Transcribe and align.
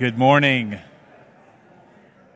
Good 0.00 0.16
morning. 0.16 0.78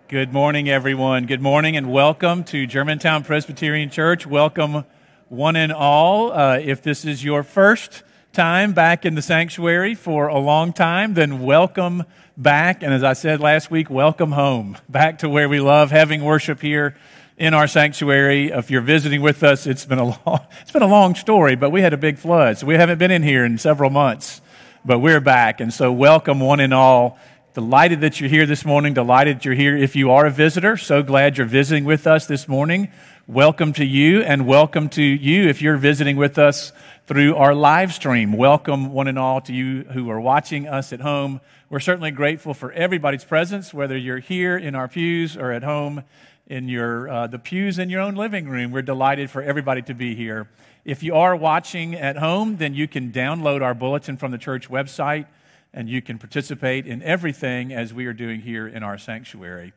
Good 0.09 0.35
morning, 0.35 0.69
everyone. 0.69 1.25
Good 1.25 1.41
morning 1.41 1.79
and 1.79 1.91
welcome 1.91 2.45
to 2.45 2.67
Germantown 2.67 3.25
Presbyterian 3.25 3.89
Church. 3.89 4.27
Welcome, 4.27 4.85
one 5.31 5.57
and 5.57 5.73
all. 5.73 6.31
Uh, 6.31 6.59
if 6.59 6.83
this 6.83 7.07
is 7.07 7.25
your 7.25 7.43
first 7.43 8.03
time 8.35 8.75
back 8.75 9.07
in 9.07 9.15
the 9.15 9.23
sanctuary 9.23 9.95
for 9.95 10.27
a 10.27 10.39
long 10.39 10.75
time, 10.75 11.15
then 11.15 11.43
welcome 11.43 12.05
back. 12.37 12.83
And 12.83 12.93
as 12.93 13.03
I 13.03 13.15
said 13.15 13.41
last 13.41 13.71
week, 13.71 13.89
welcome 13.89 14.33
home, 14.33 14.77
back 14.91 15.21
to 15.21 15.29
where 15.31 15.49
we 15.49 15.59
love 15.59 15.91
having 15.91 16.23
worship 16.23 16.61
here 16.61 16.95
in 17.39 17.55
our 17.55 17.67
sanctuary. 17.67 18.51
If 18.51 18.71
you're 18.71 18.83
visiting 18.83 19.23
with 19.23 19.43
us, 19.43 19.67
it's 19.67 19.87
been 19.87 19.99
a 19.99 20.05
long, 20.27 20.47
it's 20.61 20.73
been 20.73 20.83
a 20.83 20.87
long 20.87 21.15
story, 21.15 21.57
but 21.57 21.71
we 21.71 21.81
had 21.81 21.95
a 21.95 21.97
big 21.97 22.19
flood, 22.19 22.59
so 22.59 22.67
we 22.67 22.75
haven't 22.75 22.99
been 22.99 23.11
in 23.11 23.23
here 23.23 23.43
in 23.43 23.57
several 23.57 23.89
months. 23.89 24.43
But 24.87 24.99
we're 24.99 25.23
back, 25.23 25.63
and 25.63 25.73
so 25.73 25.91
welcome 25.91 26.41
one 26.41 26.61
and 26.61 26.75
all 26.75 27.19
Delighted 27.55 28.01
that 28.01 28.19
you're 28.19 28.29
here 28.29 28.47
this 28.47 28.65
morning. 28.65 28.95
Delighted 28.95 29.37
that 29.37 29.45
you're 29.45 29.55
here. 29.55 29.77
If 29.77 29.95
you 29.95 30.11
are 30.11 30.27
a 30.27 30.31
visitor, 30.31 30.77
so 30.77 31.05
glad 31.05 31.39
you're 31.39 31.47
visiting 31.47 31.85
with 31.85 32.05
us 32.05 32.27
this 32.27 32.49
morning. 32.49 32.91
Welcome 33.29 33.73
to 33.75 33.85
you, 33.85 34.23
and 34.23 34.45
welcome 34.45 34.89
to 34.89 35.03
you 35.05 35.49
if 35.49 35.63
you're 35.63 35.77
visiting 35.77 36.17
with 36.17 36.37
us 36.37 36.73
through 37.07 37.37
our 37.37 37.55
live 37.55 37.95
stream. 37.95 38.33
Welcome, 38.33 38.93
one 38.93 39.07
and 39.07 39.17
all, 39.17 39.41
to 39.43 39.53
you 39.53 39.85
who 39.85 40.11
are 40.11 40.21
watching 40.21 40.67
us 40.67 40.93
at 40.93 41.01
home. 41.01 41.41
We're 41.71 41.79
certainly 41.79 42.11
grateful 42.11 42.55
for 42.55 42.73
everybody's 42.73 43.23
presence, 43.23 43.73
whether 43.73 43.97
you're 43.97 44.19
here 44.19 44.59
in 44.59 44.75
our 44.75 44.89
pews 44.89 45.37
or 45.37 45.53
at 45.53 45.63
home 45.63 46.03
in 46.49 46.69
your, 46.69 47.09
uh, 47.09 47.27
the 47.29 47.39
pews 47.39 47.79
in 47.79 47.89
your 47.89 48.01
own 48.01 48.17
living 48.17 48.49
room. 48.49 48.73
We're 48.73 48.83
delighted 48.83 49.31
for 49.31 49.43
everybody 49.43 49.83
to 49.83 49.95
be 49.95 50.17
here. 50.17 50.49
If 50.85 51.05
you 51.05 51.15
are 51.15 51.37
watching 51.37 51.95
at 51.95 52.17
home, 52.17 52.57
then 52.57 52.75
you 52.75 52.89
can 52.89 53.13
download 53.13 53.63
our 53.63 53.75
bulletin 53.75 54.17
from 54.17 54.33
the 54.33 54.39
church 54.39 54.69
website 54.69 55.27
and 55.75 55.89
you 55.89 56.01
can 56.01 56.19
participate 56.19 56.87
in 56.87 57.03
everything 57.03 57.75
as 57.75 57.93
we 57.93 58.07
are 58.07 58.13
doing 58.13 58.41
here 58.41 58.67
in 58.67 58.83
our 58.83 58.97
sanctuary. 58.97 59.73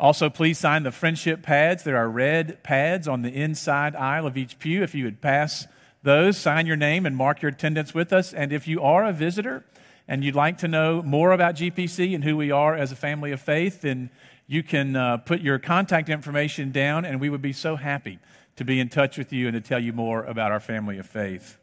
Also, 0.00 0.28
please 0.28 0.58
sign 0.58 0.82
the 0.82 0.90
friendship 0.90 1.42
pads. 1.42 1.84
There 1.84 1.96
are 1.96 2.08
red 2.08 2.62
pads 2.64 3.06
on 3.06 3.22
the 3.22 3.28
inside 3.28 3.94
aisle 3.94 4.26
of 4.26 4.36
each 4.36 4.58
pew. 4.58 4.82
If 4.82 4.94
you 4.94 5.04
would 5.04 5.20
pass 5.20 5.68
those, 6.02 6.36
sign 6.36 6.66
your 6.66 6.76
name 6.76 7.06
and 7.06 7.14
mark 7.14 7.42
your 7.42 7.50
attendance 7.50 7.94
with 7.94 8.12
us. 8.12 8.32
And 8.32 8.52
if 8.52 8.66
you 8.66 8.82
are 8.82 9.04
a 9.04 9.12
visitor 9.12 9.64
and 10.08 10.24
you'd 10.24 10.34
like 10.34 10.58
to 10.58 10.68
know 10.68 11.02
more 11.02 11.30
about 11.30 11.54
GPC 11.54 12.14
and 12.14 12.24
who 12.24 12.36
we 12.36 12.50
are 12.50 12.74
as 12.74 12.90
a 12.90 12.96
family 12.96 13.30
of 13.30 13.40
faith, 13.40 13.82
then 13.82 14.10
you 14.46 14.62
can 14.62 14.96
uh, 14.96 15.18
put 15.18 15.40
your 15.40 15.58
contact 15.58 16.08
information 16.08 16.70
down, 16.70 17.06
and 17.06 17.18
we 17.20 17.30
would 17.30 17.40
be 17.40 17.52
so 17.52 17.76
happy 17.76 18.18
to 18.56 18.64
be 18.64 18.78
in 18.78 18.88
touch 18.88 19.16
with 19.16 19.32
you 19.32 19.48
and 19.48 19.54
to 19.54 19.60
tell 19.60 19.80
you 19.80 19.92
more 19.92 20.24
about 20.24 20.52
our 20.52 20.60
family 20.60 20.98
of 20.98 21.06
faith. 21.06 21.58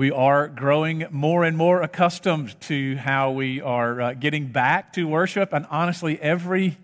We 0.00 0.10
are 0.10 0.48
growing 0.48 1.04
more 1.10 1.44
and 1.44 1.58
more 1.58 1.82
accustomed 1.82 2.58
to 2.62 2.96
how 2.96 3.32
we 3.32 3.60
are 3.60 4.00
uh, 4.00 4.14
getting 4.14 4.46
back 4.46 4.94
to 4.94 5.06
worship. 5.06 5.52
And 5.52 5.66
honestly, 5.68 6.18
every 6.22 6.78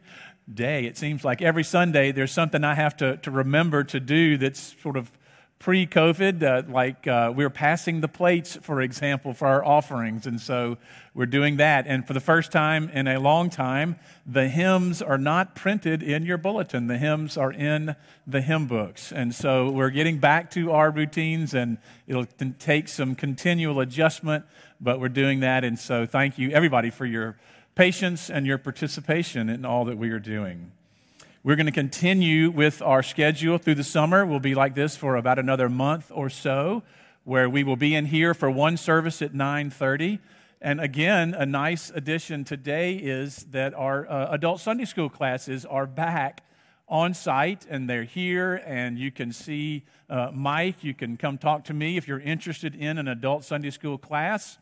day, 0.52 0.84
it 0.84 0.98
seems 0.98 1.24
like 1.24 1.40
every 1.40 1.64
Sunday, 1.64 2.12
there's 2.12 2.30
something 2.30 2.62
I 2.62 2.74
have 2.74 2.94
to, 2.98 3.16
to 3.16 3.30
remember 3.30 3.84
to 3.84 4.00
do 4.00 4.36
that's 4.36 4.76
sort 4.82 4.98
of 4.98 5.10
pre 5.58 5.87
COVID, 5.87 6.43
uh, 6.43 6.70
like 6.70 7.06
uh, 7.06 7.32
we 7.35 7.44
are 7.44 7.50
passing 7.50 8.00
the 8.00 8.08
plates, 8.08 8.56
for 8.61 8.81
example, 8.81 9.32
for 9.32 9.47
our 9.47 9.64
offerings. 9.64 10.26
And 10.26 10.41
so 10.41 10.76
we're 11.14 11.26
doing 11.26 11.56
that. 11.56 11.87
And 11.87 12.06
for 12.06 12.12
the 12.12 12.20
first 12.20 12.53
time 12.53 12.88
in 12.91 13.08
a 13.08 13.19
long 13.19 13.49
time, 13.49 13.97
the 14.26 14.49
hymns 14.49 15.00
are 15.00 15.19
not 15.19 15.55
printed 15.55 16.03
in 16.03 16.25
your 16.25 16.38
bulletin. 16.38 16.87
The 16.87 16.99
hymns 16.99 17.37
are 17.37 17.53
in 17.53 17.97
the 18.26 18.43
hymn 18.43 18.67
books. 18.67 19.12
And 19.12 19.35
so 19.35 19.70
we're 19.70 19.91
getting 19.91 20.19
back 20.19 20.50
to 20.53 20.73
our 20.73 20.91
routines, 20.91 21.55
and 21.55 21.79
it'll 22.06 22.26
take 22.59 22.88
some 22.88 23.14
continual 23.14 23.81
adjustment, 23.81 24.44
but 24.81 25.00
we're 25.00 25.09
doing 25.09 25.41
that. 25.41 25.64
And 25.64 25.79
so 25.79 26.06
thank 26.06 26.38
you, 26.38 26.50
everybody, 26.50 26.91
for 26.91 27.06
your 27.06 27.38
patience 27.75 28.31
and 28.31 28.47
your 28.47 28.59
participation 28.59 29.49
in 29.49 29.64
all 29.64 29.85
that 29.87 29.97
we 29.97 30.11
are 30.11 30.19
doing. 30.19 30.73
We're 31.47 31.55
going 31.55 31.67
to 31.67 31.71
continue 31.73 32.50
with 32.50 32.83
our 32.83 33.05
schedule 33.05 33.57
through 33.59 33.76
the 33.76 33.85
summer. 33.85 34.26
We'll 34.26 34.41
be 34.41 34.57
like 34.57 34.75
this 34.75 34.97
for 34.97 35.15
about 35.15 35.38
another 35.38 35.69
month 35.69 36.11
or 36.12 36.29
so, 36.29 36.83
where 37.23 37.49
we 37.49 37.62
will 37.62 37.76
be 37.76 37.95
in 37.95 38.07
here 38.07 38.35
for 38.35 38.50
one 38.50 38.76
service 38.76 39.23
at 39.23 39.33
9:30. 39.33 40.19
And 40.61 40.81
again, 40.81 41.35
a 41.35 41.47
nice 41.47 41.93
addition 41.95 42.43
today 42.43 42.95
is 42.95 43.47
that 43.53 43.75
our 43.75 44.11
uh, 44.11 44.33
adult 44.33 44.59
Sunday 44.59 44.87
school 44.87 45.09
classes 45.09 45.65
are 45.65 45.87
back 45.87 46.43
on 46.88 47.15
site 47.15 47.65
and 47.71 47.88
they're 47.88 48.03
here, 48.03 48.61
and 48.67 48.99
you 48.99 49.12
can 49.12 49.31
see 49.31 49.85
uh, 50.11 50.33
Mike. 50.35 50.83
You 50.83 50.95
can 50.95 51.17
come 51.17 51.38
talk 51.38 51.62
to 51.67 51.75
me 51.75 51.97
if 51.97 52.09
you're 52.09 52.19
interested 52.19 52.75
in 52.75 52.99
an 52.99 53.07
adult 53.07 53.45
Sunday 53.45 53.71
school 53.71 53.99
class. 53.99 54.59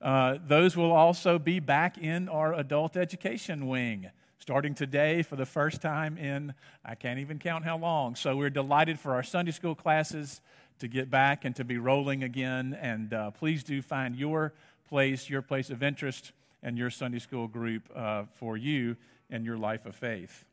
Uh, 0.00 0.38
those 0.46 0.76
will 0.76 0.92
also 0.92 1.36
be 1.40 1.58
back 1.58 1.98
in 1.98 2.28
our 2.28 2.54
adult 2.54 2.96
education 2.96 3.66
wing 3.66 4.12
starting 4.48 4.74
today 4.74 5.20
for 5.20 5.36
the 5.36 5.44
first 5.44 5.82
time 5.82 6.16
in 6.16 6.54
I 6.82 6.94
can't 6.94 7.18
even 7.18 7.38
count 7.38 7.66
how 7.66 7.76
long. 7.76 8.14
So 8.14 8.34
we're 8.34 8.48
delighted 8.48 8.98
for 8.98 9.12
our 9.12 9.22
Sunday 9.22 9.50
school 9.50 9.74
classes 9.74 10.40
to 10.78 10.88
get 10.88 11.10
back 11.10 11.44
and 11.44 11.54
to 11.56 11.64
be 11.64 11.76
rolling 11.76 12.22
again. 12.22 12.72
And 12.80 13.12
uh, 13.12 13.30
please 13.32 13.62
do 13.62 13.82
find 13.82 14.16
your 14.16 14.54
place, 14.88 15.28
your 15.28 15.42
place 15.42 15.68
of 15.68 15.82
interest, 15.82 16.32
and 16.62 16.78
your 16.78 16.88
Sunday 16.88 17.18
school 17.18 17.46
group 17.46 17.90
uh, 17.94 18.22
for 18.36 18.56
you 18.56 18.96
and 19.28 19.44
your 19.44 19.58
life 19.58 19.84
of 19.84 19.94
faith. 19.94 20.46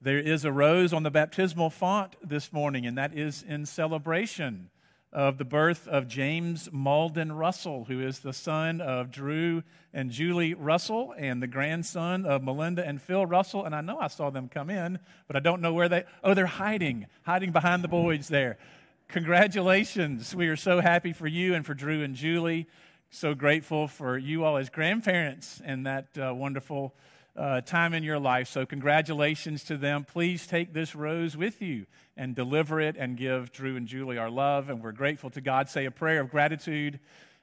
There 0.00 0.20
is 0.20 0.44
a 0.44 0.52
rose 0.52 0.92
on 0.92 1.02
the 1.02 1.10
baptismal 1.10 1.70
font 1.70 2.14
this 2.22 2.52
morning, 2.52 2.86
and 2.86 2.96
that 2.96 3.18
is 3.18 3.42
in 3.42 3.66
celebration 3.66 4.70
of 5.14 5.38
the 5.38 5.44
birth 5.44 5.86
of 5.86 6.08
James 6.08 6.68
Malden 6.72 7.32
Russell, 7.32 7.84
who 7.84 8.00
is 8.00 8.18
the 8.18 8.32
son 8.32 8.80
of 8.80 9.12
Drew 9.12 9.62
and 9.92 10.10
Julie 10.10 10.54
Russell 10.54 11.14
and 11.16 11.40
the 11.40 11.46
grandson 11.46 12.26
of 12.26 12.42
Melinda 12.42 12.84
and 12.84 13.00
Phil 13.00 13.24
Russell. 13.24 13.64
And 13.64 13.74
I 13.74 13.80
know 13.80 13.98
I 13.98 14.08
saw 14.08 14.30
them 14.30 14.48
come 14.48 14.70
in, 14.70 14.98
but 15.28 15.36
I 15.36 15.38
don't 15.38 15.62
know 15.62 15.72
where 15.72 15.88
they. 15.88 16.04
Oh, 16.24 16.34
they're 16.34 16.46
hiding, 16.46 17.06
hiding 17.22 17.52
behind 17.52 17.84
the 17.84 17.88
boys 17.88 18.26
there. 18.26 18.58
Congratulations. 19.06 20.34
We 20.34 20.48
are 20.48 20.56
so 20.56 20.80
happy 20.80 21.12
for 21.12 21.28
you 21.28 21.54
and 21.54 21.64
for 21.64 21.74
Drew 21.74 22.02
and 22.02 22.16
Julie. 22.16 22.66
So 23.10 23.34
grateful 23.34 23.86
for 23.86 24.18
you 24.18 24.42
all 24.42 24.56
as 24.56 24.68
grandparents 24.68 25.62
and 25.64 25.86
that 25.86 26.08
uh, 26.18 26.34
wonderful 26.34 26.92
uh, 27.36 27.60
time 27.60 27.94
in 27.94 28.02
your 28.02 28.18
life. 28.18 28.48
So, 28.48 28.64
congratulations 28.64 29.64
to 29.64 29.76
them. 29.76 30.04
Please 30.04 30.46
take 30.46 30.72
this 30.72 30.94
rose 30.94 31.36
with 31.36 31.60
you 31.60 31.86
and 32.16 32.34
deliver 32.34 32.80
it 32.80 32.96
and 32.98 33.16
give 33.16 33.52
Drew 33.52 33.76
and 33.76 33.86
Julie 33.86 34.18
our 34.18 34.30
love. 34.30 34.68
And 34.68 34.82
we're 34.82 34.92
grateful 34.92 35.30
to 35.30 35.40
God. 35.40 35.68
Say 35.68 35.84
a 35.84 35.90
prayer 35.90 36.20
of 36.20 36.30
gratitude 36.30 37.00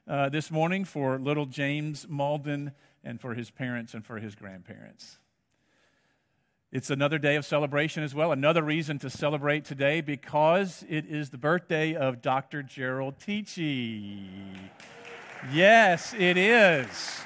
uh, 0.08 0.28
this 0.28 0.50
morning 0.50 0.84
for 0.84 1.18
little 1.18 1.46
James 1.46 2.06
Malden 2.08 2.72
and 3.04 3.20
for 3.20 3.34
his 3.34 3.50
parents 3.50 3.94
and 3.94 4.04
for 4.04 4.18
his 4.18 4.34
grandparents. 4.34 5.18
It's 6.72 6.88
another 6.88 7.18
day 7.18 7.36
of 7.36 7.44
celebration 7.44 8.02
as 8.02 8.14
well. 8.14 8.32
Another 8.32 8.62
reason 8.62 8.98
to 9.00 9.10
celebrate 9.10 9.66
today 9.66 10.00
because 10.00 10.84
it 10.88 11.04
is 11.04 11.28
the 11.28 11.36
birthday 11.36 11.94
of 11.94 12.22
Dr. 12.22 12.62
Gerald 12.62 13.18
Teachy. 13.18 14.26
Yes, 15.52 16.14
it 16.14 16.38
is. 16.38 17.22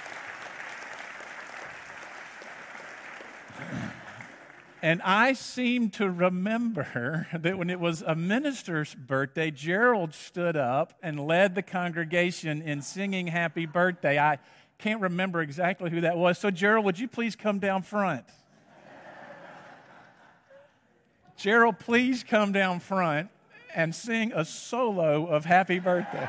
And 4.82 5.02
I 5.02 5.32
seem 5.32 5.90
to 5.90 6.08
remember 6.08 7.26
that 7.32 7.58
when 7.58 7.70
it 7.70 7.80
was 7.80 8.02
a 8.02 8.14
minister's 8.14 8.94
birthday, 8.94 9.50
Gerald 9.50 10.14
stood 10.14 10.56
up 10.56 10.92
and 11.02 11.18
led 11.26 11.54
the 11.54 11.62
congregation 11.62 12.62
in 12.62 12.82
singing 12.82 13.26
happy 13.26 13.66
birthday. 13.66 14.18
I 14.18 14.38
can't 14.78 15.00
remember 15.00 15.40
exactly 15.40 15.90
who 15.90 16.02
that 16.02 16.16
was. 16.16 16.38
So, 16.38 16.50
Gerald, 16.50 16.84
would 16.84 16.98
you 16.98 17.08
please 17.08 17.34
come 17.34 17.58
down 17.58 17.82
front? 17.82 18.26
Gerald, 21.36 21.78
please 21.78 22.22
come 22.22 22.52
down 22.52 22.80
front 22.80 23.28
and 23.74 23.94
sing 23.94 24.32
a 24.34 24.44
solo 24.44 25.26
of 25.26 25.44
happy 25.44 25.78
birthday. 25.78 26.28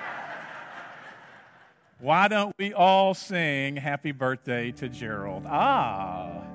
Why 2.00 2.28
don't 2.28 2.56
we 2.58 2.74
all 2.74 3.14
sing 3.14 3.76
happy 3.76 4.12
birthday 4.12 4.72
to 4.72 4.90
Gerald? 4.90 5.44
Ah. 5.46 6.47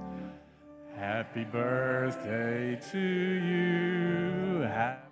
Happy 1.02 1.42
birthday 1.42 2.78
to 2.92 2.96
you. 2.96 4.60
Happy 4.60 5.02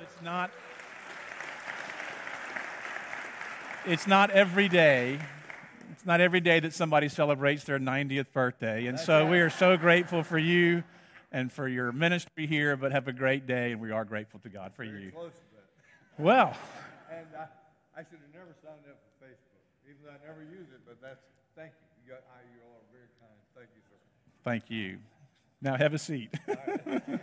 It's 0.00 0.22
not 0.22 0.50
it's 3.84 4.06
not 4.06 4.30
every 4.30 4.70
day 4.70 5.18
not 6.08 6.22
every 6.22 6.40
day 6.40 6.58
that 6.58 6.72
somebody 6.72 7.06
celebrates 7.06 7.64
their 7.64 7.78
90th 7.78 8.32
birthday. 8.32 8.86
And 8.86 8.98
so 8.98 9.26
we 9.26 9.40
are 9.40 9.50
so 9.50 9.76
grateful 9.76 10.22
for 10.22 10.38
you 10.38 10.82
and 11.30 11.52
for 11.52 11.68
your 11.68 11.92
ministry 11.92 12.46
here, 12.46 12.78
but 12.78 12.92
have 12.92 13.08
a 13.08 13.12
great 13.12 13.46
day, 13.46 13.72
and 13.72 13.80
we 13.80 13.90
are 13.90 14.06
grateful 14.06 14.40
to 14.40 14.48
God 14.48 14.72
for 14.74 14.84
you. 14.84 15.12
Well, 16.16 16.56
and 17.12 17.26
uh, 17.36 17.44
I 17.94 18.00
should 18.00 18.20
have 18.24 18.32
never 18.32 18.56
signed 18.64 18.88
up 18.88 18.96
for 19.20 19.26
Facebook, 19.26 19.60
even 19.84 19.98
though 20.02 20.10
I 20.10 20.26
never 20.26 20.40
use 20.40 20.68
it, 20.72 20.80
but 20.86 20.96
that's, 21.02 21.20
thank 21.54 21.72
you. 21.72 22.06
You, 22.06 22.12
got, 22.14 22.22
I, 22.34 22.40
you 22.54 22.62
all 22.64 22.80
are 22.80 22.90
very 22.90 23.08
kind. 23.20 23.36
Thank 23.54 23.68
you, 23.76 23.82
sir. 23.90 23.96
Thank 24.42 24.70
you. 24.70 24.98
Now 25.60 25.76
have 25.76 25.92
a 25.92 25.98
seat. 25.98 26.32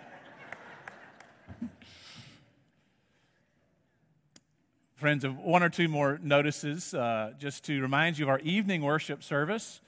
Friends, 4.95 5.25
of 5.25 5.37
one 5.37 5.61
or 5.61 5.67
two 5.67 5.89
more 5.89 6.17
notices 6.23 6.93
uh, 6.93 7.33
just 7.37 7.65
to 7.65 7.81
remind 7.81 8.17
you 8.17 8.23
of 8.23 8.29
our 8.29 8.39
evening 8.39 8.81
worship 8.81 9.23
service. 9.23 9.81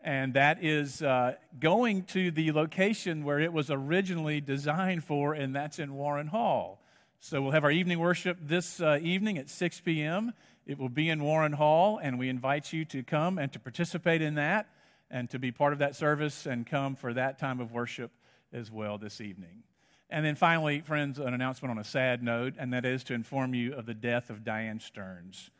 And 0.00 0.34
that 0.34 0.64
is 0.64 1.00
uh, 1.00 1.36
going 1.60 2.02
to 2.06 2.32
the 2.32 2.50
location 2.50 3.22
where 3.22 3.38
it 3.38 3.52
was 3.52 3.70
originally 3.70 4.40
designed 4.40 5.04
for, 5.04 5.32
and 5.32 5.54
that's 5.54 5.78
in 5.78 5.94
Warren 5.94 6.26
Hall. 6.26 6.82
So 7.20 7.40
we'll 7.40 7.52
have 7.52 7.62
our 7.62 7.70
evening 7.70 8.00
worship 8.00 8.36
this 8.42 8.80
uh, 8.80 8.98
evening 9.00 9.38
at 9.38 9.48
6 9.48 9.80
p.m. 9.82 10.32
It 10.66 10.76
will 10.76 10.88
be 10.88 11.08
in 11.08 11.22
Warren 11.22 11.52
Hall, 11.52 12.00
and 12.02 12.18
we 12.18 12.28
invite 12.28 12.72
you 12.72 12.84
to 12.86 13.04
come 13.04 13.38
and 13.38 13.52
to 13.52 13.60
participate 13.60 14.22
in 14.22 14.34
that 14.34 14.68
and 15.08 15.30
to 15.30 15.38
be 15.38 15.52
part 15.52 15.72
of 15.72 15.78
that 15.78 15.94
service 15.94 16.46
and 16.46 16.66
come 16.66 16.96
for 16.96 17.14
that 17.14 17.38
time 17.38 17.60
of 17.60 17.70
worship 17.70 18.10
as 18.52 18.72
well 18.72 18.98
this 18.98 19.20
evening. 19.20 19.62
And 20.10 20.24
then 20.24 20.36
finally, 20.36 20.80
friends, 20.80 21.18
an 21.18 21.34
announcement 21.34 21.70
on 21.70 21.78
a 21.78 21.84
sad 21.84 22.22
note, 22.22 22.54
and 22.58 22.72
that 22.72 22.86
is 22.86 23.04
to 23.04 23.14
inform 23.14 23.52
you 23.52 23.74
of 23.74 23.84
the 23.84 23.92
death 23.92 24.30
of 24.30 24.42
Diane 24.42 24.80
Stearns. 24.80 25.50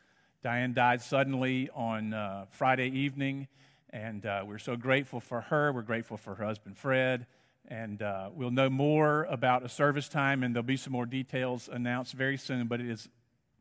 Diane 0.41 0.73
died 0.73 1.01
suddenly 1.03 1.69
on 1.75 2.15
uh, 2.15 2.45
Friday 2.49 2.87
evening, 2.87 3.47
and 3.91 4.25
uh, 4.25 4.43
we're 4.47 4.57
so 4.57 4.75
grateful 4.75 5.19
for 5.19 5.41
her. 5.41 5.71
We're 5.71 5.83
grateful 5.83 6.17
for 6.17 6.33
her 6.33 6.45
husband, 6.45 6.77
Fred. 6.77 7.27
And 7.67 8.01
uh, 8.01 8.29
we'll 8.33 8.49
know 8.49 8.71
more 8.71 9.25
about 9.25 9.63
a 9.63 9.69
service 9.69 10.09
time, 10.09 10.41
and 10.41 10.55
there'll 10.55 10.63
be 10.63 10.77
some 10.77 10.93
more 10.93 11.05
details 11.05 11.69
announced 11.71 12.13
very 12.13 12.37
soon, 12.37 12.65
but 12.65 12.79
it 12.79 12.89
is 12.89 13.07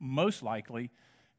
most 0.01 0.43
likely 0.43 0.91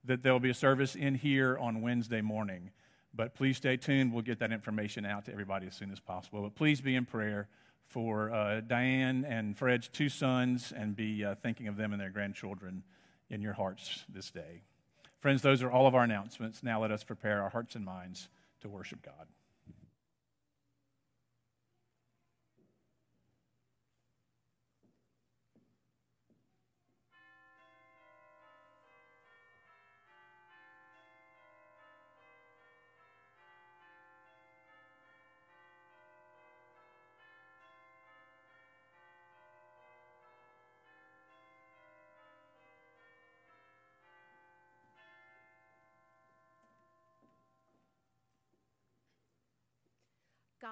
that 0.06 0.22
there'll 0.22 0.40
be 0.40 0.52
a 0.52 0.54
service 0.56 0.94
in 0.94 1.16
here 1.16 1.58
on 1.58 1.82
Wednesday 1.82 2.22
morning. 2.22 2.70
But 3.16 3.34
please 3.34 3.58
stay 3.58 3.78
tuned. 3.78 4.14
We'll 4.14 4.22
get 4.22 4.38
that 4.40 4.52
information 4.52 5.08
out 5.08 5.26
to 5.26 5.32
everybody 5.32 5.66
as 5.66 5.74
soon 5.74 5.92
as 5.92 6.00
possible. 6.00 6.44
But 6.44 6.54
please 6.54 6.82
be 6.82 6.96
in 6.96 7.06
prayer 7.06 7.48
for 7.90 8.32
uh, 8.32 8.62
Diane 8.62 9.26
and 9.26 9.58
Fred's 9.58 9.88
two 9.88 10.10
sons 10.10 10.72
and 10.76 10.96
be 10.96 11.26
uh, 11.26 11.36
thinking 11.36 11.68
of 11.68 11.76
them 11.76 11.92
and 11.92 12.00
their 12.00 12.12
grandchildren 12.12 12.84
in 13.30 13.42
your 13.42 13.54
hearts 13.54 14.06
this 14.08 14.32
day. 14.32 14.62
Friends, 15.20 15.42
those 15.42 15.62
are 15.64 15.72
all 15.72 15.88
of 15.88 15.96
our 15.96 16.04
announcements. 16.04 16.64
Now 16.64 16.82
let 16.82 16.92
us 16.92 17.04
prepare 17.04 17.42
our 17.42 17.50
hearts 17.50 17.76
and 17.76 17.84
minds 17.84 18.30
to 18.62 18.70
worship 18.70 19.02
God. 19.02 19.28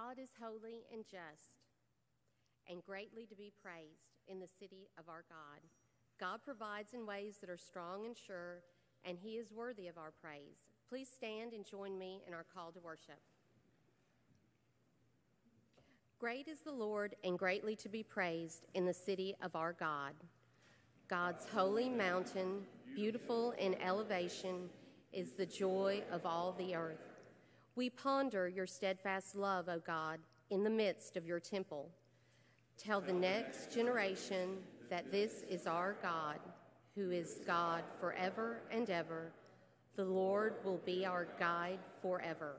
God 0.07 0.23
is 0.23 0.29
holy 0.41 0.85
and 0.93 1.03
just 1.03 1.51
and 2.69 2.81
greatly 2.81 3.25
to 3.25 3.35
be 3.35 3.51
praised 3.61 4.15
in 4.29 4.39
the 4.39 4.47
city 4.47 4.87
of 4.97 5.09
our 5.09 5.25
God. 5.27 5.59
God 6.17 6.39
provides 6.45 6.93
in 6.93 7.05
ways 7.05 7.37
that 7.41 7.49
are 7.49 7.57
strong 7.57 8.05
and 8.05 8.15
sure, 8.15 8.63
and 9.03 9.17
He 9.21 9.31
is 9.31 9.51
worthy 9.51 9.87
of 9.87 9.97
our 9.97 10.13
praise. 10.21 10.59
Please 10.87 11.09
stand 11.13 11.51
and 11.51 11.65
join 11.65 11.99
me 11.99 12.21
in 12.25 12.33
our 12.33 12.45
call 12.53 12.71
to 12.71 12.79
worship. 12.79 13.19
Great 16.19 16.47
is 16.47 16.61
the 16.61 16.71
Lord 16.71 17.15
and 17.25 17.37
greatly 17.37 17.75
to 17.75 17.89
be 17.89 18.03
praised 18.03 18.65
in 18.75 18.85
the 18.85 18.93
city 18.93 19.35
of 19.41 19.57
our 19.57 19.73
God. 19.73 20.13
God's 21.09 21.45
holy 21.49 21.89
mountain, 21.89 22.61
beautiful 22.95 23.51
in 23.59 23.75
elevation, 23.81 24.69
is 25.11 25.33
the 25.33 25.45
joy 25.45 26.01
of 26.11 26.25
all 26.25 26.55
the 26.57 26.75
earth. 26.75 27.06
We 27.77 27.91
ponder 27.91 28.47
your 28.47 28.65
steadfast 28.65 29.35
love, 29.35 29.69
O 29.69 29.79
God, 29.85 30.17
in 30.49 30.63
the 30.63 30.69
midst 30.69 31.15
of 31.15 31.27
your 31.27 31.39
temple. 31.39 31.91
Tell 32.75 32.99
the 32.99 33.13
next 33.13 33.71
generation 33.71 34.57
that 34.89 35.11
this 35.11 35.43
is 35.47 35.67
our 35.67 35.95
God, 36.01 36.39
who 36.95 37.11
is 37.11 37.39
God 37.45 37.83
forever 37.99 38.63
and 38.71 38.89
ever. 38.89 39.31
The 39.95 40.05
Lord 40.05 40.55
will 40.63 40.81
be 40.87 41.05
our 41.05 41.27
guide 41.39 41.77
forever. 42.01 42.55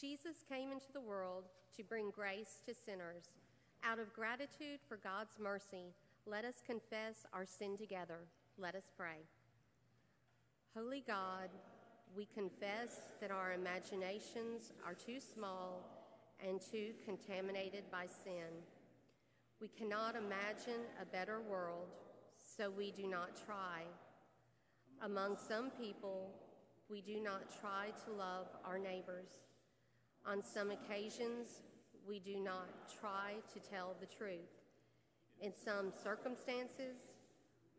Jesus 0.00 0.44
came 0.48 0.70
into 0.70 0.92
the 0.92 1.00
world 1.00 1.44
to 1.76 1.82
bring 1.82 2.10
grace 2.10 2.60
to 2.64 2.72
sinners. 2.72 3.30
Out 3.82 3.98
of 3.98 4.12
gratitude 4.12 4.78
for 4.88 4.96
God's 4.96 5.40
mercy, 5.40 5.92
let 6.24 6.44
us 6.44 6.62
confess 6.64 7.26
our 7.32 7.44
sin 7.44 7.76
together. 7.76 8.20
Let 8.58 8.76
us 8.76 8.92
pray. 8.96 9.26
Holy 10.76 11.02
God, 11.04 11.48
we 12.16 12.26
confess 12.26 13.00
that 13.20 13.32
our 13.32 13.54
imaginations 13.54 14.72
are 14.86 14.94
too 14.94 15.18
small 15.18 15.82
and 16.46 16.60
too 16.60 16.92
contaminated 17.04 17.82
by 17.90 18.06
sin. 18.06 18.54
We 19.60 19.66
cannot 19.66 20.14
imagine 20.14 20.82
a 21.02 21.06
better 21.06 21.40
world, 21.40 21.88
so 22.56 22.70
we 22.70 22.92
do 22.92 23.08
not 23.08 23.30
try. 23.44 23.82
Among 25.02 25.36
some 25.36 25.70
people, 25.70 26.30
we 26.88 27.00
do 27.00 27.20
not 27.20 27.42
try 27.60 27.88
to 28.04 28.12
love 28.12 28.46
our 28.64 28.78
neighbors. 28.78 29.40
On 30.30 30.44
some 30.44 30.70
occasions, 30.70 31.62
we 32.06 32.18
do 32.18 32.38
not 32.38 32.68
try 33.00 33.36
to 33.50 33.60
tell 33.60 33.96
the 33.98 34.04
truth. 34.04 34.60
In 35.40 35.54
some 35.54 35.90
circumstances, 36.04 36.98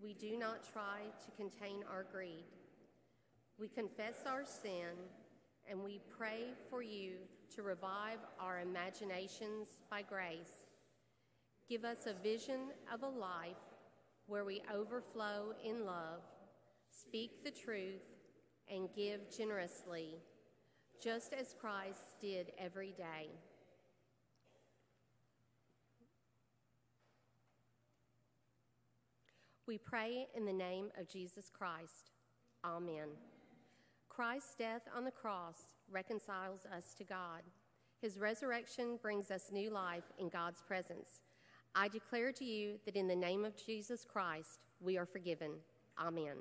we 0.02 0.16
do 0.16 0.36
not 0.36 0.68
try 0.74 1.02
to 1.24 1.32
contain 1.38 1.84
our 1.88 2.08
greed. 2.12 2.46
We 3.60 3.68
confess 3.68 4.24
our 4.26 4.46
sin 4.46 4.98
and 5.70 5.84
we 5.84 6.02
pray 6.18 6.46
for 6.72 6.82
you 6.82 7.18
to 7.54 7.62
revive 7.62 8.18
our 8.40 8.62
imaginations 8.62 9.68
by 9.92 10.02
grace. 10.02 10.66
Give 11.70 11.86
us 11.86 12.08
a 12.08 12.24
vision 12.24 12.72
of 12.92 13.04
a 13.04 13.08
life 13.08 13.58
where 14.26 14.44
we 14.44 14.64
overflow 14.74 15.54
in 15.64 15.86
love, 15.86 16.22
speak 16.90 17.44
the 17.44 17.52
truth, 17.52 18.02
and 18.72 18.90
give 18.96 19.20
generously, 19.36 20.16
just 21.02 21.34
as 21.34 21.56
Christ 21.60 22.16
did 22.22 22.52
every 22.58 22.92
day. 22.92 23.30
We 29.68 29.78
pray 29.78 30.28
in 30.36 30.46
the 30.46 30.54
name 30.54 30.90
of 31.00 31.08
Jesus 31.08 31.52
Christ. 31.56 32.12
Amen. 32.66 33.10
Christ's 34.10 34.56
death 34.56 34.82
on 34.96 35.06
the 35.06 35.12
cross 35.12 35.58
reconciles 35.92 36.62
us 36.76 36.94
to 36.98 37.04
God. 37.04 37.42
His 38.02 38.18
resurrection 38.18 38.98
brings 39.02 39.30
us 39.30 39.52
new 39.52 39.70
life 39.70 40.12
in 40.18 40.30
God's 40.30 40.62
presence. 40.62 41.22
I 41.76 41.88
declare 41.88 42.32
to 42.32 42.46
you 42.46 42.80
that 42.86 42.96
in 42.96 43.08
the 43.08 43.16
name 43.16 43.46
of 43.46 43.56
Jesus 43.56 44.06
Christ, 44.12 44.60
we 44.82 44.98
are 44.98 45.06
forgiven. 45.06 45.52
Amen. 46.00 46.38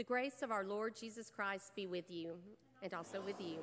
The 0.00 0.04
grace 0.04 0.40
of 0.40 0.50
our 0.50 0.64
Lord 0.64 0.96
Jesus 0.96 1.28
Christ 1.28 1.72
be 1.76 1.86
with 1.86 2.10
you 2.10 2.38
and 2.82 2.94
also 2.94 3.20
with 3.20 3.38
you. 3.38 3.58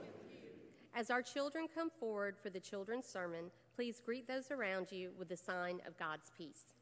As 0.94 1.10
our 1.10 1.24
children 1.24 1.66
come 1.74 1.90
forward 1.90 2.36
for 2.38 2.52
the 2.52 2.60
children's 2.60 3.08
sermon, 3.08 3.46
please 3.76 4.04
greet 4.06 4.28
those 4.28 4.52
around 4.52 4.92
you 4.92 5.10
with 5.18 5.30
the 5.30 5.36
sign 5.36 5.82
of 5.88 5.98
God's 5.98 6.30
peace. 6.38 6.76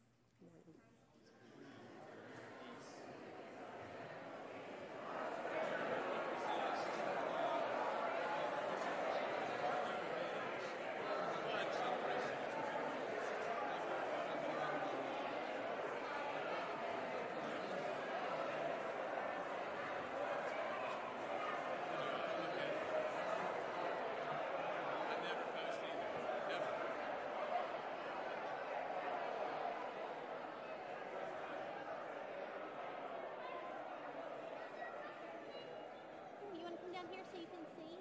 You 36.55 36.63
want 36.63 36.79
to 36.79 36.81
come 36.81 36.93
down 36.93 37.03
here 37.11 37.21
so 37.31 37.37
you 37.37 37.47
can 37.51 37.59
see? 37.75 37.99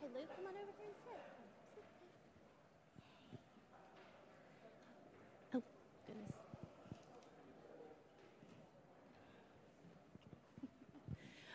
Hey, 0.00 0.08
Luke, 0.14 0.30
come 0.36 0.46
on 0.46 0.54
over 0.54 0.70
here 0.78 0.86
and 0.86 0.94
sit. 1.02 1.18
Sit. 1.74 1.84
Oh, 5.54 5.62
goodness. 6.06 6.30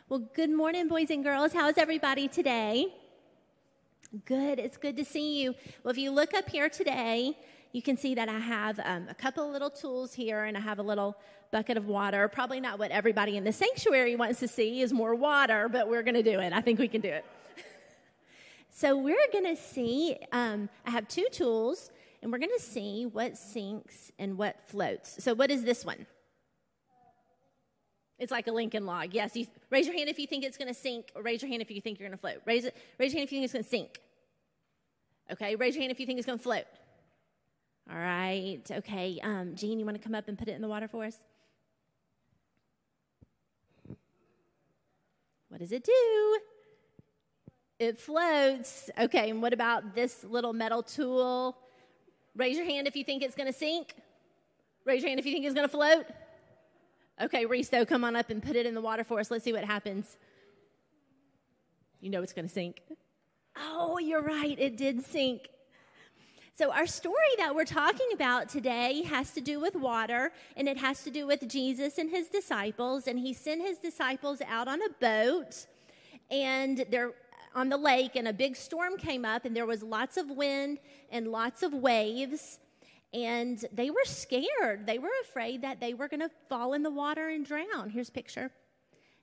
Well, 0.10 0.20
good 0.20 0.50
morning, 0.50 0.90
boys 0.90 1.10
and 1.12 1.24
girls. 1.24 1.54
How's 1.54 1.78
everybody 1.78 2.28
today? 2.28 2.94
Good. 4.26 4.60
It's 4.60 4.76
good 4.76 4.98
to 4.98 5.06
see 5.06 5.42
you. 5.42 5.56
Well, 5.82 5.92
if 5.94 5.98
you 5.98 6.12
look 6.12 6.34
up 6.34 6.50
here 6.50 6.68
today, 6.68 7.38
you 7.72 7.82
can 7.82 7.96
see 7.96 8.14
that 8.16 8.28
I 8.28 8.38
have 8.38 8.82
um, 8.84 9.08
a 9.10 9.14
couple 9.14 9.50
little 9.50 9.70
tools 9.70 10.14
here 10.14 10.44
and 10.44 10.58
I 10.58 10.60
have 10.60 10.80
a 10.80 10.84
little 10.84 11.16
bucket 11.52 11.78
of 11.78 11.88
water. 11.88 12.28
Probably 12.28 12.60
not 12.60 12.80
what 12.80 12.92
everybody 12.92 13.38
in 13.38 13.46
the 13.46 13.54
sanctuary 13.54 14.18
wants 14.18 14.42
to 14.42 14.48
see 14.50 14.82
is 14.82 14.92
more 14.92 15.16
water, 15.16 15.70
but 15.70 15.88
we're 15.88 16.04
going 16.04 16.16
to 16.16 16.24
do 16.24 16.38
it. 16.42 16.52
I 16.52 16.60
think 16.60 16.80
we 16.80 16.90
can 16.90 17.00
do 17.00 17.10
it. 17.10 17.24
so 18.72 18.98
we're 18.98 19.16
going 19.32 19.56
to 19.56 19.60
see, 19.60 20.18
um, 20.34 20.68
I 20.86 20.92
have 20.92 21.08
two 21.08 21.28
tools 21.32 21.92
and 22.22 22.30
we're 22.30 22.40
going 22.40 22.52
to 22.58 22.64
see 22.64 23.06
what 23.06 23.38
sinks 23.38 24.12
and 24.20 24.38
what 24.38 24.58
floats. 24.68 25.24
So 25.24 25.34
what 25.34 25.50
is 25.50 25.64
this 25.64 25.86
one? 25.86 26.08
It's 28.20 28.32
like 28.32 28.48
a 28.48 28.52
Lincoln 28.52 28.86
log. 28.86 29.14
Yes. 29.14 29.36
You, 29.36 29.48
raise 29.70 29.88
your 29.88 29.96
hand 29.98 30.10
if 30.10 30.20
you 30.20 30.28
think 30.28 30.44
it's 30.44 30.58
going 30.58 30.68
to 30.68 30.74
sink, 30.74 31.12
or 31.16 31.22
raise 31.22 31.42
your 31.42 31.50
hand 31.50 31.62
if 31.62 31.72
you 31.72 31.82
think 31.82 32.00
you're 32.00 32.08
going 32.08 32.18
to 32.18 32.22
float. 32.22 32.38
Raise 32.46 32.66
it. 32.66 32.76
Raise 33.00 33.12
your 33.12 33.20
hand 33.20 33.28
if 33.28 33.32
you 33.32 33.38
think 33.38 33.46
it's 33.46 33.54
going 33.54 33.64
to 33.64 33.70
sink. 33.70 34.00
Okay. 35.32 35.56
Raise 35.56 35.76
your 35.76 35.82
hand 35.82 35.92
if 35.92 36.00
you 36.00 36.06
think 36.06 36.20
it's 36.20 36.26
going 36.26 36.38
to 36.38 36.44
float. 36.44 36.66
All 37.92 37.98
right. 37.98 38.62
Okay. 38.70 39.20
Um, 39.24 39.56
Jean, 39.56 39.80
you 39.80 39.86
want 39.86 39.98
to 39.98 40.04
come 40.04 40.16
up 40.16 40.28
and 40.28 40.38
put 40.38 40.48
it 40.48 40.52
in 40.54 40.62
the 40.62 40.68
water 40.68 40.88
for 40.88 41.04
us? 41.04 41.18
What 45.50 45.60
does 45.60 45.72
it 45.72 45.84
do? 45.84 46.40
It 47.80 48.00
floats. 48.00 48.90
Okay. 48.98 49.32
And 49.32 49.42
what 49.42 49.54
about 49.54 49.96
this 49.96 50.24
little 50.24 50.54
metal 50.54 50.84
tool? 50.84 51.58
Raise 52.36 52.58
your 52.58 52.66
hand 52.66 52.88
if 52.88 52.96
you 52.96 53.04
think 53.04 53.22
it's 53.22 53.36
going 53.36 53.52
to 53.52 53.58
sink. 53.58 53.96
Raise 54.86 55.02
your 55.02 55.10
hand 55.10 55.20
if 55.20 55.26
you 55.26 55.34
think 55.34 55.46
it's 55.46 55.54
going 55.54 55.68
to 55.68 55.72
float. 55.72 56.06
Okay, 57.22 57.46
Risto, 57.46 57.88
come 57.88 58.04
on 58.04 58.16
up 58.16 58.30
and 58.30 58.42
put 58.42 58.56
it 58.56 58.66
in 58.66 58.74
the 58.74 58.82
water 58.82 59.04
for 59.04 59.20
us. 59.20 59.30
Let's 59.30 59.44
see 59.44 59.54
what 59.54 59.64
happens. 59.64 60.18
You 62.00 62.10
know 62.10 62.22
it's 62.24 62.34
going 62.34 62.48
to 62.48 62.54
sink. 62.54 62.82
Oh, 63.56 64.00
you're 64.00 64.24
right. 64.24 64.58
It 64.60 64.78
did 64.78 65.06
sink. 65.06 65.50
So, 66.56 66.72
our 66.72 66.86
story 66.86 67.16
that 67.38 67.56
we're 67.56 67.66
talking 67.66 68.08
about 68.14 68.50
today 68.50 69.04
has 69.04 69.32
to 69.32 69.42
do 69.42 69.60
with 69.60 69.76
water, 69.76 70.32
and 70.56 70.68
it 70.68 70.78
has 70.78 71.04
to 71.04 71.12
do 71.12 71.26
with 71.26 71.48
Jesus 71.48 71.98
and 71.98 72.10
his 72.10 72.28
disciples. 72.28 73.08
And 73.08 73.18
he 73.18 73.34
sent 73.34 73.62
his 73.62 73.78
disciples 73.78 74.42
out 74.48 74.68
on 74.68 74.80
a 74.82 74.90
boat, 75.00 75.66
and 76.30 76.86
they're 76.92 77.14
on 77.56 77.70
the 77.70 77.78
lake, 77.78 78.16
and 78.16 78.28
a 78.28 78.34
big 78.34 78.56
storm 78.56 78.98
came 78.98 79.24
up, 79.24 79.46
and 79.46 79.56
there 79.56 79.66
was 79.66 79.82
lots 79.82 80.18
of 80.18 80.30
wind 80.30 80.80
and 81.12 81.28
lots 81.28 81.64
of 81.64 81.74
waves 81.74 82.60
and 83.14 83.64
they 83.72 83.90
were 83.92 84.06
scared. 84.06 84.88
They 84.88 84.98
were 84.98 85.12
afraid 85.22 85.62
that 85.62 85.80
they 85.80 85.94
were 85.94 86.08
going 86.08 86.22
to 86.22 86.32
fall 86.50 86.74
in 86.74 86.84
the 86.84 86.90
water 86.90 87.30
and 87.30 87.46
drown. 87.46 87.90
Here's 87.90 88.10
a 88.10 88.14
picture. 88.14 88.52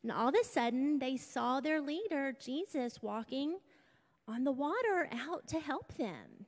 And 0.02 0.12
all 0.12 0.28
of 0.28 0.34
a 0.40 0.44
sudden, 0.44 0.98
they 0.98 1.16
saw 1.16 1.60
their 1.60 1.80
leader, 1.80 2.34
Jesus, 2.38 3.02
walking 3.02 3.58
on 4.28 4.44
the 4.44 4.52
water 4.52 5.08
out 5.12 5.46
to 5.48 5.58
help 5.58 5.96
them. 5.96 6.46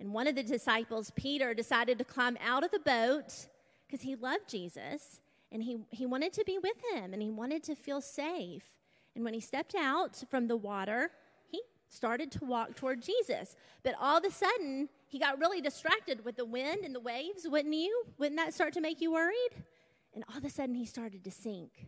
And 0.00 0.12
one 0.12 0.26
of 0.26 0.34
the 0.34 0.42
disciples, 0.42 1.12
Peter, 1.14 1.54
decided 1.54 1.98
to 1.98 2.04
climb 2.04 2.36
out 2.44 2.64
of 2.64 2.72
the 2.72 2.80
boat 2.80 3.46
because 3.86 4.02
he 4.02 4.16
loved 4.16 4.48
Jesus 4.48 5.20
and 5.52 5.62
he, 5.62 5.78
he 5.90 6.06
wanted 6.06 6.32
to 6.32 6.44
be 6.44 6.58
with 6.58 6.76
him 6.92 7.12
and 7.12 7.22
he 7.22 7.30
wanted 7.30 7.62
to 7.64 7.76
feel 7.76 8.00
safe. 8.00 8.64
And 9.14 9.24
when 9.24 9.34
he 9.34 9.40
stepped 9.40 9.74
out 9.76 10.22
from 10.28 10.48
the 10.48 10.56
water, 10.56 11.10
he 11.48 11.62
started 11.88 12.32
to 12.32 12.44
walk 12.44 12.74
toward 12.74 13.02
Jesus. 13.02 13.54
But 13.84 13.94
all 14.00 14.18
of 14.18 14.24
a 14.24 14.30
sudden, 14.30 14.88
he 15.12 15.18
got 15.18 15.38
really 15.38 15.60
distracted 15.60 16.24
with 16.24 16.36
the 16.36 16.46
wind 16.46 16.86
and 16.86 16.94
the 16.94 17.00
waves, 17.00 17.46
wouldn't 17.46 17.74
you? 17.74 18.04
Wouldn't 18.16 18.38
that 18.38 18.54
start 18.54 18.72
to 18.72 18.80
make 18.80 19.02
you 19.02 19.12
worried? 19.12 19.50
And 20.14 20.24
all 20.30 20.38
of 20.38 20.44
a 20.46 20.48
sudden, 20.48 20.74
he 20.74 20.86
started 20.86 21.22
to 21.24 21.30
sink. 21.30 21.86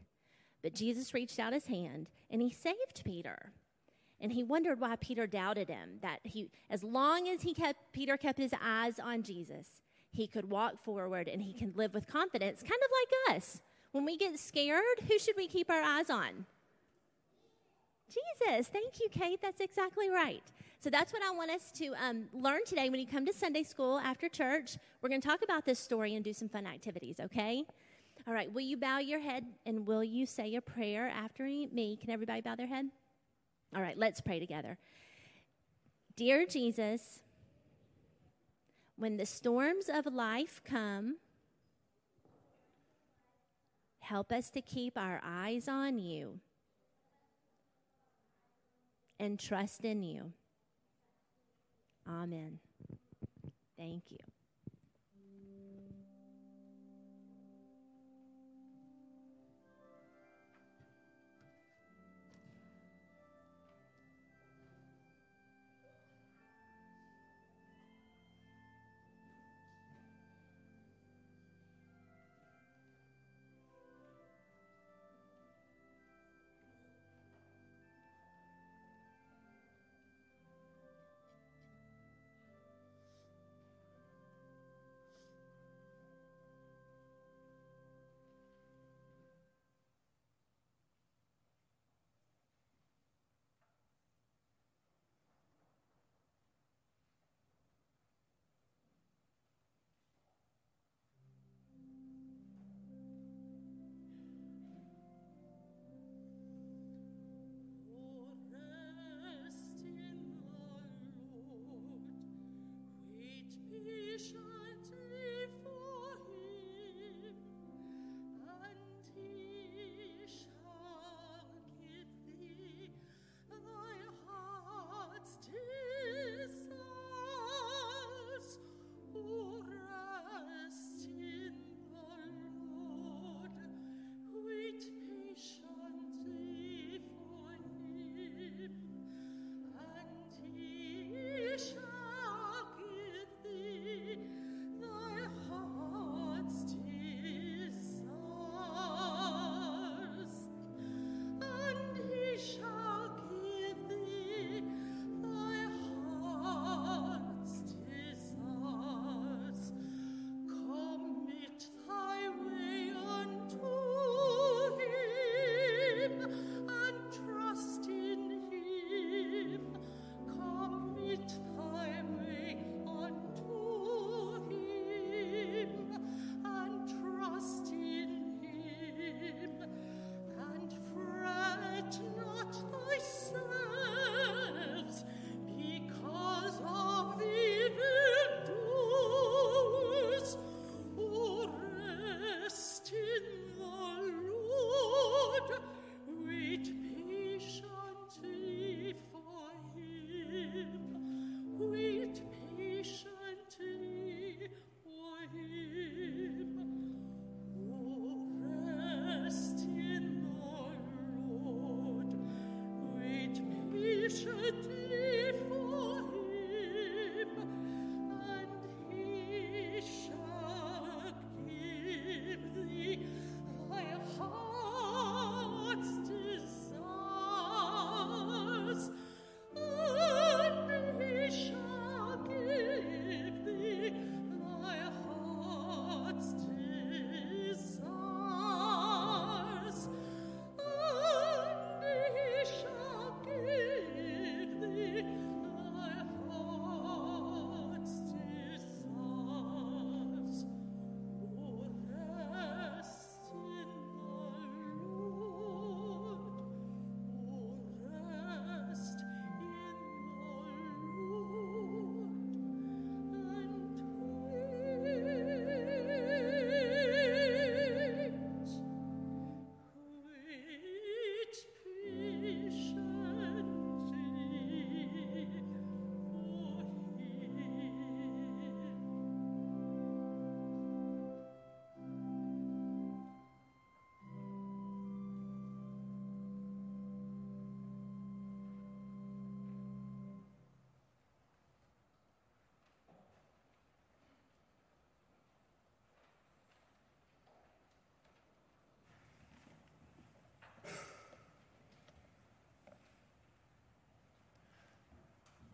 But 0.62 0.74
Jesus 0.74 1.14
reached 1.14 1.38
out 1.38 1.54
his 1.54 1.64
hand 1.64 2.10
and 2.28 2.42
he 2.42 2.50
saved 2.50 3.02
Peter. 3.02 3.52
And 4.20 4.30
he 4.30 4.44
wondered 4.44 4.78
why 4.78 4.96
Peter 4.96 5.26
doubted 5.26 5.70
him, 5.70 6.00
that 6.02 6.18
he, 6.22 6.50
as 6.68 6.84
long 6.84 7.26
as 7.26 7.40
he 7.40 7.54
kept, 7.54 7.92
Peter 7.92 8.18
kept 8.18 8.38
his 8.38 8.52
eyes 8.62 8.98
on 8.98 9.22
Jesus, 9.22 9.80
he 10.12 10.26
could 10.26 10.50
walk 10.50 10.84
forward 10.84 11.26
and 11.26 11.40
he 11.40 11.54
can 11.54 11.72
live 11.74 11.94
with 11.94 12.06
confidence, 12.06 12.60
kind 12.60 12.72
of 12.84 12.90
like 13.30 13.38
us. 13.38 13.62
When 13.92 14.04
we 14.04 14.18
get 14.18 14.38
scared, 14.38 14.82
who 15.08 15.18
should 15.18 15.36
we 15.38 15.48
keep 15.48 15.70
our 15.70 15.82
eyes 15.82 16.10
on? 16.10 16.44
Jesus. 18.06 18.68
Thank 18.68 19.00
you, 19.00 19.08
Kate. 19.10 19.40
That's 19.40 19.60
exactly 19.60 20.10
right. 20.10 20.42
So 20.84 20.90
that's 20.90 21.14
what 21.14 21.22
I 21.22 21.30
want 21.30 21.50
us 21.50 21.72
to 21.76 21.94
um, 21.94 22.28
learn 22.34 22.60
today 22.66 22.90
when 22.90 23.00
you 23.00 23.06
come 23.06 23.24
to 23.24 23.32
Sunday 23.32 23.62
school 23.62 23.98
after 23.98 24.28
church. 24.28 24.76
We're 25.00 25.08
going 25.08 25.22
to 25.22 25.26
talk 25.26 25.40
about 25.42 25.64
this 25.64 25.78
story 25.78 26.14
and 26.14 26.22
do 26.22 26.34
some 26.34 26.46
fun 26.46 26.66
activities, 26.66 27.16
okay? 27.20 27.64
All 28.28 28.34
right, 28.34 28.52
will 28.52 28.60
you 28.60 28.76
bow 28.76 28.98
your 28.98 29.18
head 29.18 29.46
and 29.64 29.86
will 29.86 30.04
you 30.04 30.26
say 30.26 30.54
a 30.56 30.60
prayer 30.60 31.08
after 31.08 31.44
me? 31.44 31.96
Can 31.98 32.10
everybody 32.10 32.42
bow 32.42 32.54
their 32.54 32.66
head? 32.66 32.90
All 33.74 33.80
right, 33.80 33.96
let's 33.96 34.20
pray 34.20 34.38
together. 34.38 34.76
Dear 36.16 36.44
Jesus, 36.44 37.22
when 38.96 39.16
the 39.16 39.24
storms 39.24 39.88
of 39.88 40.04
life 40.04 40.60
come, 40.66 41.16
help 44.00 44.30
us 44.30 44.50
to 44.50 44.60
keep 44.60 44.98
our 44.98 45.22
eyes 45.24 45.66
on 45.66 45.98
you 45.98 46.40
and 49.18 49.40
trust 49.40 49.86
in 49.86 50.02
you. 50.02 50.34
Amen. 52.08 52.58
Thank 53.76 54.10
you. 54.10 54.33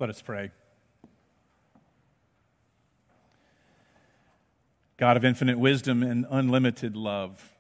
Let 0.01 0.09
us 0.09 0.23
pray. 0.23 0.51
God 4.97 5.19
of 5.19 5.27
infinite 5.27 5.59
wisdom 5.59 6.03
and 6.03 6.25
unlimited 6.31 6.97
love, 6.97 7.53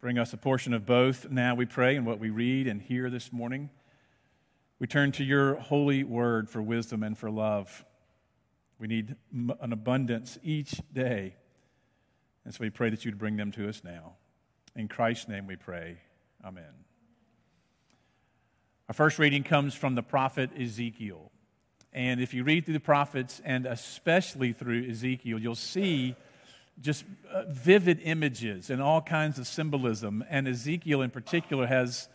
bring 0.00 0.20
us 0.20 0.32
a 0.32 0.36
portion 0.36 0.72
of 0.72 0.86
both 0.86 1.28
now, 1.28 1.56
we 1.56 1.66
pray, 1.66 1.96
in 1.96 2.04
what 2.04 2.20
we 2.20 2.30
read 2.30 2.68
and 2.68 2.80
hear 2.80 3.10
this 3.10 3.32
morning. 3.32 3.70
We 4.78 4.86
turn 4.86 5.10
to 5.12 5.24
your 5.24 5.56
holy 5.56 6.04
word 6.04 6.48
for 6.48 6.62
wisdom 6.62 7.02
and 7.02 7.18
for 7.18 7.28
love. 7.28 7.84
We 8.78 8.86
need 8.86 9.16
an 9.32 9.72
abundance 9.72 10.38
each 10.44 10.80
day. 10.92 11.34
And 12.44 12.54
so 12.54 12.58
we 12.60 12.70
pray 12.70 12.90
that 12.90 13.04
you'd 13.04 13.18
bring 13.18 13.36
them 13.36 13.50
to 13.52 13.68
us 13.68 13.82
now. 13.82 14.14
In 14.76 14.86
Christ's 14.86 15.26
name 15.26 15.48
we 15.48 15.56
pray. 15.56 15.98
Amen. 16.44 16.84
Our 18.90 18.94
first 18.94 19.20
reading 19.20 19.44
comes 19.44 19.72
from 19.76 19.94
the 19.94 20.02
prophet 20.02 20.50
Ezekiel. 20.60 21.30
And 21.92 22.20
if 22.20 22.34
you 22.34 22.42
read 22.42 22.64
through 22.64 22.74
the 22.74 22.80
prophets, 22.80 23.40
and 23.44 23.64
especially 23.64 24.52
through 24.52 24.84
Ezekiel, 24.90 25.38
you'll 25.38 25.54
see 25.54 26.16
just 26.80 27.04
uh, 27.32 27.44
vivid 27.48 28.00
images 28.02 28.68
and 28.68 28.82
all 28.82 29.00
kinds 29.00 29.38
of 29.38 29.46
symbolism. 29.46 30.24
And 30.28 30.48
Ezekiel, 30.48 31.02
in 31.02 31.10
particular, 31.10 31.68
has 31.68 32.08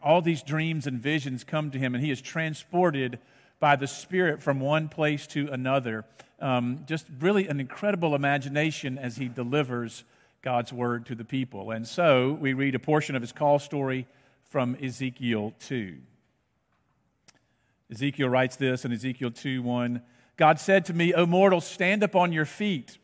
all 0.00 0.22
these 0.22 0.44
dreams 0.44 0.86
and 0.86 1.00
visions 1.00 1.42
come 1.42 1.72
to 1.72 1.78
him, 1.80 1.92
and 1.92 2.04
he 2.04 2.12
is 2.12 2.20
transported 2.20 3.18
by 3.58 3.74
the 3.74 3.88
Spirit 3.88 4.40
from 4.40 4.60
one 4.60 4.88
place 4.88 5.26
to 5.26 5.48
another. 5.50 6.04
Um, 6.38 6.84
just 6.86 7.06
really 7.18 7.48
an 7.48 7.58
incredible 7.58 8.14
imagination 8.14 8.96
as 8.96 9.16
he 9.16 9.26
delivers 9.26 10.04
God's 10.40 10.72
word 10.72 11.06
to 11.06 11.16
the 11.16 11.24
people. 11.24 11.72
And 11.72 11.84
so 11.84 12.38
we 12.40 12.52
read 12.52 12.76
a 12.76 12.78
portion 12.78 13.16
of 13.16 13.22
his 13.22 13.32
call 13.32 13.58
story 13.58 14.06
from 14.48 14.76
Ezekiel 14.82 15.54
2. 15.60 15.98
Ezekiel 17.90 18.28
writes 18.28 18.56
this 18.56 18.84
in 18.84 18.92
Ezekiel 18.92 19.30
2 19.30 19.62
1. 19.62 20.02
God 20.36 20.60
said 20.60 20.84
to 20.86 20.94
me, 20.94 21.14
O 21.14 21.24
mortal, 21.24 21.60
stand 21.60 22.02
up 22.02 22.14
on 22.14 22.32
your 22.32 22.44
feet, 22.44 22.98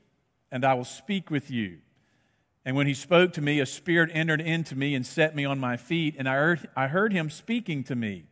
and 0.50 0.64
I 0.64 0.74
will 0.74 0.84
speak 0.84 1.30
with 1.30 1.50
you. 1.50 1.78
And 2.64 2.76
when 2.76 2.86
he 2.86 2.94
spoke 2.94 3.32
to 3.34 3.40
me, 3.40 3.58
a 3.58 3.66
spirit 3.66 4.10
entered 4.12 4.40
into 4.40 4.76
me 4.76 4.94
and 4.94 5.04
set 5.04 5.34
me 5.34 5.44
on 5.44 5.58
my 5.58 5.76
feet, 5.76 6.14
and 6.18 6.28
I 6.28 6.34
heard, 6.34 6.68
I 6.76 6.88
heard 6.88 7.12
him 7.12 7.30
speaking 7.30 7.82
to 7.84 7.96
me. 7.96 8.24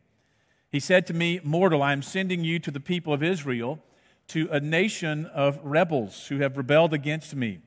He 0.70 0.79
said 0.79 1.07
to 1.09 1.14
me, 1.14 1.40
Mortal, 1.42 1.83
I 1.83 1.92
am 1.92 2.03
sending 2.03 2.44
you 2.44 2.59
to 2.61 2.70
the 2.70 2.79
people 2.79 3.12
of 3.12 3.23
Israel, 3.23 3.83
to 4.29 4.49
a 4.53 4.61
nation 4.61 5.27
of 5.27 5.59
rebels 5.64 6.29
who 6.29 6.38
have 6.38 6.57
rebelled 6.57 6.94
against 6.94 7.35
me. 7.35 7.59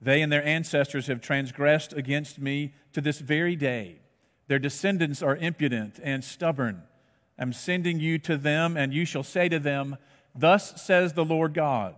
They 0.00 0.22
and 0.22 0.32
their 0.32 0.44
ancestors 0.44 1.08
have 1.08 1.20
transgressed 1.20 1.92
against 1.92 2.38
me 2.38 2.72
to 2.94 3.02
this 3.02 3.18
very 3.18 3.56
day. 3.56 3.98
Their 4.50 4.58
descendants 4.58 5.22
are 5.22 5.36
impudent 5.36 6.00
and 6.02 6.24
stubborn. 6.24 6.82
I'm 7.38 7.52
sending 7.52 8.00
you 8.00 8.18
to 8.18 8.36
them, 8.36 8.76
and 8.76 8.92
you 8.92 9.04
shall 9.04 9.22
say 9.22 9.48
to 9.48 9.60
them, 9.60 9.96
Thus 10.34 10.82
says 10.82 11.12
the 11.12 11.24
Lord 11.24 11.54
God. 11.54 11.94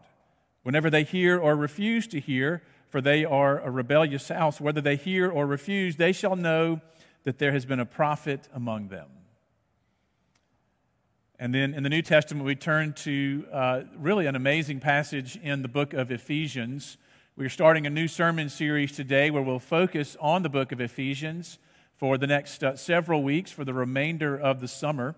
Whenever 0.63 0.91
they 0.91 1.03
hear 1.03 1.39
or 1.39 1.57
refuse 1.57 2.07
to 2.09 2.21
hear, 2.21 2.63
for 2.91 3.01
they 3.01 3.25
are 3.25 3.59
a 3.61 3.71
rebellious 3.71 4.29
house, 4.29 4.61
whether 4.61 4.83
they 4.83 4.97
hear 4.97 5.31
or 5.31 5.47
refuse, 5.47 5.97
they 5.97 6.13
shall 6.13 6.37
know 6.37 6.83
that 7.25 7.39
there 7.39 7.53
has 7.53 7.65
been 7.65 7.81
a 7.81 7.87
prophet 7.87 8.47
among 8.53 8.89
them. 8.89 9.09
And 11.39 11.55
then 11.55 11.73
in 11.73 11.85
the 11.85 11.89
New 11.89 12.03
Testament, 12.03 12.45
we 12.45 12.55
turn 12.55 12.93
to 12.97 13.47
uh, 13.51 13.81
really 13.97 14.27
an 14.27 14.37
amazing 14.37 14.81
passage 14.81 15.37
in 15.37 15.63
the 15.63 15.69
book 15.69 15.95
of 15.95 16.11
Ephesians. 16.11 16.99
We're 17.35 17.49
starting 17.49 17.87
a 17.87 17.91
new 17.91 18.09
sermon 18.09 18.51
series 18.51 18.93
today 18.93 19.31
where 19.31 19.43
we'll 19.43 19.59
focus 19.59 20.19
on 20.21 20.43
the 20.43 20.51
book 20.51 20.71
of 20.71 20.83
Ephesians 20.83 21.59
for 22.03 22.19
the 22.19 22.27
next 22.27 22.65
uh, 22.65 22.75
several 22.75 23.23
weeks, 23.23 23.53
for 23.53 23.65
the 23.65 23.73
remainder 23.73 24.37
of 24.37 24.59
the 24.59 24.67
summer. 24.67 25.15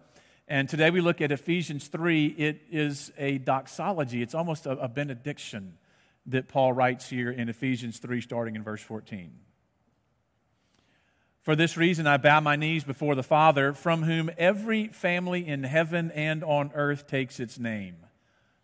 And 0.46 0.68
today 0.68 0.90
we 0.90 1.00
look 1.00 1.22
at 1.22 1.32
Ephesians 1.32 1.88
3. 1.88 2.26
It 2.26 2.60
is 2.70 3.10
a 3.16 3.38
doxology, 3.38 4.20
it's 4.20 4.34
almost 4.34 4.66
a, 4.66 4.72
a 4.72 4.86
benediction 4.86 5.78
that 6.26 6.46
Paul 6.46 6.74
writes 6.74 7.08
here 7.08 7.30
in 7.30 7.48
Ephesians 7.48 8.00
3, 8.00 8.20
starting 8.20 8.54
in 8.54 8.62
verse 8.62 8.82
14. 8.82 9.32
For 11.40 11.56
this 11.56 11.78
reason, 11.78 12.06
I 12.06 12.18
bow 12.18 12.40
my 12.40 12.54
knees 12.54 12.84
before 12.84 13.14
the 13.14 13.22
Father, 13.22 13.72
from 13.72 14.02
whom 14.02 14.28
every 14.36 14.88
family 14.88 15.48
in 15.48 15.62
heaven 15.64 16.10
and 16.10 16.44
on 16.44 16.70
earth 16.74 17.06
takes 17.06 17.40
its 17.40 17.58
name. 17.58 17.96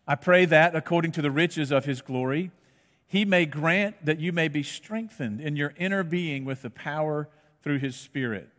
I 0.07 0.13
pray 0.13 0.45
that, 0.45 0.75
according 0.75 1.13
to 1.13 1.23
the 1.23 1.31
riches 1.31 1.71
of 1.71 1.85
his 1.85 2.03
glory, 2.03 2.51
he 3.07 3.25
may 3.25 3.47
grant 3.47 4.05
that 4.05 4.19
you 4.19 4.31
may 4.31 4.47
be 4.47 4.61
strengthened 4.61 5.41
in 5.41 5.55
your 5.55 5.73
inner 5.75 6.03
being 6.03 6.45
with 6.45 6.61
the 6.61 6.69
power 6.69 7.27
through 7.61 7.79
his 7.79 7.95
Spirit 7.95 8.49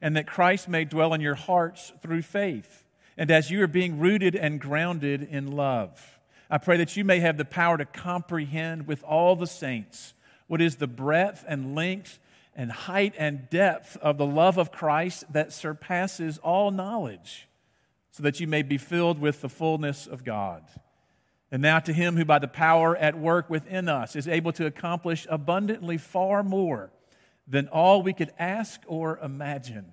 and 0.00 0.16
that 0.16 0.26
Christ 0.26 0.68
may 0.68 0.84
dwell 0.84 1.14
in 1.14 1.20
your 1.20 1.34
hearts 1.34 1.92
through 2.02 2.22
faith. 2.22 2.84
And 3.16 3.30
as 3.30 3.50
you 3.50 3.62
are 3.62 3.68
being 3.68 3.98
rooted 3.98 4.34
and 4.34 4.60
grounded 4.60 5.22
in 5.22 5.52
love, 5.52 6.18
I 6.50 6.58
pray 6.58 6.76
that 6.76 6.96
you 6.96 7.04
may 7.04 7.20
have 7.20 7.38
the 7.38 7.44
power 7.44 7.78
to 7.78 7.84
comprehend 7.84 8.86
with 8.86 9.02
all 9.02 9.36
the 9.36 9.46
saints 9.46 10.14
what 10.46 10.60
is 10.60 10.76
the 10.76 10.86
breadth 10.86 11.44
and 11.48 11.74
length 11.74 12.20
and 12.54 12.70
height 12.70 13.14
and 13.18 13.50
depth 13.50 13.96
of 13.98 14.16
the 14.16 14.26
love 14.26 14.58
of 14.58 14.70
Christ 14.70 15.24
that 15.32 15.52
surpasses 15.52 16.38
all 16.38 16.70
knowledge, 16.70 17.48
so 18.12 18.22
that 18.22 18.38
you 18.38 18.46
may 18.46 18.62
be 18.62 18.78
filled 18.78 19.18
with 19.18 19.40
the 19.40 19.48
fullness 19.48 20.06
of 20.06 20.24
God. 20.24 20.62
And 21.50 21.60
now 21.62 21.80
to 21.80 21.92
him 21.92 22.16
who 22.16 22.24
by 22.24 22.38
the 22.38 22.48
power 22.48 22.96
at 22.96 23.18
work 23.18 23.50
within 23.50 23.88
us 23.88 24.14
is 24.14 24.28
able 24.28 24.52
to 24.52 24.66
accomplish 24.66 25.26
abundantly 25.28 25.98
far 25.98 26.42
more 26.42 26.90
than 27.46 27.68
all 27.68 28.02
we 28.02 28.12
could 28.12 28.32
ask 28.38 28.80
or 28.86 29.18
imagine. 29.18 29.92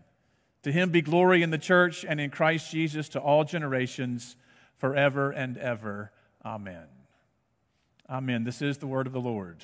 To 0.64 0.72
him 0.72 0.90
be 0.90 1.02
glory 1.02 1.44
in 1.44 1.50
the 1.50 1.58
church 1.58 2.06
and 2.08 2.20
in 2.20 2.30
Christ 2.30 2.72
Jesus 2.72 3.10
to 3.10 3.20
all 3.20 3.44
generations, 3.44 4.36
forever 4.78 5.32
and 5.32 5.58
ever. 5.58 6.12
Amen. 6.44 6.88
Amen. 8.10 8.44
This 8.44 8.62
is 8.62 8.78
the 8.78 8.88
word 8.88 9.08
of 9.08 9.14
the 9.14 9.22
Lord. 9.22 9.64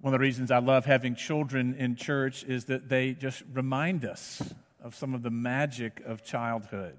One 0.00 0.14
of 0.14 0.20
the 0.20 0.22
reasons 0.22 0.52
I 0.52 0.58
love 0.58 0.84
having 0.84 1.16
children 1.16 1.74
in 1.74 1.96
church 1.96 2.44
is 2.44 2.66
that 2.66 2.88
they 2.88 3.14
just 3.14 3.42
remind 3.52 4.04
us 4.04 4.54
of 4.80 4.94
some 4.94 5.14
of 5.14 5.24
the 5.24 5.30
magic 5.30 6.00
of 6.06 6.22
childhood. 6.22 6.98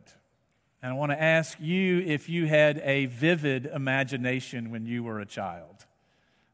And 0.81 0.91
I 0.91 0.95
want 0.95 1.11
to 1.11 1.21
ask 1.21 1.57
you 1.59 1.99
if 1.99 2.29
you 2.29 2.45
had 2.45 2.77
a 2.83 3.07
vivid 3.07 3.65
imagination 3.65 4.71
when 4.71 4.85
you 4.85 5.03
were 5.03 5.19
a 5.19 5.25
child. 5.25 5.85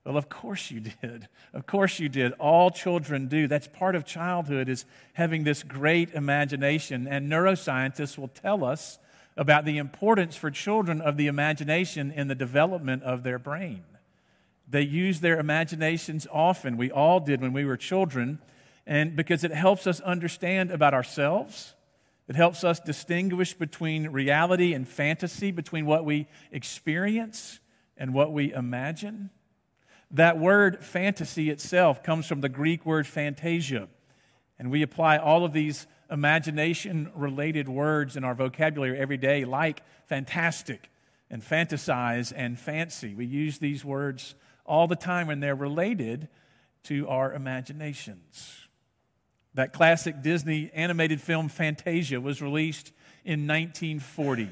Well, 0.06 0.18
of 0.18 0.28
course 0.28 0.70
you 0.70 0.82
did. 0.82 1.28
Of 1.54 1.66
course 1.66 2.00
you 2.00 2.10
did. 2.10 2.34
All 2.34 2.70
children 2.72 3.28
do. 3.28 3.48
That's 3.48 3.68
part 3.68 3.96
of 3.96 4.06
childhood 4.06 4.68
is 4.68 4.86
having 5.14 5.44
this 5.44 5.64
great 5.64 6.14
imagination. 6.14 7.08
And 7.08 7.32
neuroscientists 7.32 8.18
will 8.18 8.28
tell 8.30 8.66
us 8.66 9.00
about 9.38 9.66
the 9.66 9.78
importance 9.78 10.36
for 10.36 10.52
children 10.52 11.02
of 11.02 11.18
the 11.18 11.28
imagination 11.28 12.12
in 12.12 12.28
the 12.28 12.36
development 12.36 13.04
of 13.04 13.24
their 13.24 13.40
brain. 13.40 13.84
They 14.68 14.82
use 14.82 15.20
their 15.20 15.40
imaginations 15.40 16.28
often. 16.32 16.78
We 16.78 16.92
all 16.92 17.20
did 17.20 17.42
when 17.42 17.54
we 17.54 17.66
were 17.66 17.78
children. 17.78 18.40
And 18.86 19.16
because 19.16 19.44
it 19.44 19.52
helps 19.52 19.88
us 19.88 20.02
understand 20.02 20.72
about 20.72 20.94
ourselves, 20.94 21.74
it 22.28 22.36
helps 22.36 22.64
us 22.64 22.80
distinguish 22.80 23.54
between 23.54 24.10
reality 24.10 24.74
and 24.74 24.88
fantasy, 24.88 25.52
between 25.52 25.86
what 25.86 26.06
we 26.06 26.28
experience 26.52 27.60
and 27.98 28.14
what 28.14 28.32
we 28.32 28.54
imagine. 28.54 29.30
That 30.12 30.40
word 30.40 30.84
fantasy 30.84 31.50
itself 31.50 32.04
comes 32.04 32.28
from 32.28 32.42
the 32.42 32.50
Greek 32.50 32.86
word 32.86 33.08
fantasia. 33.08 33.90
And 34.58 34.72
we 34.72 34.82
apply 34.84 35.18
all 35.18 35.44
of 35.44 35.54
these 35.54 35.88
imagination 36.10 37.12
related 37.16 37.68
words 37.68 38.16
in 38.16 38.24
our 38.24 38.36
vocabulary 38.36 38.98
every 38.98 39.18
day, 39.18 39.44
like 39.46 39.82
fantastic 40.06 40.90
and 41.30 41.42
fantasize 41.42 42.32
and 42.36 42.60
fancy. 42.60 43.16
We 43.16 43.26
use 43.26 43.58
these 43.58 43.84
words 43.84 44.36
all 44.66 44.88
the 44.88 44.96
time 44.96 45.28
when 45.28 45.40
they're 45.40 45.56
related 45.56 46.30
to 46.84 47.08
our 47.08 47.34
imaginations. 47.34 48.63
That 49.56 49.74
classic 49.74 50.22
Disney 50.22 50.72
animated 50.74 51.22
film 51.22 51.50
Fantasia 51.50 52.20
was 52.20 52.42
released 52.42 52.92
in 53.24 53.48
1940. 53.48 54.50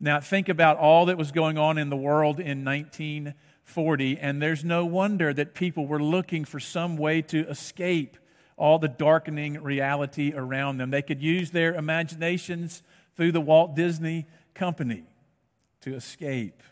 Now, 0.00 0.20
think 0.20 0.48
about 0.48 0.76
all 0.76 1.06
that 1.06 1.18
was 1.18 1.32
going 1.32 1.58
on 1.58 1.76
in 1.76 1.90
the 1.90 1.96
world 1.96 2.38
in 2.38 2.64
1940, 2.64 4.18
and 4.18 4.40
there's 4.40 4.64
no 4.64 4.84
wonder 4.84 5.34
that 5.34 5.54
people 5.54 5.86
were 5.86 6.02
looking 6.02 6.44
for 6.44 6.60
some 6.60 6.96
way 6.96 7.20
to 7.22 7.48
escape 7.48 8.16
all 8.56 8.78
the 8.78 8.88
darkening 8.88 9.60
reality 9.60 10.32
around 10.34 10.78
them. 10.78 10.90
They 10.90 11.02
could 11.02 11.20
use 11.20 11.50
their 11.50 11.74
imaginations 11.74 12.82
through 13.16 13.32
the 13.32 13.40
Walt 13.40 13.74
Disney 13.74 14.26
Company 14.54 15.04
to 15.80 15.94
escape. 15.94 16.62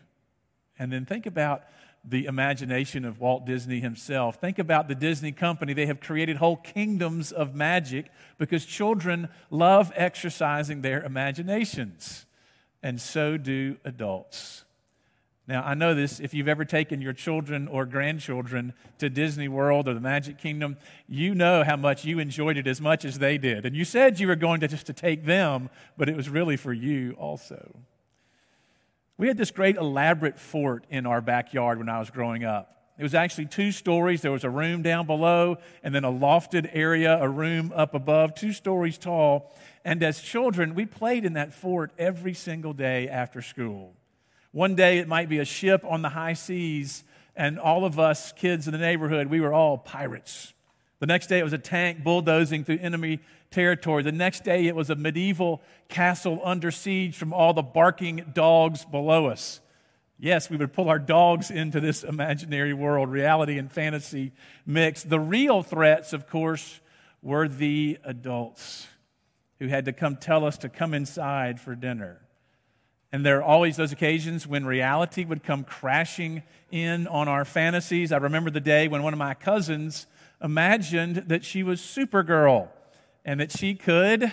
And 0.79 0.92
then 0.92 1.05
think 1.05 1.26
about 1.26 1.64
the 2.08 2.26
imagination 2.26 3.04
of 3.04 3.20
Walt 3.20 3.44
Disney 3.44 3.80
himself. 3.80 4.36
Think 4.40 4.58
about 4.58 4.86
the 4.88 4.94
Disney 4.94 5.32
company. 5.32 5.72
They 5.72 5.86
have 5.86 6.00
created 6.00 6.36
whole 6.36 6.56
kingdoms 6.56 7.32
of 7.32 7.54
magic 7.54 8.06
because 8.38 8.64
children 8.64 9.28
love 9.50 9.92
exercising 9.96 10.82
their 10.82 11.02
imaginations, 11.02 12.26
and 12.82 13.00
so 13.00 13.36
do 13.36 13.76
adults. 13.84 14.64
Now, 15.48 15.62
I 15.64 15.74
know 15.74 15.94
this 15.94 16.18
if 16.18 16.34
you've 16.34 16.48
ever 16.48 16.64
taken 16.64 17.00
your 17.00 17.12
children 17.12 17.68
or 17.68 17.86
grandchildren 17.86 18.72
to 18.98 19.08
Disney 19.08 19.46
World 19.46 19.88
or 19.88 19.94
the 19.94 20.00
Magic 20.00 20.38
Kingdom, 20.38 20.76
you 21.08 21.34
know 21.36 21.62
how 21.62 21.76
much 21.76 22.04
you 22.04 22.18
enjoyed 22.18 22.56
it 22.56 22.66
as 22.66 22.80
much 22.80 23.04
as 23.04 23.20
they 23.20 23.38
did. 23.38 23.64
And 23.64 23.76
you 23.76 23.84
said 23.84 24.18
you 24.18 24.26
were 24.26 24.36
going 24.36 24.60
to 24.60 24.68
just 24.68 24.86
to 24.86 24.92
take 24.92 25.24
them, 25.24 25.70
but 25.96 26.08
it 26.08 26.16
was 26.16 26.28
really 26.28 26.56
for 26.56 26.72
you 26.72 27.12
also. 27.12 27.76
We 29.18 29.29
had 29.29 29.38
this 29.38 29.50
great 29.50 29.76
elaborate 29.76 30.38
fort 30.38 30.85
in 30.90 31.07
our 31.07 31.20
backyard 31.20 31.79
when 31.79 31.88
I 31.88 31.98
was 31.98 32.11
growing 32.11 32.44
up. 32.44 32.72
It 32.98 33.02
was 33.02 33.14
actually 33.14 33.46
two 33.46 33.72
stories. 33.72 34.22
There 34.22 34.33
was 34.33 34.44
a 34.44 34.50
room 34.50 34.83
down 34.83 35.07
below 35.07 35.57
and 35.83 35.94
then 35.94 36.05
a 36.05 36.12
lofted 36.12 36.70
area, 36.72 37.18
a 37.20 37.29
room 37.29 37.72
up 37.74 37.94
above, 37.94 38.35
two 38.35 38.52
stories 38.52 38.98
tall. 38.98 39.55
And 39.85 40.02
as 40.02 40.20
children, 40.20 40.74
we 40.74 40.87
played 40.87 41.24
in 41.24 41.35
that 41.35 41.52
fort 41.52 41.92
every 41.98 42.35
single 42.35 42.72
day 42.72 43.09
after 43.09 43.42
school. 43.42 43.94
One 44.52 44.74
day 44.74 44.98
it 44.98 45.09
might 45.09 45.29
be 45.29 45.38
a 45.38 45.44
ship 45.44 45.85
on 45.85 46.00
the 46.00 46.09
high 46.09 46.33
seas, 46.33 47.05
and 47.35 47.59
all 47.59 47.85
of 47.85 47.98
us 47.98 48.33
kids 48.33 48.66
in 48.66 48.72
the 48.72 48.79
neighborhood, 48.79 49.26
we 49.26 49.40
were 49.40 49.52
all 49.52 49.76
pirates. 49.76 50.55
The 50.98 51.06
next 51.06 51.26
day 51.26 51.38
it 51.38 51.44
was 51.44 51.52
a 51.52 51.59
tank 51.59 52.02
bulldozing 52.02 52.64
through 52.64 52.78
enemy 52.78 53.20
territory. 53.50 54.02
The 54.02 54.12
next 54.12 54.44
day 54.44 54.66
it 54.66 54.74
was 54.74 54.90
a 54.90 54.94
medieval 54.94 55.62
castle 55.88 56.40
under 56.42 56.70
siege 56.70 57.16
from 57.16 57.32
all 57.32 57.52
the 57.52 57.62
barking 57.62 58.32
dogs 58.35 58.85
below 58.85 59.26
us. 59.26 59.61
Yes, 60.18 60.48
we 60.48 60.56
would 60.56 60.72
pull 60.72 60.88
our 60.88 60.98
dogs 60.98 61.50
into 61.50 61.78
this 61.78 62.02
imaginary 62.02 62.72
world, 62.72 63.11
reality 63.11 63.59
and 63.59 63.70
fantasy 63.70 64.32
mix. 64.64 65.02
The 65.02 65.20
real 65.20 65.62
threats, 65.62 66.14
of 66.14 66.26
course, 66.26 66.80
were 67.22 67.48
the 67.48 67.98
adults 68.02 68.87
who 69.59 69.66
had 69.68 69.85
to 69.85 69.92
come 69.92 70.16
tell 70.16 70.44
us 70.44 70.59
to 70.59 70.70
come 70.70 70.94
inside 70.94 71.61
for 71.61 71.74
dinner. 71.74 72.20
And 73.12 73.24
there 73.24 73.38
are 73.38 73.42
always 73.42 73.76
those 73.76 73.92
occasions 73.92 74.46
when 74.46 74.64
reality 74.64 75.24
would 75.24 75.42
come 75.42 75.64
crashing 75.64 76.42
in 76.70 77.06
on 77.06 77.28
our 77.28 77.44
fantasies. 77.44 78.11
I 78.11 78.16
remember 78.16 78.50
the 78.50 78.61
day 78.61 78.88
when 78.88 79.02
one 79.02 79.12
of 79.12 79.18
my 79.18 79.35
cousins 79.35 80.06
imagined 80.42 81.25
that 81.29 81.44
she 81.44 81.62
was 81.62 81.81
Supergirl 81.81 82.68
and 83.25 83.40
that 83.40 83.51
she 83.51 83.75
could 83.75 84.33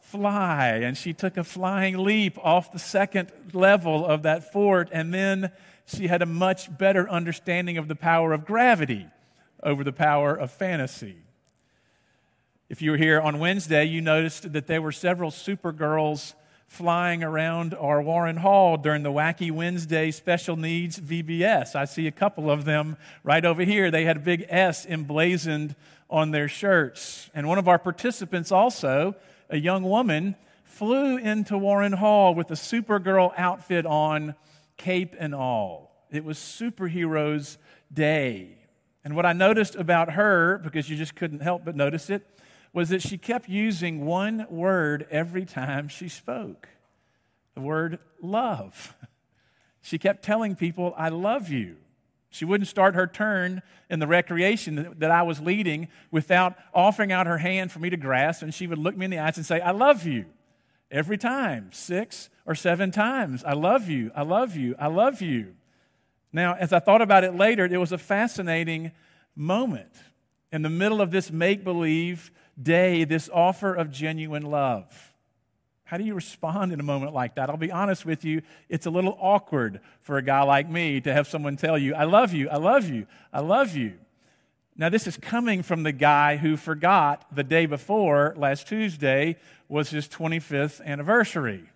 fly. 0.00 0.80
And 0.82 0.96
she 0.96 1.12
took 1.12 1.36
a 1.36 1.44
flying 1.44 1.98
leap 1.98 2.38
off 2.38 2.72
the 2.72 2.78
second 2.78 3.30
level 3.52 4.06
of 4.06 4.22
that 4.22 4.52
fort. 4.52 4.88
And 4.92 5.12
then 5.12 5.50
she 5.86 6.06
had 6.06 6.22
a 6.22 6.26
much 6.26 6.76
better 6.76 7.08
understanding 7.08 7.78
of 7.78 7.88
the 7.88 7.96
power 7.96 8.32
of 8.32 8.44
gravity 8.44 9.06
over 9.62 9.84
the 9.84 9.92
power 9.92 10.34
of 10.34 10.50
fantasy. 10.50 11.16
If 12.68 12.82
you 12.82 12.90
were 12.90 12.96
here 12.96 13.20
on 13.20 13.38
Wednesday, 13.38 13.84
you 13.84 14.00
noticed 14.00 14.52
that 14.52 14.66
there 14.66 14.82
were 14.82 14.92
several 14.92 15.30
Supergirls 15.30 16.34
flying 16.66 17.22
around 17.22 17.74
our 17.74 18.02
Warren 18.02 18.36
Hall 18.36 18.76
during 18.76 19.02
the 19.02 19.12
Wacky 19.12 19.50
Wednesday 19.50 20.10
Special 20.10 20.56
Needs 20.56 20.98
VBS. 20.98 21.74
I 21.74 21.84
see 21.84 22.06
a 22.06 22.12
couple 22.12 22.50
of 22.50 22.64
them 22.64 22.96
right 23.22 23.44
over 23.44 23.62
here. 23.62 23.90
They 23.90 24.04
had 24.04 24.16
a 24.16 24.20
big 24.20 24.46
S 24.48 24.84
emblazoned 24.86 25.74
on 26.10 26.30
their 26.30 26.48
shirts. 26.48 27.30
And 27.34 27.48
one 27.48 27.58
of 27.58 27.68
our 27.68 27.78
participants 27.78 28.52
also, 28.52 29.14
a 29.48 29.56
young 29.56 29.84
woman, 29.84 30.36
flew 30.64 31.16
into 31.16 31.56
Warren 31.56 31.92
Hall 31.92 32.34
with 32.34 32.50
a 32.50 32.54
Supergirl 32.54 33.32
outfit 33.36 33.86
on, 33.86 34.34
cape 34.76 35.14
and 35.18 35.34
all. 35.34 36.06
It 36.10 36.24
was 36.24 36.38
Superheroes 36.38 37.56
Day. 37.92 38.58
And 39.04 39.14
what 39.14 39.24
I 39.24 39.32
noticed 39.32 39.76
about 39.76 40.12
her, 40.12 40.58
because 40.58 40.90
you 40.90 40.96
just 40.96 41.14
couldn't 41.14 41.40
help 41.40 41.64
but 41.64 41.76
notice 41.76 42.10
it, 42.10 42.26
was 42.76 42.90
that 42.90 43.00
she 43.00 43.16
kept 43.16 43.48
using 43.48 44.04
one 44.04 44.46
word 44.50 45.06
every 45.10 45.46
time 45.46 45.88
she 45.88 46.10
spoke 46.10 46.68
the 47.54 47.60
word 47.60 47.98
love. 48.22 48.94
She 49.80 49.98
kept 49.98 50.24
telling 50.24 50.56
people, 50.56 50.92
I 50.96 51.10
love 51.10 51.48
you. 51.48 51.76
She 52.28 52.44
wouldn't 52.44 52.66
start 52.66 52.96
her 52.96 53.06
turn 53.06 53.62
in 53.88 54.00
the 54.00 54.08
recreation 54.08 54.96
that 54.98 55.12
I 55.12 55.22
was 55.22 55.40
leading 55.40 55.86
without 56.10 56.56
offering 56.74 57.12
out 57.12 57.28
her 57.28 57.38
hand 57.38 57.70
for 57.70 57.78
me 57.78 57.88
to 57.90 57.96
grasp, 57.96 58.42
and 58.42 58.52
she 58.52 58.66
would 58.66 58.78
look 58.78 58.96
me 58.96 59.04
in 59.04 59.12
the 59.12 59.20
eyes 59.20 59.36
and 59.36 59.46
say, 59.46 59.60
I 59.60 59.70
love 59.70 60.04
you. 60.04 60.24
Every 60.90 61.16
time, 61.16 61.70
six 61.72 62.30
or 62.44 62.56
seven 62.56 62.90
times. 62.90 63.44
I 63.44 63.52
love 63.52 63.88
you. 63.88 64.10
I 64.12 64.22
love 64.22 64.56
you. 64.56 64.74
I 64.76 64.88
love 64.88 65.22
you. 65.22 65.54
Now, 66.32 66.56
as 66.56 66.72
I 66.72 66.80
thought 66.80 67.00
about 67.00 67.22
it 67.22 67.36
later, 67.36 67.64
it 67.64 67.78
was 67.78 67.92
a 67.92 67.98
fascinating 67.98 68.90
moment 69.36 69.92
in 70.50 70.62
the 70.62 70.68
middle 70.68 71.00
of 71.00 71.12
this 71.12 71.30
make 71.30 71.62
believe 71.62 72.32
day 72.60 73.04
this 73.04 73.28
offer 73.32 73.74
of 73.74 73.90
genuine 73.90 74.42
love. 74.42 75.12
How 75.84 75.98
do 75.98 76.04
you 76.04 76.14
respond 76.14 76.72
in 76.72 76.80
a 76.80 76.82
moment 76.82 77.14
like 77.14 77.36
that? 77.36 77.48
I'll 77.48 77.56
be 77.56 77.70
honest 77.70 78.04
with 78.04 78.24
you, 78.24 78.42
it's 78.68 78.86
a 78.86 78.90
little 78.90 79.16
awkward 79.20 79.80
for 80.00 80.16
a 80.16 80.22
guy 80.22 80.42
like 80.42 80.68
me 80.68 81.00
to 81.02 81.12
have 81.12 81.28
someone 81.28 81.56
tell 81.56 81.78
you, 81.78 81.94
I 81.94 82.04
love 82.04 82.32
you, 82.32 82.48
I 82.48 82.56
love 82.56 82.88
you, 82.88 83.06
I 83.32 83.40
love 83.40 83.76
you. 83.76 83.94
Now, 84.76 84.88
this 84.88 85.06
is 85.06 85.16
coming 85.16 85.62
from 85.62 85.84
the 85.84 85.92
guy 85.92 86.36
who 86.36 86.56
forgot 86.56 87.24
the 87.34 87.44
day 87.44 87.66
before, 87.66 88.34
last 88.36 88.66
Tuesday, 88.68 89.36
was 89.68 89.90
his 89.90 90.06
25th 90.08 90.84
anniversary. 90.84 91.70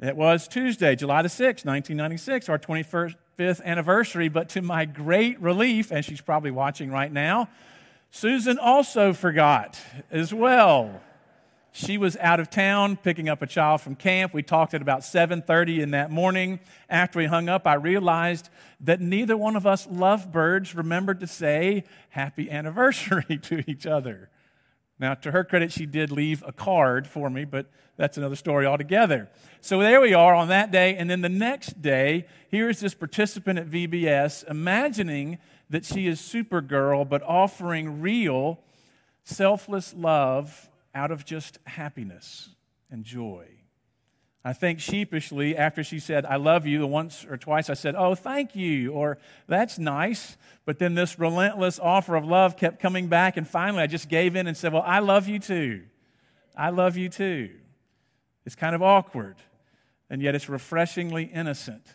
It 0.00 0.16
was 0.16 0.48
Tuesday, 0.48 0.96
July 0.96 1.22
the 1.22 1.28
6th, 1.28 1.64
1996, 1.64 2.48
our 2.48 2.58
25th 2.58 3.62
anniversary. 3.64 4.28
But 4.28 4.48
to 4.50 4.62
my 4.62 4.86
great 4.86 5.40
relief, 5.40 5.92
and 5.92 6.04
she's 6.04 6.20
probably 6.20 6.50
watching 6.50 6.90
right 6.90 7.12
now, 7.12 7.48
Susan 8.16 8.60
also 8.60 9.12
forgot 9.12 9.76
as 10.08 10.32
well. 10.32 11.00
She 11.72 11.98
was 11.98 12.16
out 12.18 12.38
of 12.38 12.48
town 12.48 12.96
picking 12.96 13.28
up 13.28 13.42
a 13.42 13.46
child 13.48 13.80
from 13.80 13.96
camp. 13.96 14.32
We 14.32 14.44
talked 14.44 14.72
at 14.72 14.80
about 14.80 15.00
7:30 15.00 15.80
in 15.82 15.90
that 15.90 16.12
morning. 16.12 16.60
After 16.88 17.18
we 17.18 17.26
hung 17.26 17.48
up, 17.48 17.66
I 17.66 17.74
realized 17.74 18.50
that 18.78 19.00
neither 19.00 19.36
one 19.36 19.56
of 19.56 19.66
us 19.66 19.88
lovebirds 19.90 20.76
remembered 20.76 21.18
to 21.20 21.26
say 21.26 21.82
happy 22.10 22.48
anniversary 22.48 23.36
to 23.42 23.68
each 23.68 23.84
other. 23.84 24.30
Now, 25.00 25.14
to 25.14 25.32
her 25.32 25.42
credit, 25.42 25.72
she 25.72 25.84
did 25.84 26.12
leave 26.12 26.44
a 26.46 26.52
card 26.52 27.08
for 27.08 27.28
me, 27.28 27.44
but 27.44 27.66
that's 27.96 28.16
another 28.16 28.36
story 28.36 28.64
altogether. 28.64 29.28
So 29.60 29.80
there 29.80 30.00
we 30.00 30.14
are 30.14 30.34
on 30.34 30.46
that 30.48 30.70
day. 30.70 30.94
And 30.96 31.10
then 31.10 31.20
the 31.20 31.28
next 31.28 31.82
day, 31.82 32.26
here's 32.48 32.78
this 32.78 32.94
participant 32.94 33.58
at 33.58 33.66
VBS 33.66 34.48
imagining 34.48 35.38
that 35.70 35.84
she 35.84 36.06
is 36.06 36.20
Supergirl, 36.20 37.08
but 37.08 37.22
offering 37.22 38.00
real, 38.00 38.60
selfless 39.24 39.94
love 39.94 40.70
out 40.94 41.10
of 41.10 41.24
just 41.24 41.58
happiness 41.66 42.50
and 42.90 43.04
joy. 43.04 43.46
I 44.46 44.52
think 44.52 44.78
sheepishly, 44.78 45.56
after 45.56 45.82
she 45.82 45.98
said, 45.98 46.26
I 46.26 46.36
love 46.36 46.66
you, 46.66 46.78
the 46.78 46.86
once 46.86 47.24
or 47.24 47.38
twice 47.38 47.70
I 47.70 47.74
said, 47.74 47.94
Oh, 47.96 48.14
thank 48.14 48.54
you, 48.54 48.92
or 48.92 49.16
that's 49.46 49.78
nice. 49.78 50.36
But 50.66 50.78
then 50.78 50.94
this 50.94 51.18
relentless 51.18 51.78
offer 51.78 52.14
of 52.14 52.26
love 52.26 52.58
kept 52.58 52.78
coming 52.78 53.08
back, 53.08 53.38
and 53.38 53.48
finally 53.48 53.82
I 53.82 53.86
just 53.86 54.10
gave 54.10 54.36
in 54.36 54.46
and 54.46 54.54
said, 54.56 54.74
Well, 54.74 54.84
I 54.84 54.98
love 54.98 55.28
you 55.28 55.38
too. 55.38 55.84
I 56.54 56.70
love 56.70 56.98
you 56.98 57.08
too. 57.08 57.50
It's 58.44 58.54
kind 58.54 58.74
of 58.74 58.82
awkward, 58.82 59.36
and 60.10 60.20
yet 60.20 60.34
it's 60.34 60.50
refreshingly 60.50 61.24
innocent 61.24 61.86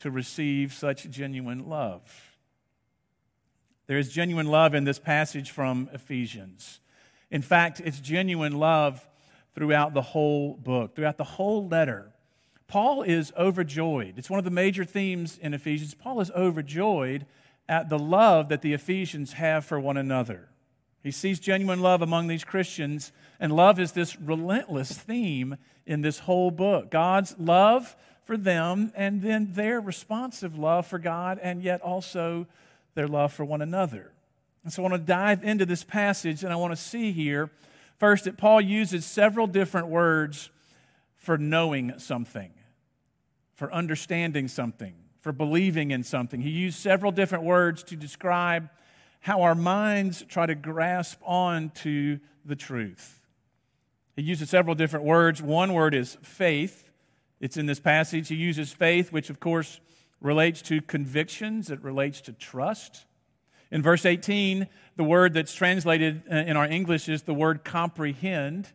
to 0.00 0.10
receive 0.10 0.72
such 0.72 1.08
genuine 1.08 1.68
love. 1.68 2.33
There 3.86 3.98
is 3.98 4.12
genuine 4.12 4.46
love 4.46 4.74
in 4.74 4.84
this 4.84 4.98
passage 4.98 5.50
from 5.50 5.88
Ephesians. 5.92 6.80
In 7.30 7.42
fact, 7.42 7.80
it's 7.80 8.00
genuine 8.00 8.58
love 8.58 9.06
throughout 9.54 9.94
the 9.94 10.02
whole 10.02 10.54
book, 10.54 10.94
throughout 10.96 11.18
the 11.18 11.24
whole 11.24 11.68
letter. 11.68 12.12
Paul 12.66 13.02
is 13.02 13.32
overjoyed. 13.36 14.18
It's 14.18 14.30
one 14.30 14.38
of 14.38 14.44
the 14.44 14.50
major 14.50 14.84
themes 14.84 15.38
in 15.38 15.52
Ephesians. 15.52 15.94
Paul 15.94 16.20
is 16.20 16.30
overjoyed 16.30 17.26
at 17.68 17.88
the 17.88 17.98
love 17.98 18.48
that 18.48 18.62
the 18.62 18.72
Ephesians 18.72 19.34
have 19.34 19.64
for 19.64 19.78
one 19.78 19.96
another. 19.96 20.48
He 21.02 21.10
sees 21.10 21.38
genuine 21.38 21.80
love 21.80 22.00
among 22.00 22.28
these 22.28 22.44
Christians, 22.44 23.12
and 23.38 23.54
love 23.54 23.78
is 23.78 23.92
this 23.92 24.18
relentless 24.18 24.92
theme 24.92 25.56
in 25.86 26.00
this 26.00 26.20
whole 26.20 26.50
book. 26.50 26.90
God's 26.90 27.36
love 27.38 27.94
for 28.24 28.38
them, 28.38 28.90
and 28.96 29.20
then 29.20 29.52
their 29.52 29.80
responsive 29.80 30.58
love 30.58 30.86
for 30.86 30.98
God, 30.98 31.38
and 31.42 31.62
yet 31.62 31.82
also 31.82 32.46
their 32.94 33.08
love 33.08 33.32
for 33.32 33.44
one 33.44 33.62
another. 33.62 34.12
And 34.62 34.72
so 34.72 34.82
I 34.82 34.88
want 34.88 34.94
to 34.94 35.06
dive 35.06 35.44
into 35.44 35.66
this 35.66 35.84
passage 35.84 36.42
and 36.42 36.52
I 36.52 36.56
want 36.56 36.72
to 36.72 36.80
see 36.80 37.12
here 37.12 37.50
first 37.98 38.24
that 38.24 38.38
Paul 38.38 38.60
uses 38.60 39.04
several 39.04 39.46
different 39.46 39.88
words 39.88 40.50
for 41.16 41.38
knowing 41.38 41.98
something, 41.98 42.52
for 43.54 43.72
understanding 43.72 44.48
something, 44.48 44.94
for 45.20 45.32
believing 45.32 45.90
in 45.90 46.02
something. 46.02 46.40
He 46.40 46.50
used 46.50 46.78
several 46.78 47.12
different 47.12 47.44
words 47.44 47.82
to 47.84 47.96
describe 47.96 48.68
how 49.20 49.42
our 49.42 49.54
minds 49.54 50.22
try 50.28 50.44
to 50.46 50.54
grasp 50.54 51.18
on 51.24 51.70
to 51.70 52.20
the 52.44 52.56
truth. 52.56 53.20
He 54.16 54.22
uses 54.22 54.50
several 54.50 54.74
different 54.74 55.06
words. 55.06 55.42
One 55.42 55.72
word 55.72 55.94
is 55.94 56.18
faith. 56.22 56.90
It's 57.40 57.56
in 57.56 57.66
this 57.66 57.80
passage. 57.80 58.28
He 58.28 58.36
uses 58.36 58.72
faith, 58.72 59.12
which 59.12 59.30
of 59.30 59.40
course 59.40 59.80
relates 60.24 60.62
to 60.62 60.80
convictions, 60.80 61.70
it 61.70 61.82
relates 61.84 62.22
to 62.22 62.32
trust. 62.32 63.04
In 63.70 63.82
verse 63.82 64.06
18, 64.06 64.66
the 64.96 65.04
word 65.04 65.34
that's 65.34 65.54
translated 65.54 66.22
uh, 66.30 66.36
in 66.36 66.56
our 66.56 66.66
English 66.66 67.08
is 67.08 67.22
the 67.22 67.34
word 67.34 67.62
comprehend, 67.62 68.72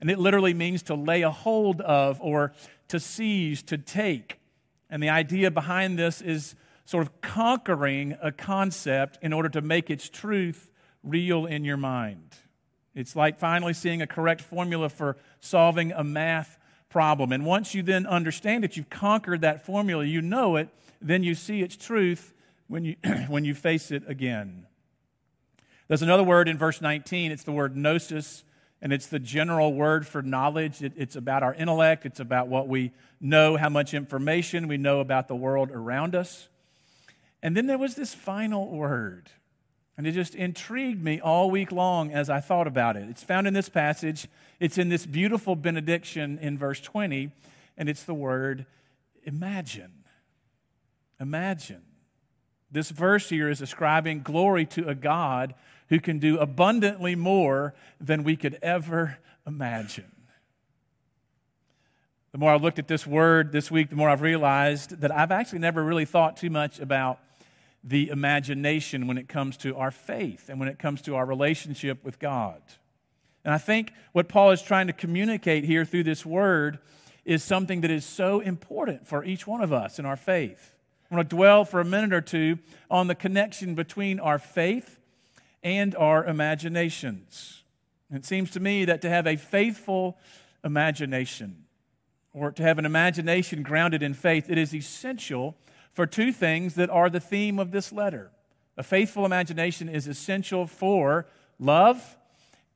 and 0.00 0.10
it 0.10 0.18
literally 0.18 0.54
means 0.54 0.82
to 0.84 0.94
lay 0.94 1.22
a 1.22 1.30
hold 1.30 1.82
of 1.82 2.20
or 2.22 2.52
to 2.88 2.98
seize, 2.98 3.62
to 3.64 3.76
take. 3.76 4.40
And 4.88 5.02
the 5.02 5.10
idea 5.10 5.50
behind 5.50 5.98
this 5.98 6.22
is 6.22 6.54
sort 6.86 7.06
of 7.06 7.20
conquering 7.20 8.16
a 8.22 8.32
concept 8.32 9.18
in 9.20 9.34
order 9.34 9.50
to 9.50 9.60
make 9.60 9.90
its 9.90 10.08
truth 10.08 10.70
real 11.02 11.44
in 11.44 11.64
your 11.64 11.76
mind. 11.76 12.34
It's 12.94 13.14
like 13.14 13.38
finally 13.38 13.74
seeing 13.74 14.00
a 14.00 14.06
correct 14.06 14.40
formula 14.40 14.88
for 14.88 15.18
solving 15.40 15.92
a 15.92 16.02
math 16.02 16.57
problem. 16.88 17.32
And 17.32 17.44
once 17.44 17.74
you 17.74 17.82
then 17.82 18.06
understand 18.06 18.64
it, 18.64 18.76
you've 18.76 18.90
conquered 18.90 19.42
that 19.42 19.64
formula, 19.64 20.04
you 20.04 20.22
know 20.22 20.56
it, 20.56 20.68
then 21.00 21.22
you 21.22 21.34
see 21.34 21.62
its 21.62 21.76
truth 21.76 22.32
when 22.66 22.84
you, 22.84 22.96
when 23.28 23.44
you 23.44 23.54
face 23.54 23.90
it 23.90 24.02
again. 24.06 24.66
There's 25.88 26.02
another 26.02 26.22
word 26.22 26.48
in 26.48 26.58
verse 26.58 26.80
19. 26.80 27.32
It's 27.32 27.44
the 27.44 27.52
word 27.52 27.76
gnosis, 27.76 28.44
and 28.82 28.92
it's 28.92 29.06
the 29.06 29.18
general 29.18 29.72
word 29.72 30.06
for 30.06 30.22
knowledge. 30.22 30.82
It, 30.82 30.92
it's 30.96 31.16
about 31.16 31.42
our 31.42 31.54
intellect, 31.54 32.04
it's 32.04 32.20
about 32.20 32.48
what 32.48 32.68
we 32.68 32.92
know, 33.20 33.56
how 33.56 33.70
much 33.70 33.94
information 33.94 34.68
we 34.68 34.76
know 34.76 35.00
about 35.00 35.28
the 35.28 35.34
world 35.34 35.70
around 35.70 36.14
us. 36.14 36.48
And 37.42 37.56
then 37.56 37.66
there 37.66 37.78
was 37.78 37.94
this 37.94 38.14
final 38.14 38.68
word, 38.68 39.30
and 39.98 40.06
it 40.06 40.12
just 40.12 40.36
intrigued 40.36 41.02
me 41.02 41.20
all 41.20 41.50
week 41.50 41.72
long 41.72 42.12
as 42.12 42.30
I 42.30 42.38
thought 42.38 42.68
about 42.68 42.96
it. 42.96 43.08
It's 43.10 43.24
found 43.24 43.48
in 43.48 43.52
this 43.52 43.68
passage, 43.68 44.28
it's 44.60 44.78
in 44.78 44.88
this 44.88 45.04
beautiful 45.04 45.56
benediction 45.56 46.38
in 46.40 46.56
verse 46.56 46.80
20, 46.80 47.32
and 47.76 47.88
it's 47.88 48.04
the 48.04 48.14
word 48.14 48.64
imagine. 49.24 49.92
Imagine. 51.18 51.82
This 52.70 52.90
verse 52.90 53.28
here 53.28 53.50
is 53.50 53.60
ascribing 53.60 54.22
glory 54.22 54.66
to 54.66 54.88
a 54.88 54.94
God 54.94 55.54
who 55.88 55.98
can 55.98 56.20
do 56.20 56.38
abundantly 56.38 57.16
more 57.16 57.74
than 58.00 58.22
we 58.22 58.36
could 58.36 58.56
ever 58.62 59.18
imagine. 59.46 60.12
The 62.30 62.38
more 62.38 62.52
I 62.52 62.56
looked 62.56 62.78
at 62.78 62.86
this 62.86 63.04
word 63.04 63.50
this 63.50 63.68
week, 63.68 63.90
the 63.90 63.96
more 63.96 64.10
I've 64.10 64.22
realized 64.22 65.00
that 65.00 65.10
I've 65.10 65.32
actually 65.32 65.58
never 65.58 65.82
really 65.82 66.04
thought 66.04 66.36
too 66.36 66.50
much 66.50 66.78
about 66.78 67.18
the 67.84 68.08
imagination 68.08 69.06
when 69.06 69.18
it 69.18 69.28
comes 69.28 69.56
to 69.58 69.76
our 69.76 69.90
faith 69.90 70.48
and 70.48 70.58
when 70.58 70.68
it 70.68 70.78
comes 70.78 71.00
to 71.02 71.14
our 71.16 71.24
relationship 71.24 72.04
with 72.04 72.18
God. 72.18 72.60
And 73.44 73.54
I 73.54 73.58
think 73.58 73.92
what 74.12 74.28
Paul 74.28 74.50
is 74.50 74.60
trying 74.60 74.88
to 74.88 74.92
communicate 74.92 75.64
here 75.64 75.84
through 75.84 76.04
this 76.04 76.26
word 76.26 76.78
is 77.24 77.42
something 77.42 77.82
that 77.82 77.90
is 77.90 78.04
so 78.04 78.40
important 78.40 79.06
for 79.06 79.24
each 79.24 79.46
one 79.46 79.60
of 79.60 79.72
us 79.72 79.98
in 79.98 80.06
our 80.06 80.16
faith. 80.16 80.74
I 81.10 81.14
want 81.14 81.30
to 81.30 81.36
dwell 81.36 81.64
for 81.64 81.80
a 81.80 81.84
minute 81.84 82.12
or 82.12 82.20
two 82.20 82.58
on 82.90 83.06
the 83.06 83.14
connection 83.14 83.74
between 83.74 84.20
our 84.20 84.38
faith 84.38 84.98
and 85.62 85.94
our 85.96 86.24
imaginations. 86.24 87.62
It 88.12 88.24
seems 88.24 88.50
to 88.52 88.60
me 88.60 88.84
that 88.86 89.02
to 89.02 89.08
have 89.08 89.26
a 89.26 89.36
faithful 89.36 90.18
imagination, 90.64 91.64
or 92.32 92.50
to 92.52 92.62
have 92.62 92.78
an 92.78 92.86
imagination 92.86 93.62
grounded 93.62 94.02
in 94.02 94.14
faith, 94.14 94.50
it 94.50 94.58
is 94.58 94.74
essential 94.74 95.56
for 95.98 96.06
two 96.06 96.30
things 96.30 96.76
that 96.76 96.88
are 96.90 97.10
the 97.10 97.18
theme 97.18 97.58
of 97.58 97.72
this 97.72 97.90
letter. 97.90 98.30
A 98.76 98.84
faithful 98.84 99.26
imagination 99.26 99.88
is 99.88 100.06
essential 100.06 100.68
for 100.68 101.26
love 101.58 102.16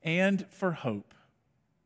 and 0.03 0.45
for 0.49 0.73
hope. 0.73 1.13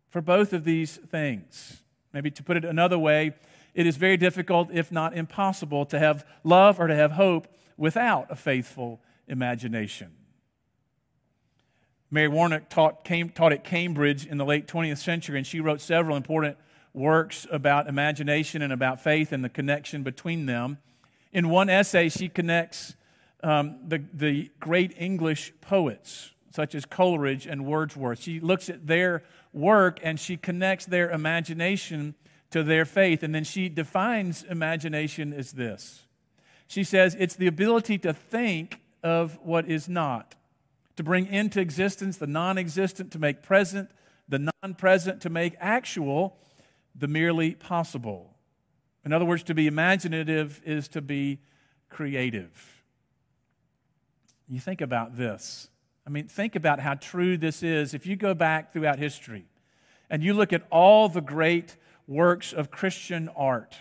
For 0.09 0.19
both 0.19 0.51
of 0.51 0.63
these 0.63 0.95
things. 0.95 1.83
Maybe 2.11 2.31
to 2.31 2.41
put 2.41 2.57
it 2.57 2.65
another 2.65 2.97
way, 2.97 3.35
it 3.75 3.85
is 3.85 3.97
very 3.97 4.17
difficult, 4.17 4.69
if 4.73 4.91
not 4.91 5.15
impossible, 5.15 5.85
to 5.85 5.99
have 5.99 6.25
love 6.43 6.79
or 6.79 6.87
to 6.87 6.95
have 6.95 7.11
hope 7.11 7.47
without 7.77 8.31
a 8.31 8.35
faithful 8.35 8.99
imagination. 9.27 10.13
Mary 12.09 12.29
Warnock 12.29 12.67
taught, 12.67 13.03
came, 13.03 13.29
taught 13.29 13.53
at 13.53 13.63
Cambridge 13.63 14.25
in 14.25 14.39
the 14.39 14.45
late 14.45 14.65
20th 14.65 14.97
century, 14.97 15.37
and 15.37 15.45
she 15.45 15.59
wrote 15.59 15.81
several 15.81 16.17
important 16.17 16.57
works 16.95 17.45
about 17.51 17.87
imagination 17.87 18.63
and 18.63 18.73
about 18.73 19.03
faith 19.03 19.31
and 19.31 19.43
the 19.43 19.49
connection 19.49 20.01
between 20.01 20.47
them. 20.47 20.79
In 21.31 21.49
one 21.49 21.69
essay, 21.69 22.09
she 22.09 22.29
connects 22.29 22.95
um, 23.43 23.77
the, 23.87 24.03
the 24.13 24.51
great 24.59 24.93
English 24.97 25.53
poets, 25.61 26.31
such 26.51 26.73
as 26.73 26.85
Coleridge 26.85 27.45
and 27.45 27.65
Wordsworth. 27.65 28.21
She 28.21 28.39
looks 28.39 28.69
at 28.69 28.87
their 28.87 29.23
work 29.53 29.99
and 30.01 30.19
she 30.19 30.37
connects 30.37 30.85
their 30.85 31.09
imagination 31.09 32.15
to 32.51 32.63
their 32.63 32.85
faith. 32.85 33.23
And 33.23 33.33
then 33.35 33.43
she 33.43 33.69
defines 33.69 34.43
imagination 34.43 35.33
as 35.33 35.51
this 35.51 36.05
She 36.67 36.83
says, 36.83 37.15
it's 37.19 37.35
the 37.35 37.47
ability 37.47 37.97
to 37.99 38.13
think 38.13 38.81
of 39.03 39.37
what 39.43 39.69
is 39.69 39.87
not 39.87 40.35
to 40.95 41.03
bring 41.03 41.27
into 41.27 41.61
existence 41.61 42.17
the 42.17 42.27
non 42.27 42.57
existent, 42.57 43.11
to 43.11 43.19
make 43.19 43.41
present 43.41 43.89
the 44.27 44.39
non 44.39 44.73
present, 44.75 45.21
to 45.21 45.29
make 45.29 45.55
actual 45.59 46.37
the 46.95 47.07
merely 47.07 47.51
possible. 47.51 48.26
In 49.07 49.13
other 49.13 49.23
words, 49.23 49.43
to 49.43 49.53
be 49.53 49.67
imaginative 49.67 50.61
is 50.65 50.89
to 50.89 51.01
be 51.01 51.39
creative. 51.89 52.83
You 54.49 54.59
think 54.59 54.81
about 54.81 55.15
this. 55.15 55.69
I 56.05 56.09
mean, 56.09 56.27
think 56.27 56.57
about 56.57 56.81
how 56.81 56.95
true 56.95 57.37
this 57.37 57.63
is. 57.63 57.93
If 57.93 58.05
you 58.05 58.17
go 58.17 58.33
back 58.33 58.73
throughout 58.73 58.99
history 58.99 59.45
and 60.09 60.21
you 60.21 60.33
look 60.33 60.51
at 60.51 60.67
all 60.69 61.07
the 61.07 61.21
great 61.21 61.77
works 62.05 62.51
of 62.51 62.69
Christian 62.69 63.29
art, 63.33 63.77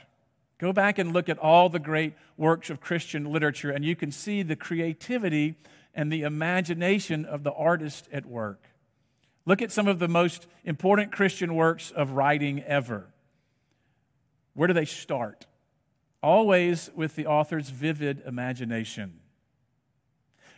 go 0.58 0.72
back 0.72 0.96
and 0.96 1.12
look 1.12 1.28
at 1.28 1.40
all 1.40 1.68
the 1.70 1.80
great 1.80 2.14
works 2.36 2.70
of 2.70 2.80
Christian 2.80 3.24
literature, 3.24 3.72
and 3.72 3.84
you 3.84 3.96
can 3.96 4.12
see 4.12 4.44
the 4.44 4.54
creativity 4.54 5.56
and 5.92 6.12
the 6.12 6.22
imagination 6.22 7.24
of 7.24 7.42
the 7.42 7.52
artist 7.52 8.08
at 8.12 8.26
work. 8.26 8.62
Look 9.44 9.60
at 9.60 9.72
some 9.72 9.88
of 9.88 9.98
the 9.98 10.06
most 10.06 10.46
important 10.64 11.10
Christian 11.10 11.56
works 11.56 11.90
of 11.90 12.12
writing 12.12 12.62
ever. 12.62 13.08
Where 14.56 14.66
do 14.66 14.74
they 14.74 14.84
start? 14.84 15.46
Always 16.22 16.90
with 16.96 17.14
the 17.14 17.26
author's 17.26 17.70
vivid 17.70 18.22
imagination. 18.26 19.20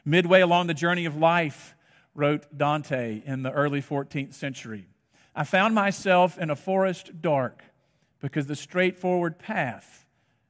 Midway 0.05 0.40
along 0.40 0.68
the 0.68 0.74
journey 0.74 1.05
of 1.05 1.16
life, 1.16 1.74
wrote 2.18 2.46
Dante 2.57 3.22
in 3.24 3.42
the 3.44 3.53
early 3.53 3.80
14th 3.80 4.34
century, 4.34 4.86
I 5.36 5.44
found 5.44 5.74
myself 5.74 6.36
in 6.36 6.51
a 6.51 6.57
forest 6.57 7.22
dark 7.22 7.62
because 8.20 8.46
the 8.46 8.57
straightforward 8.57 9.38
path 9.38 10.05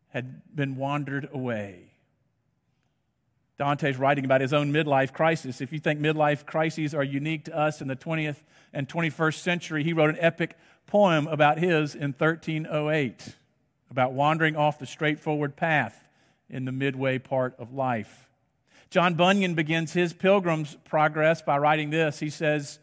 had 0.08 0.40
been 0.54 0.76
wandered 0.76 1.28
away. 1.30 1.92
Dante's 3.58 3.98
writing 3.98 4.24
about 4.24 4.40
his 4.40 4.54
own 4.54 4.72
midlife 4.72 5.12
crisis. 5.12 5.60
If 5.60 5.72
you 5.72 5.78
think 5.78 6.00
midlife 6.00 6.46
crises 6.46 6.94
are 6.94 7.04
unique 7.04 7.44
to 7.46 7.58
us 7.58 7.82
in 7.82 7.88
the 7.88 7.96
20th 7.96 8.36
and 8.72 8.88
21st 8.88 9.34
century, 9.34 9.84
he 9.84 9.92
wrote 9.92 10.10
an 10.10 10.18
epic 10.20 10.56
poem 10.86 11.26
about 11.26 11.58
his 11.58 11.94
in 11.94 12.12
1308, 12.12 13.36
about 13.90 14.12
wandering 14.12 14.56
off 14.56 14.78
the 14.78 14.86
straightforward 14.86 15.56
path 15.56 16.08
in 16.48 16.64
the 16.64 16.72
midway 16.72 17.18
part 17.18 17.54
of 17.58 17.72
life. 17.72 18.28
John 18.90 19.14
Bunyan 19.14 19.54
begins 19.54 19.92
his 19.92 20.12
pilgrim's 20.12 20.76
progress 20.84 21.42
by 21.42 21.58
writing 21.58 21.90
this. 21.90 22.20
He 22.20 22.30
says, 22.30 22.78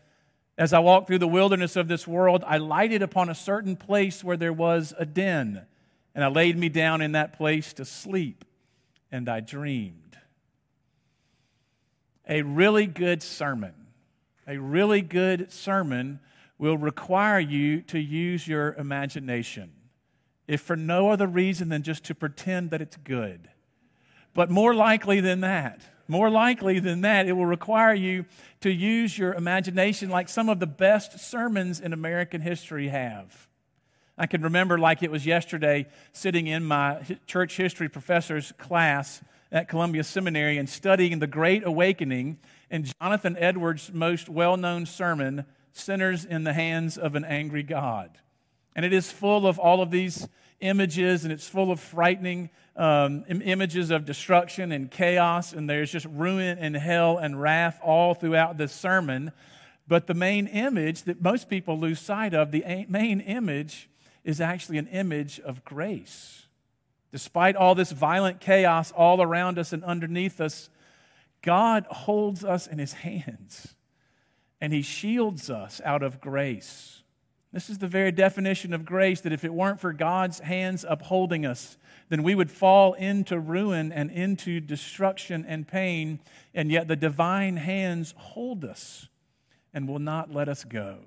As 0.57 0.71
I 0.71 0.79
walked 0.79 1.07
through 1.07 1.19
the 1.19 1.27
wilderness 1.27 1.75
of 1.75 1.87
this 1.87 2.07
world, 2.07 2.43
I 2.45 2.57
lighted 2.57 3.01
upon 3.01 3.29
a 3.29 3.35
certain 3.35 3.75
place 3.75 4.23
where 4.23 4.37
there 4.37 4.53
was 4.53 4.93
a 4.97 5.05
den, 5.05 5.65
and 6.13 6.23
I 6.23 6.27
laid 6.27 6.57
me 6.57 6.69
down 6.69 7.01
in 7.01 7.13
that 7.13 7.33
place 7.33 7.73
to 7.73 7.85
sleep, 7.85 8.45
and 9.11 9.27
I 9.27 9.39
dreamed 9.39 10.05
a 12.27 12.41
really 12.41 12.87
good 12.87 13.21
sermon, 13.21 13.73
a 14.47 14.57
really 14.57 15.01
good 15.01 15.51
sermon 15.51 16.19
will 16.57 16.77
require 16.77 17.39
you 17.39 17.81
to 17.81 17.99
use 17.99 18.47
your 18.47 18.73
imagination, 18.75 19.71
if 20.47 20.61
for 20.61 20.75
no 20.75 21.09
other 21.09 21.27
reason 21.27 21.69
than 21.69 21.83
just 21.83 22.03
to 22.05 22.15
pretend 22.15 22.69
that 22.71 22.81
it's 22.81 22.97
good. 22.97 23.49
But 24.33 24.49
more 24.49 24.73
likely 24.73 25.21
than 25.21 25.41
that, 25.41 25.81
more 26.07 26.29
likely 26.29 26.79
than 26.79 27.01
that, 27.01 27.27
it 27.27 27.33
will 27.33 27.45
require 27.45 27.93
you 27.93 28.25
to 28.61 28.71
use 28.71 29.17
your 29.17 29.33
imagination 29.33 30.09
like 30.09 30.29
some 30.29 30.49
of 30.49 30.59
the 30.59 30.67
best 30.67 31.19
sermons 31.19 31.79
in 31.79 31.93
American 31.93 32.41
history 32.41 32.89
have. 32.89 33.47
I 34.17 34.27
can 34.27 34.43
remember, 34.43 34.77
like 34.77 35.03
it 35.03 35.11
was 35.11 35.25
yesterday, 35.25 35.87
sitting 36.13 36.47
in 36.47 36.63
my 36.63 37.01
church 37.25 37.57
history 37.57 37.89
professor's 37.89 38.53
class 38.57 39.21
at 39.51 39.67
Columbia 39.67 40.03
Seminary 40.03 40.57
and 40.57 40.69
studying 40.69 41.19
the 41.19 41.27
Great 41.27 41.65
Awakening 41.65 42.37
and 42.69 42.91
Jonathan 43.01 43.35
Edwards' 43.39 43.91
most 43.93 44.29
well 44.29 44.57
known 44.57 44.85
sermon, 44.85 45.45
Sinners 45.71 46.23
in 46.23 46.43
the 46.45 46.53
Hands 46.53 46.97
of 46.97 47.15
an 47.15 47.25
Angry 47.25 47.63
God. 47.63 48.17
And 48.75 48.85
it 48.85 48.93
is 48.93 49.11
full 49.11 49.47
of 49.47 49.57
all 49.57 49.81
of 49.81 49.91
these 49.91 50.27
images 50.59 51.23
and 51.23 51.33
it's 51.33 51.47
full 51.47 51.71
of 51.71 51.79
frightening 51.79 52.49
um, 52.75 53.23
images 53.29 53.91
of 53.91 54.05
destruction 54.05 54.71
and 54.71 54.91
chaos, 54.91 55.53
and 55.53 55.69
there's 55.69 55.91
just 55.91 56.05
ruin 56.07 56.57
and 56.57 56.75
hell 56.75 57.17
and 57.17 57.41
wrath 57.41 57.79
all 57.81 58.13
throughout 58.13 58.57
the 58.57 58.67
sermon. 58.67 59.31
But 59.87 60.07
the 60.07 60.13
main 60.13 60.47
image 60.47 61.03
that 61.03 61.21
most 61.21 61.49
people 61.49 61.79
lose 61.79 61.99
sight 61.99 62.33
of, 62.33 62.51
the 62.51 62.85
main 62.89 63.21
image, 63.21 63.89
is 64.23 64.41
actually 64.41 64.77
an 64.77 64.87
image 64.87 65.39
of 65.39 65.63
grace 65.63 66.45
Despite 67.15 67.55
all 67.55 67.75
this 67.75 67.93
violent 67.93 68.41
chaos 68.41 68.91
all 68.91 69.21
around 69.21 69.57
us 69.57 69.71
and 69.71 69.85
underneath 69.85 70.41
us, 70.41 70.69
God 71.41 71.85
holds 71.89 72.43
us 72.43 72.67
in 72.67 72.77
his 72.77 72.91
hands 72.91 73.73
and 74.59 74.73
he 74.73 74.81
shields 74.81 75.49
us 75.49 75.79
out 75.85 76.03
of 76.03 76.19
grace. 76.19 77.03
This 77.55 77.69
is 77.69 77.77
the 77.77 77.87
very 77.87 78.11
definition 78.11 78.73
of 78.73 78.83
grace 78.83 79.21
that 79.21 79.31
if 79.31 79.45
it 79.45 79.53
weren't 79.53 79.79
for 79.79 79.93
God's 79.93 80.39
hands 80.39 80.83
upholding 80.85 81.45
us, 81.45 81.77
then 82.09 82.21
we 82.21 82.35
would 82.35 82.51
fall 82.51 82.91
into 82.95 83.39
ruin 83.39 83.93
and 83.93 84.11
into 84.11 84.59
destruction 84.59 85.45
and 85.47 85.65
pain, 85.65 86.19
and 86.53 86.69
yet 86.69 86.89
the 86.89 86.97
divine 86.97 87.55
hands 87.55 88.13
hold 88.17 88.65
us 88.65 89.07
and 89.73 89.87
will 89.87 89.99
not 89.99 90.33
let 90.33 90.49
us 90.49 90.65
go. 90.65 90.97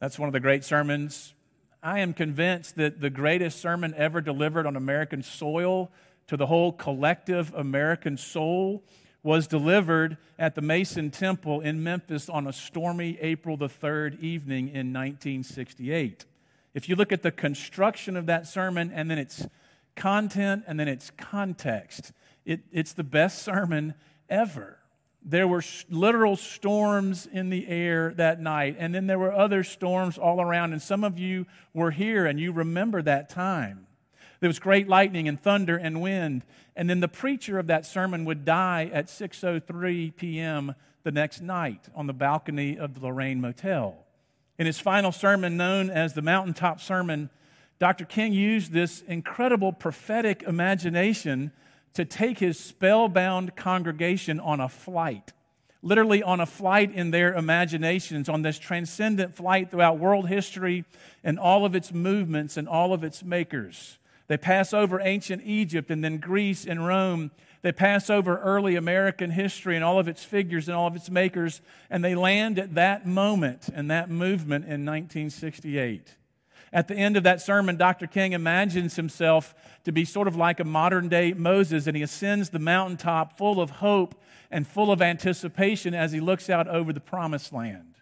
That's 0.00 0.18
one 0.18 0.28
of 0.28 0.32
the 0.32 0.40
great 0.40 0.64
sermons. 0.64 1.34
I 1.80 2.00
am 2.00 2.12
convinced 2.12 2.74
that 2.74 3.00
the 3.00 3.08
greatest 3.08 3.60
sermon 3.60 3.94
ever 3.96 4.20
delivered 4.20 4.66
on 4.66 4.74
American 4.74 5.22
soil 5.22 5.92
to 6.26 6.36
the 6.36 6.46
whole 6.46 6.72
collective 6.72 7.54
American 7.54 8.16
soul 8.16 8.82
was 9.26 9.48
delivered 9.48 10.16
at 10.38 10.54
the 10.54 10.60
Mason 10.62 11.10
Temple 11.10 11.60
in 11.60 11.82
Memphis 11.82 12.28
on 12.28 12.46
a 12.46 12.52
stormy 12.52 13.18
April 13.20 13.56
the 13.56 13.68
3rd 13.68 14.20
evening 14.20 14.68
in 14.68 14.92
1968. 14.92 16.24
If 16.74 16.88
you 16.88 16.94
look 16.94 17.10
at 17.10 17.22
the 17.22 17.32
construction 17.32 18.16
of 18.16 18.26
that 18.26 18.46
sermon 18.46 18.92
and 18.94 19.10
then 19.10 19.18
its 19.18 19.48
content 19.96 20.62
and 20.68 20.78
then 20.78 20.86
its 20.86 21.10
context, 21.16 22.12
it, 22.44 22.60
it's 22.70 22.92
the 22.92 23.02
best 23.02 23.42
sermon 23.42 23.94
ever. 24.30 24.78
There 25.24 25.48
were 25.48 25.64
literal 25.90 26.36
storms 26.36 27.26
in 27.26 27.50
the 27.50 27.66
air 27.66 28.14
that 28.14 28.40
night, 28.40 28.76
and 28.78 28.94
then 28.94 29.08
there 29.08 29.18
were 29.18 29.32
other 29.32 29.64
storms 29.64 30.18
all 30.18 30.40
around, 30.40 30.72
and 30.72 30.80
some 30.80 31.02
of 31.02 31.18
you 31.18 31.46
were 31.74 31.90
here 31.90 32.26
and 32.26 32.38
you 32.38 32.52
remember 32.52 33.02
that 33.02 33.28
time. 33.28 33.85
There 34.40 34.48
was 34.48 34.58
great 34.58 34.88
lightning 34.88 35.28
and 35.28 35.40
thunder 35.40 35.76
and 35.76 36.00
wind. 36.00 36.44
And 36.74 36.90
then 36.90 37.00
the 37.00 37.08
preacher 37.08 37.58
of 37.58 37.66
that 37.68 37.86
sermon 37.86 38.24
would 38.24 38.44
die 38.44 38.90
at 38.92 39.06
6:03 39.06 40.16
p.m. 40.16 40.74
the 41.02 41.12
next 41.12 41.40
night 41.40 41.88
on 41.94 42.06
the 42.06 42.12
balcony 42.12 42.78
of 42.78 42.94
the 42.94 43.00
Lorraine 43.00 43.40
Motel. 43.40 43.96
In 44.58 44.66
his 44.66 44.78
final 44.78 45.12
sermon 45.12 45.56
known 45.56 45.90
as 45.90 46.14
the 46.14 46.22
Mountaintop 46.22 46.80
Sermon, 46.80 47.30
Dr. 47.78 48.04
King 48.04 48.32
used 48.32 48.72
this 48.72 49.02
incredible 49.02 49.72
prophetic 49.72 50.42
imagination 50.42 51.52
to 51.94 52.04
take 52.04 52.38
his 52.38 52.58
spellbound 52.58 53.54
congregation 53.56 54.40
on 54.40 54.60
a 54.60 54.68
flight 54.68 55.32
literally 55.86 56.20
on 56.20 56.40
a 56.40 56.46
flight 56.46 56.92
in 56.92 57.12
their 57.12 57.32
imaginations, 57.34 58.28
on 58.28 58.42
this 58.42 58.58
transcendent 58.58 59.36
flight 59.36 59.70
throughout 59.70 60.00
world 60.00 60.28
history 60.28 60.84
and 61.22 61.38
all 61.38 61.64
of 61.64 61.76
its 61.76 61.92
movements 61.92 62.56
and 62.56 62.68
all 62.68 62.92
of 62.92 63.04
its 63.04 63.22
makers. 63.22 63.98
They 64.28 64.36
pass 64.36 64.72
over 64.72 65.00
ancient 65.00 65.42
Egypt 65.44 65.90
and 65.90 66.02
then 66.02 66.18
Greece 66.18 66.66
and 66.66 66.86
Rome. 66.86 67.30
They 67.62 67.72
pass 67.72 68.10
over 68.10 68.38
early 68.38 68.76
American 68.76 69.30
history 69.30 69.76
and 69.76 69.84
all 69.84 69.98
of 69.98 70.08
its 70.08 70.24
figures 70.24 70.68
and 70.68 70.76
all 70.76 70.86
of 70.86 70.96
its 70.96 71.10
makers, 71.10 71.60
and 71.90 72.04
they 72.04 72.14
land 72.14 72.58
at 72.58 72.74
that 72.74 73.06
moment 73.06 73.68
and 73.72 73.90
that 73.90 74.10
movement 74.10 74.64
in 74.64 74.84
1968. 74.84 76.16
At 76.72 76.88
the 76.88 76.96
end 76.96 77.16
of 77.16 77.22
that 77.22 77.40
sermon, 77.40 77.76
Dr. 77.76 78.06
King 78.06 78.32
imagines 78.32 78.96
himself 78.96 79.54
to 79.84 79.92
be 79.92 80.04
sort 80.04 80.28
of 80.28 80.36
like 80.36 80.58
a 80.58 80.64
modern 80.64 81.08
day 81.08 81.32
Moses, 81.32 81.86
and 81.86 81.96
he 81.96 82.02
ascends 82.02 82.50
the 82.50 82.58
mountaintop 82.58 83.38
full 83.38 83.60
of 83.60 83.70
hope 83.70 84.20
and 84.50 84.66
full 84.66 84.90
of 84.90 85.00
anticipation 85.00 85.94
as 85.94 86.12
he 86.12 86.20
looks 86.20 86.50
out 86.50 86.66
over 86.66 86.92
the 86.92 87.00
promised 87.00 87.52
land. 87.52 87.94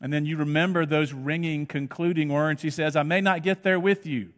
And 0.00 0.12
then 0.12 0.26
you 0.26 0.36
remember 0.36 0.84
those 0.84 1.12
ringing, 1.12 1.66
concluding 1.66 2.28
words. 2.28 2.62
He 2.62 2.70
says, 2.70 2.96
I 2.96 3.04
may 3.04 3.20
not 3.20 3.42
get 3.42 3.62
there 3.62 3.80
with 3.80 4.04
you 4.04 4.32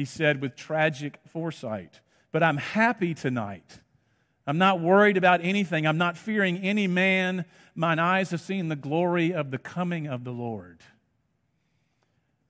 he 0.00 0.06
said 0.06 0.40
with 0.40 0.56
tragic 0.56 1.18
foresight. 1.26 2.00
But 2.32 2.42
I'm 2.42 2.56
happy 2.56 3.12
tonight. 3.12 3.80
I'm 4.46 4.56
not 4.56 4.80
worried 4.80 5.18
about 5.18 5.40
anything. 5.42 5.86
I'm 5.86 5.98
not 5.98 6.16
fearing 6.16 6.56
any 6.56 6.86
man. 6.86 7.44
Mine 7.74 7.98
eyes 7.98 8.30
have 8.30 8.40
seen 8.40 8.68
the 8.68 8.76
glory 8.76 9.34
of 9.34 9.50
the 9.50 9.58
coming 9.58 10.06
of 10.06 10.24
the 10.24 10.30
Lord. 10.30 10.80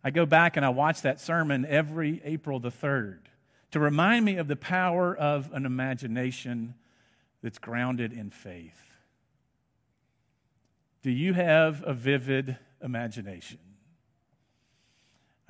I 0.04 0.10
go 0.10 0.26
back 0.26 0.56
and 0.56 0.64
I 0.64 0.68
watch 0.68 1.02
that 1.02 1.20
sermon 1.20 1.66
every 1.66 2.22
April 2.24 2.60
the 2.60 2.70
3rd 2.70 3.18
to 3.72 3.80
remind 3.80 4.24
me 4.24 4.36
of 4.36 4.46
the 4.46 4.54
power 4.54 5.12
of 5.12 5.50
an 5.52 5.66
imagination 5.66 6.74
that's 7.42 7.58
grounded 7.58 8.12
in 8.12 8.30
faith. 8.30 8.80
Do 11.02 11.10
you 11.10 11.32
have 11.32 11.82
a 11.84 11.94
vivid 11.94 12.58
imagination? 12.80 13.58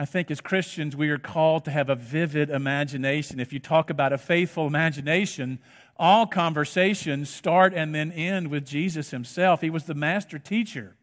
I 0.00 0.06
think 0.06 0.30
as 0.30 0.40
Christians, 0.40 0.96
we 0.96 1.10
are 1.10 1.18
called 1.18 1.66
to 1.66 1.70
have 1.70 1.90
a 1.90 1.94
vivid 1.94 2.48
imagination. 2.48 3.38
If 3.38 3.52
you 3.52 3.58
talk 3.58 3.90
about 3.90 4.14
a 4.14 4.18
faithful 4.18 4.66
imagination, 4.66 5.58
all 5.98 6.26
conversations 6.26 7.28
start 7.28 7.74
and 7.74 7.94
then 7.94 8.10
end 8.10 8.48
with 8.48 8.64
Jesus 8.64 9.10
himself. 9.10 9.60
He 9.60 9.68
was 9.68 9.84
the 9.84 9.92
master 9.92 10.38
teacher. 10.38 10.96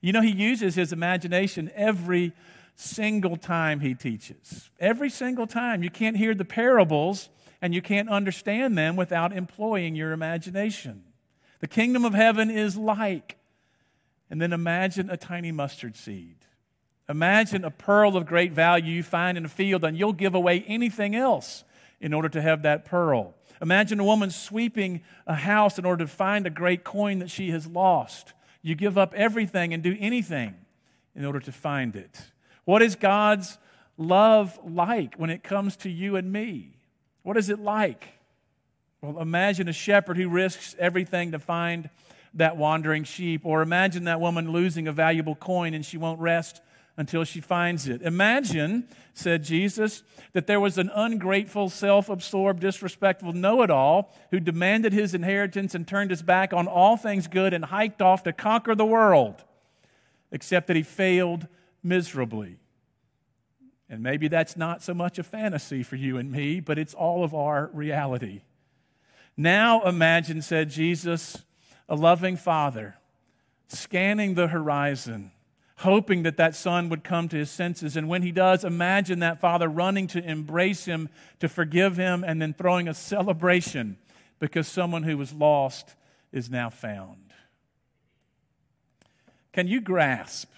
You 0.00 0.12
know, 0.12 0.20
he 0.20 0.30
uses 0.30 0.76
his 0.76 0.92
imagination 0.92 1.68
every 1.74 2.32
single 2.76 3.36
time 3.36 3.80
he 3.80 3.92
teaches. 3.92 4.70
Every 4.78 5.10
single 5.10 5.48
time. 5.48 5.82
You 5.82 5.90
can't 5.90 6.16
hear 6.16 6.32
the 6.32 6.44
parables 6.44 7.30
and 7.60 7.74
you 7.74 7.82
can't 7.82 8.08
understand 8.08 8.78
them 8.78 8.94
without 8.94 9.32
employing 9.32 9.96
your 9.96 10.12
imagination. 10.12 11.02
The 11.58 11.66
kingdom 11.66 12.04
of 12.04 12.14
heaven 12.14 12.52
is 12.52 12.76
like, 12.76 13.36
and 14.30 14.40
then 14.40 14.52
imagine 14.52 15.10
a 15.10 15.16
tiny 15.16 15.50
mustard 15.50 15.96
seed. 15.96 16.36
Imagine 17.08 17.64
a 17.64 17.70
pearl 17.70 18.16
of 18.16 18.26
great 18.26 18.52
value 18.52 18.92
you 18.92 19.02
find 19.02 19.36
in 19.36 19.44
a 19.44 19.48
field, 19.48 19.84
and 19.84 19.98
you'll 19.98 20.12
give 20.12 20.34
away 20.34 20.64
anything 20.66 21.14
else 21.14 21.64
in 22.00 22.14
order 22.14 22.28
to 22.30 22.40
have 22.40 22.62
that 22.62 22.84
pearl. 22.84 23.34
Imagine 23.60 24.00
a 24.00 24.04
woman 24.04 24.30
sweeping 24.30 25.02
a 25.26 25.34
house 25.34 25.78
in 25.78 25.84
order 25.84 26.04
to 26.04 26.10
find 26.10 26.46
a 26.46 26.50
great 26.50 26.82
coin 26.84 27.18
that 27.18 27.30
she 27.30 27.50
has 27.50 27.66
lost. 27.66 28.32
You 28.62 28.74
give 28.74 28.96
up 28.96 29.14
everything 29.14 29.74
and 29.74 29.82
do 29.82 29.96
anything 30.00 30.54
in 31.14 31.24
order 31.24 31.40
to 31.40 31.52
find 31.52 31.94
it. 31.94 32.20
What 32.64 32.82
is 32.82 32.96
God's 32.96 33.58
love 33.96 34.58
like 34.64 35.16
when 35.16 35.30
it 35.30 35.42
comes 35.42 35.76
to 35.78 35.90
you 35.90 36.16
and 36.16 36.32
me? 36.32 36.78
What 37.22 37.36
is 37.36 37.48
it 37.50 37.58
like? 37.58 38.06
Well, 39.00 39.20
imagine 39.20 39.68
a 39.68 39.72
shepherd 39.72 40.16
who 40.16 40.28
risks 40.30 40.74
everything 40.78 41.32
to 41.32 41.38
find 41.38 41.90
that 42.34 42.56
wandering 42.56 43.04
sheep, 43.04 43.42
or 43.44 43.62
imagine 43.62 44.04
that 44.04 44.20
woman 44.20 44.50
losing 44.50 44.88
a 44.88 44.92
valuable 44.92 45.36
coin 45.36 45.74
and 45.74 45.84
she 45.84 45.98
won't 45.98 46.18
rest 46.18 46.60
until 46.96 47.24
she 47.24 47.40
finds 47.40 47.88
it. 47.88 48.02
Imagine, 48.02 48.86
said 49.12 49.42
Jesus, 49.42 50.02
that 50.32 50.46
there 50.46 50.60
was 50.60 50.78
an 50.78 50.90
ungrateful, 50.94 51.68
self 51.68 52.08
absorbed, 52.08 52.60
disrespectful 52.60 53.32
know 53.32 53.62
it 53.62 53.70
all 53.70 54.14
who 54.30 54.40
demanded 54.40 54.92
his 54.92 55.14
inheritance 55.14 55.74
and 55.74 55.86
turned 55.86 56.10
his 56.10 56.22
back 56.22 56.52
on 56.52 56.68
all 56.68 56.96
things 56.96 57.26
good 57.26 57.52
and 57.52 57.64
hiked 57.64 58.00
off 58.00 58.22
to 58.24 58.32
conquer 58.32 58.74
the 58.74 58.84
world, 58.84 59.42
except 60.30 60.68
that 60.68 60.76
he 60.76 60.82
failed 60.82 61.48
miserably. 61.82 62.58
And 63.88 64.02
maybe 64.02 64.28
that's 64.28 64.56
not 64.56 64.82
so 64.82 64.94
much 64.94 65.18
a 65.18 65.22
fantasy 65.22 65.82
for 65.82 65.96
you 65.96 66.16
and 66.16 66.30
me, 66.30 66.60
but 66.60 66.78
it's 66.78 66.94
all 66.94 67.22
of 67.22 67.34
our 67.34 67.70
reality. 67.72 68.42
Now 69.36 69.82
imagine, 69.82 70.42
said 70.42 70.70
Jesus, 70.70 71.42
a 71.88 71.96
loving 71.96 72.36
father 72.36 72.96
scanning 73.68 74.34
the 74.34 74.48
horizon 74.48 75.32
hoping 75.78 76.22
that 76.22 76.36
that 76.36 76.54
son 76.54 76.88
would 76.88 77.02
come 77.02 77.28
to 77.28 77.36
his 77.36 77.50
senses. 77.50 77.96
And 77.96 78.08
when 78.08 78.22
he 78.22 78.32
does, 78.32 78.64
imagine 78.64 79.18
that 79.20 79.40
father 79.40 79.68
running 79.68 80.06
to 80.08 80.24
embrace 80.24 80.84
him, 80.84 81.08
to 81.40 81.48
forgive 81.48 81.96
him, 81.96 82.24
and 82.24 82.40
then 82.40 82.54
throwing 82.54 82.88
a 82.88 82.94
celebration 82.94 83.96
because 84.38 84.68
someone 84.68 85.02
who 85.02 85.18
was 85.18 85.32
lost 85.32 85.94
is 86.32 86.50
now 86.50 86.70
found. 86.70 87.32
Can 89.52 89.68
you 89.68 89.80
grasp? 89.80 90.50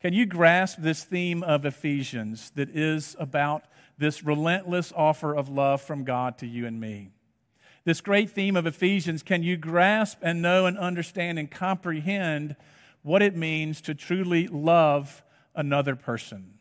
Can 0.00 0.12
you 0.12 0.26
grasp 0.26 0.78
this 0.80 1.04
theme 1.04 1.42
of 1.42 1.64
Ephesians 1.64 2.50
that 2.56 2.70
is 2.70 3.14
about 3.18 3.64
this 3.98 4.24
relentless 4.24 4.92
offer 4.96 5.34
of 5.34 5.48
love 5.48 5.80
from 5.80 6.04
God 6.04 6.38
to 6.38 6.46
you 6.46 6.66
and 6.66 6.80
me? 6.80 7.10
This 7.84 8.00
great 8.00 8.30
theme 8.30 8.56
of 8.56 8.66
Ephesians, 8.66 9.22
can 9.22 9.42
you 9.42 9.56
grasp 9.56 10.18
and 10.22 10.40
know 10.40 10.66
and 10.66 10.78
understand 10.78 11.38
and 11.38 11.50
comprehend 11.50 12.56
what 13.02 13.22
it 13.22 13.36
means 13.36 13.80
to 13.82 13.94
truly 13.94 14.46
love 14.48 15.22
another 15.54 15.96
person. 15.96 16.54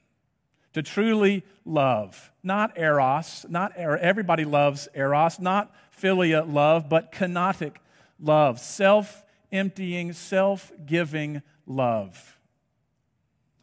To 0.74 0.82
truly 0.82 1.44
love. 1.66 2.32
Not 2.44 2.78
eros, 2.78 3.46
not 3.50 3.74
er, 3.78 3.98
everybody 3.98 4.46
loves 4.46 4.88
eros, 4.96 5.40
not 5.40 5.74
philia 6.00 6.52
love, 6.52 6.90
but 6.90 7.12
kenotic 7.12 7.76
love. 8.20 8.60
Self 8.60 9.24
emptying, 9.52 10.14
self 10.14 10.72
giving 10.86 11.42
love. 11.66 12.38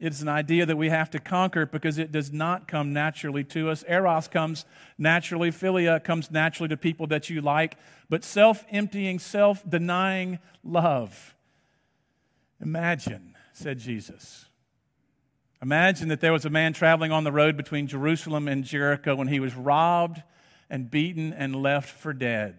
It's 0.01 0.23
an 0.23 0.29
idea 0.29 0.65
that 0.65 0.77
we 0.77 0.91
have 0.91 1.11
to 1.11 1.19
conquer 1.19 1.67
because 1.67 1.99
it 1.99 2.13
does 2.13 2.33
not 2.33 2.69
come 2.69 2.93
naturally 2.93 3.43
to 3.45 3.69
us. 3.69 3.85
Eros 3.89 4.29
comes 4.29 4.65
naturally, 4.97 5.51
philia 5.51 6.03
comes 6.05 6.31
naturally 6.31 6.69
to 6.69 6.77
people 6.77 7.09
that 7.09 7.29
you 7.29 7.41
like, 7.41 7.77
but 8.09 8.23
self 8.23 8.65
emptying, 8.71 9.19
self 9.19 9.69
denying 9.69 10.39
love 10.63 11.35
Imagine, 12.61 13.37
said 13.53 13.79
Jesus. 13.79 14.47
Imagine 15.61 16.09
that 16.09 16.21
there 16.21 16.33
was 16.33 16.45
a 16.45 16.51
man 16.51 16.73
traveling 16.73 17.11
on 17.11 17.25
the 17.25 17.33
road 17.33 17.57
between 17.57 17.87
Jerusalem 17.87 18.47
and 18.47 18.65
Jericho 18.65 19.17
when 19.17 19.29
he 19.29 19.41
was 19.41 19.55
robbed 19.55 20.23
and 20.71 20.91
beaten 20.91 21.33
and 21.33 21.57
left 21.57 21.89
for 21.89 22.13
dead. 22.13 22.57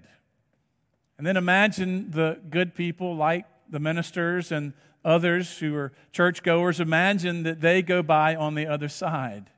And 1.17 1.25
then 1.25 1.37
imagine 1.37 2.11
the 2.11 2.39
good 2.49 2.75
people 2.75 3.15
like 3.15 3.45
the 3.69 3.79
ministers 3.79 4.51
and 4.51 4.73
others 5.05 5.59
who 5.59 5.75
are 5.75 5.93
churchgoers 6.11 6.79
imagine 6.79 7.43
that 7.43 7.61
they 7.61 7.81
go 7.81 8.01
by 8.01 8.35
on 8.35 8.55
the 8.55 8.67
other 8.67 8.89
side. 8.89 9.49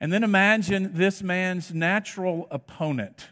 And 0.00 0.12
then 0.12 0.22
imagine 0.22 0.92
this 0.94 1.22
man's 1.22 1.72
natural 1.72 2.46
opponent, 2.50 3.28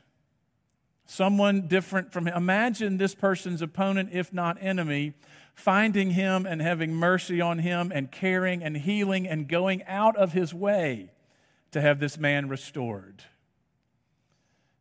someone 1.07 1.67
different 1.67 2.13
from 2.13 2.27
him. 2.27 2.35
Imagine 2.35 2.97
this 2.97 3.15
person's 3.15 3.63
opponent, 3.63 4.11
if 4.13 4.33
not 4.33 4.57
enemy, 4.61 5.15
finding 5.55 6.11
him 6.11 6.47
and 6.47 6.61
having 6.61 6.95
mercy 6.95 7.41
on 7.41 7.59
him 7.59 7.93
and 7.95 8.11
caring 8.11 8.63
and 8.63 8.77
healing 8.77 9.29
and 9.29 9.49
going 9.49 9.83
out 9.85 10.17
of 10.17 10.33
his 10.33 10.53
way 10.53 11.11
to 11.73 11.81
have 11.81 12.01
this 12.01 12.19
man 12.19 12.49
restored. 12.49 13.23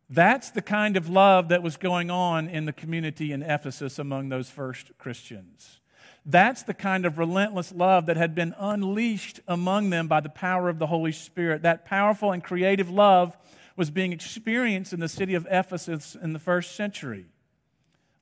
That's 0.09 0.51
the 0.51 0.61
kind 0.61 0.97
of 0.97 1.09
love 1.09 1.49
that 1.49 1.63
was 1.63 1.77
going 1.77 2.11
on 2.11 2.49
in 2.49 2.65
the 2.65 2.73
community 2.73 3.31
in 3.31 3.41
Ephesus 3.41 3.97
among 3.97 4.29
those 4.29 4.49
first 4.49 4.91
Christians. 4.97 5.79
That's 6.25 6.63
the 6.63 6.73
kind 6.73 7.05
of 7.05 7.17
relentless 7.17 7.71
love 7.71 8.05
that 8.05 8.17
had 8.17 8.35
been 8.35 8.53
unleashed 8.59 9.39
among 9.47 9.89
them 9.89 10.07
by 10.07 10.19
the 10.19 10.29
power 10.29 10.69
of 10.69 10.79
the 10.79 10.87
Holy 10.87 11.13
Spirit. 11.13 11.63
That 11.63 11.85
powerful 11.85 12.31
and 12.31 12.43
creative 12.43 12.89
love 12.89 13.35
was 13.75 13.89
being 13.89 14.11
experienced 14.11 14.93
in 14.93 14.99
the 14.99 15.07
city 15.07 15.33
of 15.33 15.47
Ephesus 15.49 16.15
in 16.21 16.33
the 16.33 16.39
first 16.39 16.75
century. 16.75 17.25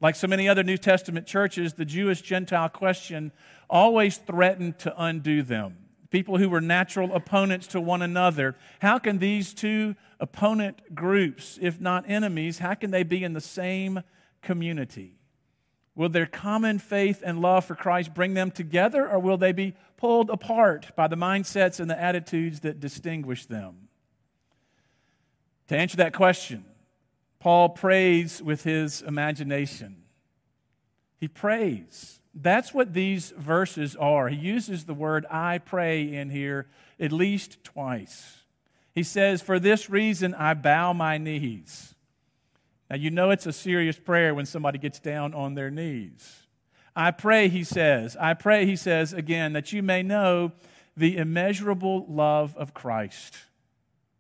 Like 0.02 0.16
so 0.16 0.28
many 0.28 0.48
other 0.48 0.64
New 0.64 0.78
Testament 0.78 1.28
churches, 1.28 1.74
the 1.74 1.86
Jewish 1.86 2.22
Gentile 2.22 2.70
question 2.70 3.32
always 3.70 4.18
threatened 4.18 4.80
to 4.80 4.94
undo 4.98 5.44
them. 5.44 5.78
People 6.10 6.38
who 6.38 6.50
were 6.50 6.62
natural 6.62 7.14
opponents 7.14 7.68
to 7.68 7.82
one 7.82 8.02
another. 8.02 8.56
How 8.80 8.98
can 8.98 9.20
these 9.20 9.54
two 9.54 9.96
opponent 10.20 10.96
groups, 10.96 11.60
if 11.62 11.80
not 11.80 12.10
enemies, 12.10 12.60
how 12.60 12.74
can 12.74 12.92
they 12.92 13.04
be 13.04 13.24
in 13.24 13.34
the 13.34 13.42
same 13.42 14.02
community? 14.42 15.20
Will 15.96 16.10
their 16.10 16.26
common 16.26 16.80
faith 16.80 17.22
and 17.26 17.42
love 17.42 17.66
for 17.66 17.76
Christ 17.76 18.14
bring 18.14 18.34
them 18.34 18.52
together, 18.52 19.08
or 19.08 19.20
will 19.20 19.38
they 19.38 19.52
be 19.52 19.76
pulled 19.98 20.30
apart 20.30 20.96
by 20.96 21.08
the 21.08 21.18
mindsets 21.18 21.80
and 21.80 21.90
the 21.90 22.02
attitudes 22.02 22.62
that 22.62 22.80
distinguish 22.80 23.46
them? 23.46 23.90
To 25.68 25.78
answer 25.78 25.98
that 25.98 26.14
question, 26.14 26.64
Paul 27.40 27.70
prays 27.70 28.42
with 28.42 28.64
his 28.64 29.02
imagination. 29.02 30.04
He 31.20 31.28
prays. 31.28 32.20
That's 32.34 32.74
what 32.74 32.94
these 32.94 33.32
verses 33.32 33.96
are. 33.96 34.30
He 34.30 34.36
uses 34.36 34.86
the 34.86 34.94
word 34.94 35.26
I 35.30 35.58
pray 35.58 36.14
in 36.14 36.30
here 36.30 36.68
at 37.00 37.12
least 37.12 37.64
twice. 37.64 38.40
He 38.94 39.04
says, 39.04 39.42
For 39.42 39.60
this 39.60 39.90
reason 39.90 40.34
I 40.36 40.54
bow 40.54 40.94
my 40.94 41.18
knees. 41.18 41.96
Now, 42.90 42.98
you 42.98 43.12
know 43.12 43.30
it's 43.32 43.46
a 43.46 43.54
serious 43.54 43.98
prayer 43.98 44.34
when 44.34 44.46
somebody 44.46 44.80
gets 44.80 45.00
down 45.00 45.34
on 45.34 45.54
their 45.54 45.70
knees. 45.70 46.48
I 46.96 47.12
pray, 47.12 47.48
he 47.48 47.64
says, 47.64 48.18
I 48.20 48.34
pray, 48.34 48.66
he 48.66 48.76
says 48.76 49.14
again, 49.14 49.54
that 49.54 49.72
you 49.72 49.84
may 49.84 50.02
know 50.02 50.52
the 50.98 51.18
immeasurable 51.18 52.06
love 52.10 52.58
of 52.58 52.74
Christ. 52.74 53.36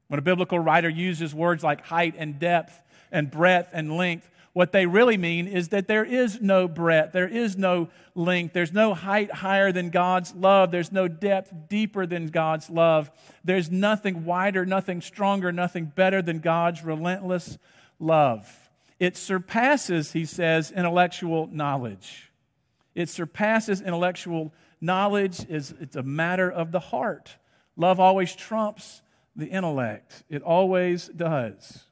When 0.08 0.20
a 0.20 0.22
biblical 0.24 0.60
writer 0.60 0.90
uses 0.90 1.34
words 1.34 1.64
like 1.64 1.86
height 1.86 2.16
and 2.18 2.40
depth, 2.40 2.82
and 3.12 3.30
breadth 3.32 3.70
and 3.74 3.96
length. 3.96 4.30
What 4.54 4.72
they 4.72 4.86
really 4.86 5.18
mean 5.18 5.48
is 5.48 5.70
that 5.70 5.88
there 5.88 6.04
is 6.04 6.42
no 6.42 6.68
breadth, 6.68 7.14
there 7.14 7.28
is 7.28 7.58
no 7.58 7.90
length, 8.16 8.54
there's 8.54 8.74
no 8.74 8.94
height 8.94 9.32
higher 9.32 9.72
than 9.72 9.90
God's 9.90 10.34
love, 10.34 10.72
there's 10.72 10.92
no 10.92 11.08
depth 11.08 11.54
deeper 11.70 12.06
than 12.06 12.28
God's 12.28 12.70
love, 12.70 13.12
there's 13.44 13.70
nothing 13.70 14.26
wider, 14.26 14.66
nothing 14.66 15.02
stronger, 15.02 15.52
nothing 15.52 15.86
better 15.86 16.22
than 16.22 16.40
God's 16.40 16.84
relentless 16.84 17.58
love. 18.00 18.70
It 19.00 19.16
surpasses, 19.16 20.12
he 20.12 20.26
says, 20.26 20.72
intellectual 20.72 21.48
knowledge. 21.52 22.32
It 22.96 23.08
surpasses 23.08 23.82
intellectual 23.82 24.52
knowledge. 24.82 25.46
It's, 25.48 25.74
it's 25.80 25.96
a 25.96 26.04
matter 26.04 26.52
of 26.52 26.72
the 26.72 26.80
heart. 26.80 27.38
Love 27.78 28.00
always 28.00 28.36
trumps 28.36 29.02
the 29.36 29.46
intellect. 29.46 30.24
It 30.30 30.42
always 30.42 31.08
does. 31.08 31.86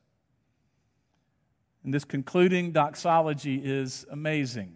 And 1.87 1.93
this 1.93 2.03
concluding 2.03 2.73
doxology 2.73 3.61
is 3.63 4.05
amazing. 4.11 4.73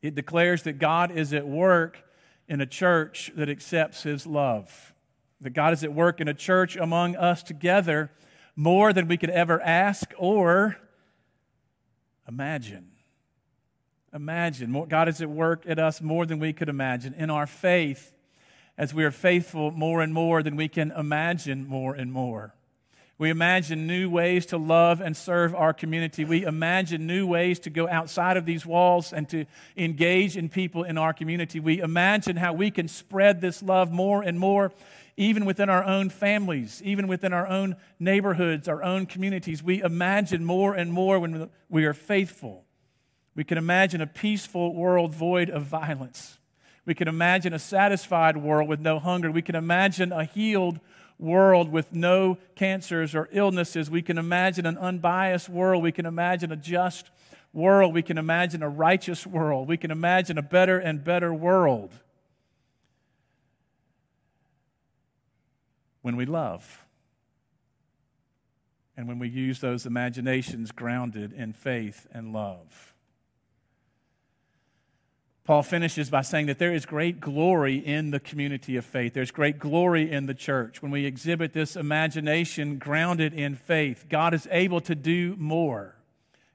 It 0.00 0.14
declares 0.14 0.62
that 0.62 0.78
God 0.78 1.10
is 1.10 1.34
at 1.34 1.44
work 1.44 2.04
in 2.46 2.60
a 2.60 2.66
church 2.66 3.32
that 3.34 3.48
accepts 3.48 4.04
his 4.04 4.24
love. 4.24 4.94
That 5.40 5.50
God 5.50 5.72
is 5.72 5.82
at 5.82 5.92
work 5.92 6.20
in 6.20 6.28
a 6.28 6.32
church 6.32 6.76
among 6.76 7.16
us 7.16 7.42
together 7.42 8.12
more 8.54 8.92
than 8.92 9.08
we 9.08 9.16
could 9.16 9.30
ever 9.30 9.60
ask 9.62 10.12
or 10.16 10.76
imagine. 12.28 12.92
Imagine. 14.14 14.84
God 14.88 15.08
is 15.08 15.20
at 15.20 15.28
work 15.28 15.64
at 15.66 15.80
us 15.80 16.00
more 16.00 16.24
than 16.24 16.38
we 16.38 16.52
could 16.52 16.68
imagine. 16.68 17.14
In 17.14 17.30
our 17.30 17.48
faith, 17.48 18.14
as 18.78 18.94
we 18.94 19.02
are 19.02 19.10
faithful 19.10 19.72
more 19.72 20.02
and 20.02 20.14
more 20.14 20.44
than 20.44 20.54
we 20.54 20.68
can 20.68 20.92
imagine 20.92 21.66
more 21.66 21.96
and 21.96 22.12
more. 22.12 22.54
We 23.20 23.28
imagine 23.28 23.86
new 23.86 24.08
ways 24.08 24.46
to 24.46 24.56
love 24.56 25.02
and 25.02 25.14
serve 25.14 25.54
our 25.54 25.74
community. 25.74 26.24
We 26.24 26.44
imagine 26.44 27.06
new 27.06 27.26
ways 27.26 27.58
to 27.60 27.68
go 27.68 27.86
outside 27.86 28.38
of 28.38 28.46
these 28.46 28.64
walls 28.64 29.12
and 29.12 29.28
to 29.28 29.44
engage 29.76 30.38
in 30.38 30.48
people 30.48 30.84
in 30.84 30.96
our 30.96 31.12
community. 31.12 31.60
We 31.60 31.80
imagine 31.80 32.38
how 32.38 32.54
we 32.54 32.70
can 32.70 32.88
spread 32.88 33.42
this 33.42 33.62
love 33.62 33.92
more 33.92 34.22
and 34.22 34.40
more, 34.40 34.72
even 35.18 35.44
within 35.44 35.68
our 35.68 35.84
own 35.84 36.08
families, 36.08 36.80
even 36.82 37.08
within 37.08 37.34
our 37.34 37.46
own 37.46 37.76
neighborhoods, 37.98 38.68
our 38.68 38.82
own 38.82 39.04
communities. 39.04 39.62
We 39.62 39.82
imagine 39.82 40.42
more 40.42 40.72
and 40.72 40.90
more 40.90 41.18
when 41.18 41.50
we 41.68 41.84
are 41.84 41.92
faithful. 41.92 42.64
We 43.34 43.44
can 43.44 43.58
imagine 43.58 44.00
a 44.00 44.06
peaceful 44.06 44.74
world 44.74 45.14
void 45.14 45.50
of 45.50 45.64
violence. 45.64 46.38
We 46.86 46.94
can 46.94 47.06
imagine 47.06 47.52
a 47.52 47.58
satisfied 47.58 48.38
world 48.38 48.66
with 48.66 48.80
no 48.80 48.98
hunger. 48.98 49.30
We 49.30 49.42
can 49.42 49.56
imagine 49.56 50.10
a 50.10 50.24
healed 50.24 50.80
world 51.20 51.70
with 51.70 51.92
no 51.92 52.38
cancers 52.56 53.14
or 53.14 53.28
illnesses. 53.32 53.90
We 53.90 54.02
can 54.02 54.18
imagine 54.18 54.66
an 54.66 54.78
unbiased 54.78 55.48
world. 55.48 55.82
We 55.82 55.92
can 55.92 56.06
imagine 56.06 56.50
a 56.50 56.56
just 56.56 57.10
world. 57.52 57.94
We 57.94 58.02
can 58.02 58.18
imagine 58.18 58.62
a 58.62 58.68
righteous 58.68 59.26
world. 59.26 59.68
We 59.68 59.76
can 59.76 59.90
imagine 59.90 60.38
a 60.38 60.42
better 60.42 60.78
and 60.78 61.04
better 61.04 61.32
world 61.32 61.92
when 66.02 66.16
we 66.16 66.24
love 66.24 66.84
and 68.96 69.06
when 69.06 69.18
we 69.18 69.28
use 69.28 69.60
those 69.60 69.86
imaginations 69.86 70.72
grounded 70.72 71.32
in 71.32 71.52
faith 71.52 72.06
and 72.12 72.32
love. 72.32 72.94
Paul 75.50 75.64
finishes 75.64 76.10
by 76.10 76.22
saying 76.22 76.46
that 76.46 76.60
there 76.60 76.72
is 76.72 76.86
great 76.86 77.18
glory 77.18 77.74
in 77.74 78.12
the 78.12 78.20
community 78.20 78.76
of 78.76 78.84
faith. 78.84 79.14
There's 79.14 79.32
great 79.32 79.58
glory 79.58 80.08
in 80.08 80.26
the 80.26 80.32
church. 80.32 80.80
When 80.80 80.92
we 80.92 81.06
exhibit 81.06 81.54
this 81.54 81.74
imagination 81.74 82.78
grounded 82.78 83.34
in 83.34 83.56
faith, 83.56 84.06
God 84.08 84.32
is 84.32 84.46
able 84.52 84.80
to 84.82 84.94
do 84.94 85.34
more. 85.40 85.96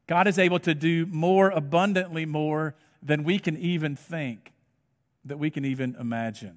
God 0.08 0.28
is 0.28 0.40
able 0.40 0.60
to 0.60 0.74
do 0.74 1.06
more, 1.08 1.50
abundantly 1.50 2.26
more, 2.26 2.74
than 3.04 3.26
we 3.26 3.38
can 3.38 3.58
even 3.58 3.98
think, 3.98 4.54
that 5.26 5.40
we 5.40 5.50
can 5.50 5.66
even 5.66 5.98
imagine. 6.00 6.56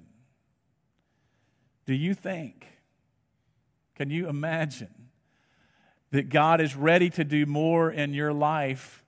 Do 1.85 1.93
you 1.93 2.13
think, 2.13 2.65
can 3.95 4.09
you 4.09 4.29
imagine 4.29 5.09
that 6.11 6.29
God 6.29 6.61
is 6.61 6.73
ready 6.73 7.09
to 7.09 7.25
do 7.25 7.45
more 7.45 7.91
in 7.91 8.13
your 8.13 8.31
life 8.31 9.03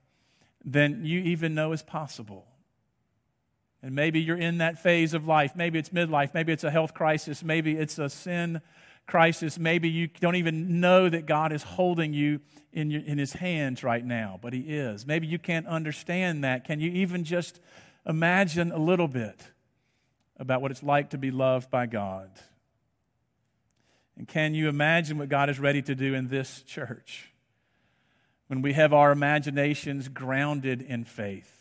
than 0.65 1.05
you 1.05 1.21
even 1.21 1.55
know 1.55 1.71
is 1.71 1.81
possible? 1.81 2.45
And 3.83 3.95
maybe 3.95 4.21
you're 4.21 4.37
in 4.37 4.59
that 4.59 4.77
phase 4.77 5.13
of 5.13 5.25
life. 5.25 5.55
Maybe 5.55 5.79
it's 5.79 5.89
midlife. 5.89 6.33
Maybe 6.33 6.53
it's 6.53 6.63
a 6.63 6.71
health 6.71 6.93
crisis. 6.93 7.43
Maybe 7.43 7.75
it's 7.75 7.97
a 7.97 8.09
sin 8.09 8.61
crisis. 9.07 9.57
Maybe 9.57 9.89
you 9.89 10.07
don't 10.07 10.35
even 10.35 10.79
know 10.79 11.09
that 11.09 11.25
God 11.25 11.51
is 11.51 11.63
holding 11.63 12.13
you 12.13 12.39
in, 12.71 12.91
your, 12.91 13.01
in 13.01 13.17
His 13.17 13.33
hands 13.33 13.83
right 13.83 14.05
now, 14.05 14.39
but 14.41 14.53
He 14.53 14.61
is. 14.61 15.05
Maybe 15.05 15.27
you 15.27 15.39
can't 15.39 15.67
understand 15.67 16.43
that. 16.43 16.63
Can 16.63 16.79
you 16.79 16.91
even 16.91 17.23
just 17.23 17.59
imagine 18.07 18.71
a 18.71 18.77
little 18.77 19.07
bit 19.07 19.41
about 20.37 20.61
what 20.61 20.71
it's 20.71 20.83
like 20.83 21.09
to 21.11 21.17
be 21.17 21.31
loved 21.31 21.69
by 21.69 21.87
God? 21.87 22.29
And 24.17 24.27
can 24.27 24.53
you 24.53 24.69
imagine 24.69 25.17
what 25.17 25.29
God 25.29 25.49
is 25.49 25.59
ready 25.59 25.81
to 25.81 25.95
do 25.95 26.13
in 26.13 26.27
this 26.27 26.61
church 26.61 27.31
when 28.47 28.61
we 28.61 28.73
have 28.73 28.93
our 28.93 29.11
imaginations 29.11 30.07
grounded 30.07 30.81
in 30.81 31.03
faith? 31.03 31.60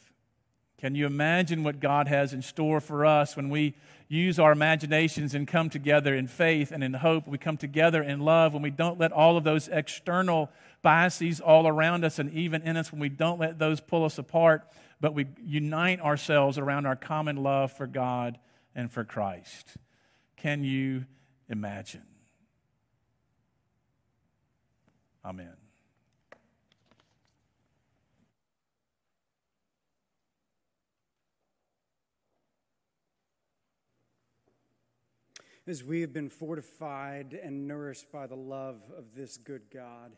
Can 0.81 0.95
you 0.95 1.05
imagine 1.05 1.63
what 1.63 1.79
God 1.79 2.09
has 2.09 2.33
in 2.33 2.41
store 2.41 2.81
for 2.81 3.05
us 3.05 3.37
when 3.37 3.51
we 3.51 3.75
use 4.09 4.39
our 4.39 4.51
imaginations 4.51 5.35
and 5.35 5.47
come 5.47 5.69
together 5.69 6.15
in 6.15 6.27
faith 6.27 6.73
and 6.73 6.83
in 6.83 6.95
hope? 6.95 7.29
We 7.29 7.37
come 7.37 7.59
together 7.59 8.03
in 8.03 8.21
love 8.21 8.55
when 8.55 8.63
we 8.63 8.71
don't 8.71 8.99
let 8.99 9.13
all 9.13 9.37
of 9.37 9.45
those 9.45 9.69
external 9.69 10.49
biases 10.81 11.39
all 11.39 11.69
around 11.69 12.03
us 12.03 12.19
and 12.19 12.33
even 12.33 12.63
in 12.63 12.79
us, 12.79 12.91
when 12.91 13.01
we 13.01 13.11
don't 13.11 13.39
let 13.39 13.59
those 13.59 13.79
pull 13.79 14.07
us 14.07 14.17
apart, 14.17 14.67
but 15.03 15.13
we 15.13 15.27
unite 15.45 16.01
ourselves 16.01 16.57
around 16.57 16.87
our 16.87 16.97
common 16.97 17.37
love 17.37 17.73
for 17.73 17.87
God 17.87 18.39
and 18.75 18.91
for 18.91 19.05
Christ. 19.05 19.77
Can 20.39 20.65
you 20.65 21.05
imagine? 21.51 22.07
Amen. 25.23 25.53
As 35.71 35.85
we 35.85 36.01
have 36.01 36.13
been 36.13 36.29
fortified 36.29 37.33
and 37.33 37.69
nourished 37.69 38.11
by 38.11 38.27
the 38.27 38.35
love 38.35 38.83
of 38.99 39.15
this 39.15 39.37
good 39.37 39.63
God. 39.73 40.17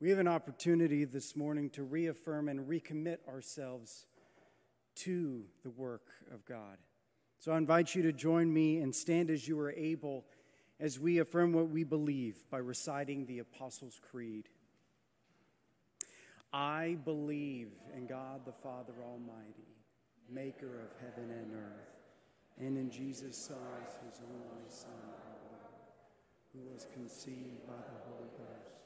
We 0.00 0.10
have 0.10 0.18
an 0.18 0.26
opportunity 0.26 1.04
this 1.04 1.36
morning 1.36 1.70
to 1.70 1.84
reaffirm 1.84 2.48
and 2.48 2.68
recommit 2.68 3.18
ourselves 3.28 4.06
to 4.96 5.44
the 5.62 5.70
work 5.70 6.08
of 6.32 6.44
God. 6.44 6.78
So 7.38 7.52
I 7.52 7.58
invite 7.58 7.94
you 7.94 8.02
to 8.02 8.12
join 8.12 8.52
me 8.52 8.78
and 8.78 8.92
stand 8.92 9.30
as 9.30 9.46
you 9.46 9.56
are 9.60 9.70
able 9.70 10.24
as 10.80 10.98
we 10.98 11.18
affirm 11.18 11.52
what 11.52 11.68
we 11.68 11.84
believe 11.84 12.42
by 12.50 12.58
reciting 12.58 13.26
the 13.26 13.38
Apostles' 13.38 14.00
Creed. 14.10 14.48
I 16.52 16.96
believe 17.04 17.68
in 17.96 18.08
God 18.08 18.40
the 18.44 18.52
Father 18.52 18.94
Almighty, 19.00 19.76
maker 20.28 20.80
of 20.80 20.90
heaven 21.00 21.30
and 21.30 21.52
earth, 21.54 21.93
and 22.60 22.78
in 22.78 22.90
Jesus 22.90 23.50
Christ, 23.50 23.98
his 24.06 24.22
only 24.22 24.68
Son, 24.68 24.94
our 25.10 25.34
Lord, 25.50 25.74
who 26.54 26.62
was 26.70 26.86
conceived 26.94 27.66
by 27.66 27.78
the 27.78 27.98
Holy 28.06 28.30
Ghost, 28.38 28.78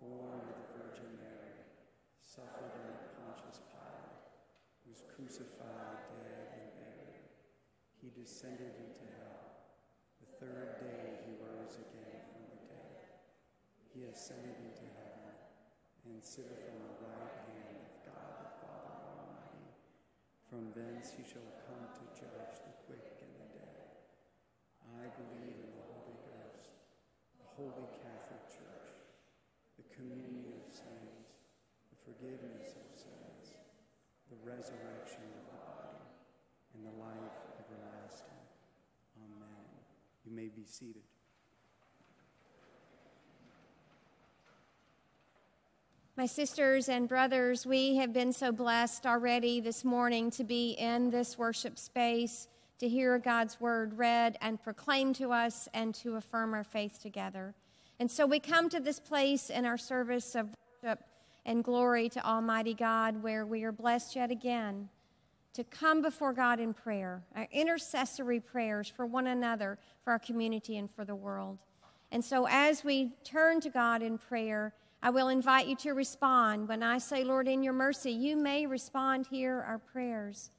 born 0.00 0.44
of 0.44 0.54
the 0.54 0.68
Virgin 0.76 1.16
Mary, 1.16 1.64
suffered 2.22 2.72
under 2.76 3.16
Pontius 3.16 3.64
Pilate, 3.72 4.28
was 4.86 5.04
crucified, 5.08 6.04
dead, 6.20 6.48
and 6.52 6.68
buried. 6.76 7.28
He 8.00 8.12
descended 8.12 8.76
into 8.76 9.04
hell. 9.16 9.68
The 10.20 10.30
third 10.44 10.80
day 10.80 11.24
he 11.24 11.32
rose 11.40 11.80
again 11.80 12.24
from 12.30 12.44
the 12.52 12.60
dead. 12.68 13.24
He 13.92 14.04
ascended 14.04 14.54
into 14.54 14.86
heaven 14.96 15.34
and 16.08 16.22
sitteth 16.22 16.72
on 16.72 16.80
the 16.84 16.96
right 17.04 17.36
hand 17.52 17.84
of 17.84 17.94
God 18.04 18.32
the 18.38 18.52
Father 18.64 18.96
Almighty. 19.12 19.68
From 20.48 20.72
thence 20.72 21.12
he 21.12 21.24
shall 21.26 21.52
come 21.68 21.84
to 21.92 22.04
judge 22.16 22.56
the 22.64 22.72
quick 22.88 23.20
and 23.20 23.34
the 23.36 23.48
dead. 23.60 24.08
I 24.88 25.07
believe 25.18 25.58
in 25.58 25.70
the 25.74 25.86
Holy 25.90 26.18
Ghost, 26.30 26.70
the 27.42 27.50
Holy 27.58 27.90
Catholic 27.98 28.44
Church, 28.46 28.94
the 29.74 29.86
communion 29.90 30.54
of 30.54 30.70
saints, 30.70 31.34
the 31.90 31.98
forgiveness 32.06 32.78
of 32.78 32.86
sins, 32.94 33.58
the 34.30 34.38
resurrection 34.46 35.26
of 35.34 35.44
the 35.50 35.58
body, 35.66 36.06
and 36.78 36.86
the 36.86 36.94
life 37.02 37.34
everlasting. 37.58 38.38
Amen. 39.18 39.66
You 40.24 40.32
may 40.32 40.48
be 40.48 40.62
seated. 40.62 41.02
My 46.18 46.26
sisters 46.26 46.88
and 46.88 47.08
brothers, 47.08 47.64
we 47.64 47.94
have 47.96 48.12
been 48.12 48.32
so 48.32 48.50
blessed 48.50 49.06
already 49.06 49.60
this 49.60 49.84
morning 49.84 50.32
to 50.32 50.42
be 50.42 50.72
in 50.72 51.10
this 51.10 51.38
worship 51.38 51.78
space, 51.78 52.48
to 52.78 52.88
hear 52.88 53.18
God's 53.18 53.60
word 53.60 53.98
read 53.98 54.36
and 54.40 54.62
proclaimed 54.62 55.16
to 55.16 55.32
us, 55.32 55.68
and 55.74 55.94
to 55.96 56.16
affirm 56.16 56.54
our 56.54 56.64
faith 56.64 57.02
together. 57.02 57.54
And 57.98 58.10
so 58.10 58.26
we 58.26 58.38
come 58.38 58.68
to 58.68 58.80
this 58.80 59.00
place 59.00 59.50
in 59.50 59.64
our 59.64 59.78
service 59.78 60.34
of 60.34 60.48
worship 60.82 61.00
and 61.44 61.64
glory 61.64 62.08
to 62.10 62.24
Almighty 62.24 62.74
God 62.74 63.22
where 63.22 63.44
we 63.44 63.64
are 63.64 63.72
blessed 63.72 64.16
yet 64.16 64.30
again 64.30 64.88
to 65.54 65.64
come 65.64 66.02
before 66.02 66.32
God 66.32 66.60
in 66.60 66.72
prayer, 66.72 67.22
our 67.34 67.48
intercessory 67.50 68.38
prayers 68.38 68.86
for 68.88 69.06
one 69.06 69.26
another, 69.26 69.76
for 70.04 70.12
our 70.12 70.18
community, 70.20 70.76
and 70.76 70.88
for 70.88 71.04
the 71.04 71.16
world. 71.16 71.58
And 72.12 72.24
so 72.24 72.46
as 72.48 72.84
we 72.84 73.12
turn 73.24 73.60
to 73.62 73.70
God 73.70 74.02
in 74.02 74.18
prayer, 74.18 74.72
I 75.02 75.10
will 75.10 75.28
invite 75.28 75.66
you 75.66 75.74
to 75.76 75.92
respond. 75.92 76.68
When 76.68 76.82
I 76.82 76.98
say, 76.98 77.24
Lord, 77.24 77.48
in 77.48 77.62
your 77.62 77.72
mercy, 77.72 78.12
you 78.12 78.36
may 78.36 78.66
respond, 78.66 79.26
hear 79.26 79.60
our 79.66 79.78
prayers. 79.78 80.50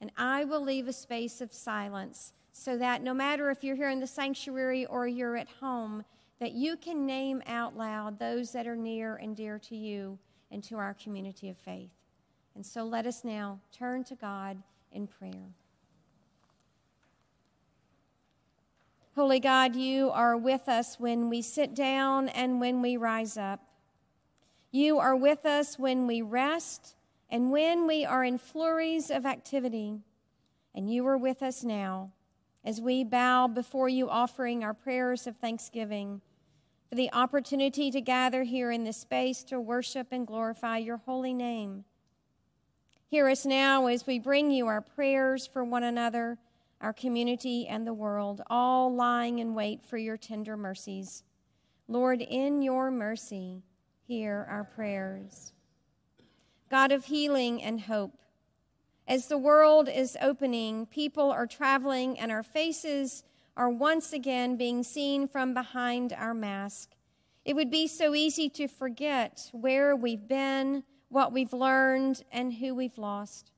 And 0.00 0.12
I 0.16 0.44
will 0.44 0.62
leave 0.62 0.88
a 0.88 0.92
space 0.92 1.40
of 1.40 1.52
silence 1.52 2.32
so 2.52 2.76
that 2.78 3.02
no 3.02 3.14
matter 3.14 3.50
if 3.50 3.62
you're 3.62 3.76
here 3.76 3.90
in 3.90 4.00
the 4.00 4.06
sanctuary 4.06 4.86
or 4.86 5.06
you're 5.06 5.36
at 5.36 5.48
home, 5.60 6.04
that 6.40 6.52
you 6.52 6.76
can 6.76 7.06
name 7.06 7.42
out 7.46 7.76
loud 7.76 8.18
those 8.18 8.52
that 8.52 8.66
are 8.66 8.76
near 8.76 9.16
and 9.16 9.36
dear 9.36 9.58
to 9.58 9.76
you 9.76 10.18
and 10.50 10.62
to 10.64 10.76
our 10.76 10.94
community 10.94 11.48
of 11.48 11.56
faith. 11.56 11.90
And 12.54 12.64
so 12.64 12.84
let 12.84 13.06
us 13.06 13.24
now 13.24 13.60
turn 13.72 14.04
to 14.04 14.14
God 14.14 14.62
in 14.92 15.06
prayer. 15.06 15.52
Holy 19.14 19.40
God, 19.40 19.74
you 19.74 20.10
are 20.10 20.36
with 20.36 20.68
us 20.68 21.00
when 21.00 21.30
we 21.30 21.40
sit 21.40 21.74
down 21.74 22.28
and 22.28 22.60
when 22.60 22.82
we 22.82 22.98
rise 22.98 23.38
up. 23.38 23.60
You 24.70 24.98
are 24.98 25.16
with 25.16 25.46
us 25.46 25.78
when 25.78 26.06
we 26.06 26.20
rest 26.20 26.95
and 27.30 27.50
when 27.50 27.86
we 27.86 28.04
are 28.04 28.24
in 28.24 28.38
flurries 28.38 29.10
of 29.10 29.26
activity. 29.26 30.00
And 30.74 30.92
you 30.92 31.06
are 31.06 31.16
with 31.16 31.42
us 31.42 31.64
now 31.64 32.12
as 32.64 32.80
we 32.80 33.02
bow 33.02 33.46
before 33.46 33.88
you, 33.88 34.10
offering 34.10 34.62
our 34.62 34.74
prayers 34.74 35.26
of 35.26 35.36
thanksgiving 35.36 36.20
for 36.88 36.96
the 36.96 37.12
opportunity 37.12 37.90
to 37.90 38.00
gather 38.00 38.42
here 38.42 38.70
in 38.70 38.84
this 38.84 38.98
space 38.98 39.42
to 39.44 39.60
worship 39.60 40.08
and 40.10 40.26
glorify 40.26 40.78
your 40.78 40.98
holy 40.98 41.32
name. 41.32 41.84
Hear 43.08 43.28
us 43.28 43.46
now 43.46 43.86
as 43.86 44.06
we 44.06 44.18
bring 44.18 44.50
you 44.50 44.66
our 44.66 44.80
prayers 44.80 45.46
for 45.46 45.64
one 45.64 45.84
another, 45.84 46.38
our 46.80 46.92
community, 46.92 47.66
and 47.66 47.86
the 47.86 47.94
world, 47.94 48.42
all 48.48 48.94
lying 48.94 49.38
in 49.38 49.54
wait 49.54 49.84
for 49.84 49.96
your 49.96 50.16
tender 50.16 50.56
mercies. 50.56 51.22
Lord, 51.88 52.20
in 52.20 52.62
your 52.62 52.90
mercy, 52.90 53.62
hear 54.06 54.46
our 54.50 54.64
prayers. 54.64 55.52
God 56.70 56.92
of 56.92 57.06
healing 57.06 57.62
and 57.62 57.82
hope, 57.82 58.18
as 59.08 59.28
the 59.28 59.38
world 59.38 59.88
is 59.88 60.16
opening, 60.20 60.86
people 60.86 61.30
are 61.30 61.46
traveling, 61.46 62.18
and 62.18 62.32
our 62.32 62.42
faces 62.42 63.22
are 63.56 63.70
once 63.70 64.12
again 64.12 64.56
being 64.56 64.82
seen 64.82 65.28
from 65.28 65.54
behind 65.54 66.12
our 66.12 66.34
mask. 66.34 66.90
It 67.44 67.54
would 67.54 67.70
be 67.70 67.86
so 67.86 68.14
easy 68.14 68.48
to 68.50 68.66
forget 68.66 69.48
where 69.52 69.94
we've 69.94 70.26
been, 70.26 70.82
what 71.08 71.32
we've 71.32 71.52
learned, 71.52 72.24
and 72.32 72.54
who 72.54 72.74
we've 72.74 72.98
lost. 72.98 73.52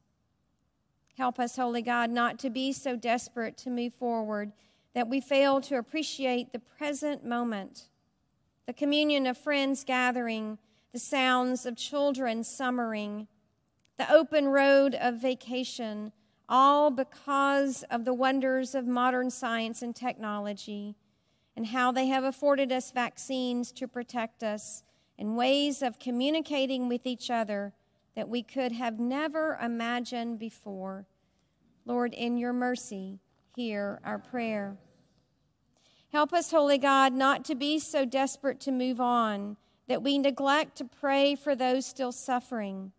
Help 1.16 1.40
us, 1.40 1.56
Holy 1.56 1.82
God, 1.82 2.11
not 2.11 2.38
to 2.40 2.50
be 2.50 2.72
so 2.72 2.94
desperate 2.94 3.56
to 3.59 3.70
move 3.70 3.94
forward 3.94 4.52
that 4.94 5.09
we 5.09 5.20
fail 5.20 5.61
to 5.62 5.76
appreciate 5.76 6.52
the 6.52 6.59
present 6.59 7.24
moment 7.24 7.88
the 8.66 8.74
communion 8.74 9.26
of 9.26 9.38
friends 9.38 9.82
gathering, 9.82 10.59
the 10.93 10.99
sounds 10.99 11.66
of 11.66 11.76
children 11.76 12.43
summering, 12.43 13.28
the 13.99 14.11
open 14.12 14.49
road 14.49 14.95
of 14.95 15.20
vacation, 15.20 16.12
all 16.49 16.91
because 16.91 17.84
of 17.91 18.05
the 18.05 18.14
wonders 18.14 18.74
of 18.74 18.86
modern 18.86 19.30
science 19.30 19.82
and 19.82 19.95
technology 19.95 20.97
and 21.57 21.66
how 21.66 21.93
they 21.93 22.07
have 22.07 22.24
afforded 22.24 22.72
us 22.72 22.91
vaccines 22.91 23.70
to 23.72 23.86
protect 23.86 24.43
us 24.43 24.82
and 25.18 25.36
ways 25.36 25.82
of 25.82 25.99
communicating 25.99 26.89
with 26.89 27.05
each 27.05 27.30
other 27.30 27.72
that 28.14 28.28
we 28.28 28.43
could 28.43 28.72
have 28.72 28.99
never 28.99 29.59
imagined 29.62 30.39
before. 30.39 31.07
Lord, 31.84 32.14
in 32.14 32.39
your 32.39 32.53
mercy, 32.53 33.18
hear 33.55 34.01
our 34.05 34.18
prayer. 34.18 34.76
Help 36.12 36.32
us, 36.32 36.51
Holy 36.51 36.78
God, 36.78 37.12
not 37.12 37.45
to 37.47 37.55
be 37.55 37.78
so 37.78 38.05
desperate 38.05 38.61
to 38.61 38.72
move 38.72 39.01
on 39.01 39.57
that 39.89 40.03
we 40.03 40.18
neglect 40.18 40.76
to 40.76 40.84
pray 40.84 41.34
for 41.34 41.57
those 41.57 41.86
still 41.86 42.12
suffering, 42.12 42.93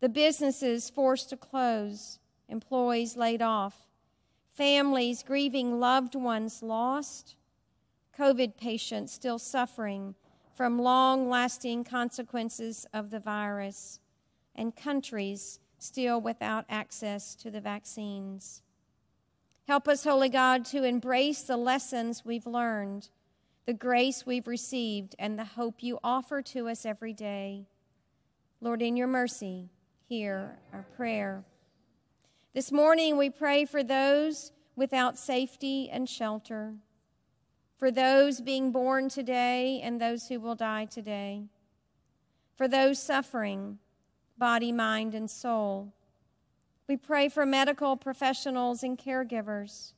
the 0.00 0.08
businesses 0.08 0.90
forced 0.90 1.30
to 1.30 1.36
close, 1.36 2.18
employees 2.48 3.16
laid 3.16 3.42
off, 3.42 3.88
families 4.52 5.22
grieving 5.22 5.80
loved 5.80 6.14
ones 6.14 6.62
lost, 6.62 7.36
COVID 8.18 8.56
patients 8.56 9.12
still 9.12 9.38
suffering 9.38 10.14
from 10.54 10.80
long 10.80 11.30
lasting 11.30 11.84
consequences 11.84 12.84
of 12.92 13.10
the 13.10 13.20
virus, 13.20 14.00
and 14.56 14.74
countries 14.74 15.60
still 15.78 16.20
without 16.20 16.64
access 16.68 17.36
to 17.36 17.48
the 17.48 17.60
vaccines. 17.60 18.62
Help 19.68 19.86
us, 19.86 20.02
Holy 20.02 20.28
God, 20.28 20.64
to 20.64 20.82
embrace 20.82 21.42
the 21.42 21.56
lessons 21.56 22.24
we've 22.24 22.46
learned, 22.46 23.08
the 23.68 23.74
grace 23.74 24.24
we've 24.24 24.46
received, 24.46 25.14
and 25.18 25.38
the 25.38 25.44
hope 25.44 25.82
you 25.82 25.98
offer 26.02 26.40
to 26.40 26.70
us 26.70 26.86
every 26.86 27.12
day. 27.12 27.66
Lord, 28.62 28.80
in 28.80 28.96
your 28.96 29.06
mercy, 29.06 29.68
hear 30.08 30.56
our 30.72 30.86
prayer. 30.96 31.44
This 32.54 32.72
morning, 32.72 33.18
we 33.18 33.28
pray 33.28 33.66
for 33.66 33.84
those 33.84 34.52
without 34.74 35.18
safety 35.18 35.90
and 35.90 36.08
shelter, 36.08 36.76
for 37.76 37.90
those 37.90 38.40
being 38.40 38.72
born 38.72 39.10
today 39.10 39.82
and 39.82 40.00
those 40.00 40.28
who 40.28 40.40
will 40.40 40.54
die 40.54 40.86
today, 40.86 41.42
for 42.56 42.68
those 42.68 42.98
suffering, 42.98 43.80
body, 44.38 44.72
mind, 44.72 45.14
and 45.14 45.30
soul 45.30 45.92
we 46.88 46.96
pray 46.96 47.28
for 47.28 47.44
medical 47.44 47.98
professionals 47.98 48.82
and 48.82 48.98
caregivers, 48.98 49.92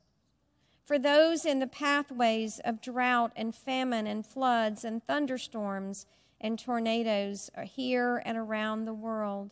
for 0.91 0.99
those 0.99 1.45
in 1.45 1.59
the 1.59 1.67
pathways 1.67 2.59
of 2.65 2.81
drought 2.81 3.31
and 3.37 3.55
famine 3.55 4.05
and 4.05 4.25
floods 4.25 4.83
and 4.83 5.01
thunderstorms 5.07 6.05
and 6.41 6.59
tornadoes 6.59 7.49
here 7.63 8.21
and 8.25 8.37
around 8.37 8.83
the 8.83 8.93
world, 8.93 9.51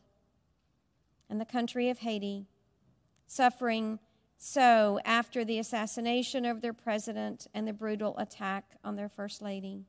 and 1.30 1.40
the 1.40 1.46
country 1.46 1.90
of 1.90 2.00
Haiti, 2.00 2.46
suffering 3.26 4.00
so 4.38 5.00
after 5.06 5.46
the 5.46 5.60
assassination 5.60 6.44
of 6.44 6.60
their 6.60 6.74
president 6.74 7.48
and 7.54 7.66
the 7.66 7.72
brutal 7.72 8.18
attack 8.18 8.76
on 8.84 8.98
their 8.98 9.08
first 9.08 9.42
lady. 9.42 9.86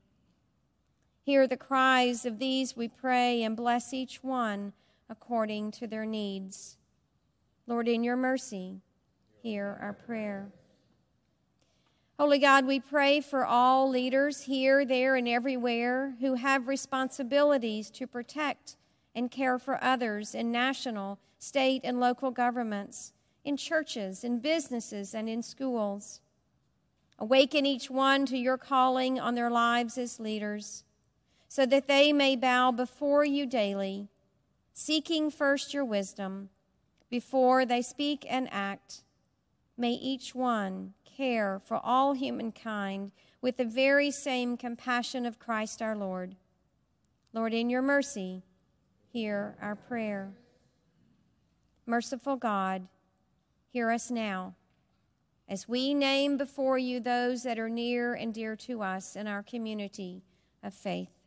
Hear 1.24 1.48
the 1.48 1.56
cries 1.56 2.24
of 2.24 2.38
these, 2.38 2.76
we 2.76 2.86
pray, 2.86 3.42
and 3.42 3.56
bless 3.56 3.92
each 3.92 4.22
one 4.22 4.72
according 5.08 5.72
to 5.72 5.88
their 5.88 6.06
needs. 6.06 6.76
Lord, 7.66 7.88
in 7.88 8.04
your 8.04 8.16
mercy, 8.16 8.82
hear 9.42 9.76
our 9.82 9.94
prayer. 9.94 10.52
Holy 12.20 12.38
God, 12.38 12.66
we 12.66 12.80
pray 12.80 13.22
for 13.22 13.46
all 13.46 13.88
leaders 13.88 14.42
here, 14.42 14.84
there, 14.84 15.14
and 15.16 15.26
everywhere 15.26 16.16
who 16.20 16.34
have 16.34 16.68
responsibilities 16.68 17.88
to 17.92 18.06
protect 18.06 18.76
and 19.14 19.30
care 19.30 19.58
for 19.58 19.82
others 19.82 20.34
in 20.34 20.52
national, 20.52 21.18
state, 21.38 21.80
and 21.82 21.98
local 21.98 22.30
governments, 22.30 23.14
in 23.42 23.56
churches, 23.56 24.22
in 24.22 24.38
businesses, 24.38 25.14
and 25.14 25.30
in 25.30 25.42
schools. 25.42 26.20
Awaken 27.18 27.64
each 27.64 27.88
one 27.88 28.26
to 28.26 28.36
your 28.36 28.58
calling 28.58 29.18
on 29.18 29.34
their 29.34 29.50
lives 29.50 29.96
as 29.96 30.20
leaders, 30.20 30.84
so 31.48 31.64
that 31.64 31.88
they 31.88 32.12
may 32.12 32.36
bow 32.36 32.70
before 32.70 33.24
you 33.24 33.46
daily, 33.46 34.08
seeking 34.74 35.30
first 35.30 35.72
your 35.72 35.86
wisdom 35.86 36.50
before 37.08 37.64
they 37.64 37.80
speak 37.80 38.26
and 38.28 38.46
act. 38.52 39.04
May 39.80 39.92
each 39.92 40.34
one 40.34 40.92
care 41.06 41.58
for 41.64 41.80
all 41.82 42.12
humankind 42.12 43.12
with 43.40 43.56
the 43.56 43.64
very 43.64 44.10
same 44.10 44.58
compassion 44.58 45.24
of 45.24 45.38
Christ 45.38 45.80
our 45.80 45.96
Lord. 45.96 46.36
Lord, 47.32 47.54
in 47.54 47.70
your 47.70 47.80
mercy, 47.80 48.42
hear 49.10 49.56
our 49.58 49.74
prayer. 49.74 50.32
Merciful 51.86 52.36
God, 52.36 52.88
hear 53.72 53.90
us 53.90 54.10
now 54.10 54.54
as 55.48 55.66
we 55.66 55.94
name 55.94 56.36
before 56.36 56.76
you 56.76 57.00
those 57.00 57.42
that 57.44 57.58
are 57.58 57.70
near 57.70 58.12
and 58.12 58.34
dear 58.34 58.56
to 58.56 58.82
us 58.82 59.16
in 59.16 59.26
our 59.26 59.42
community 59.42 60.20
of 60.62 60.74
faith. 60.74 61.19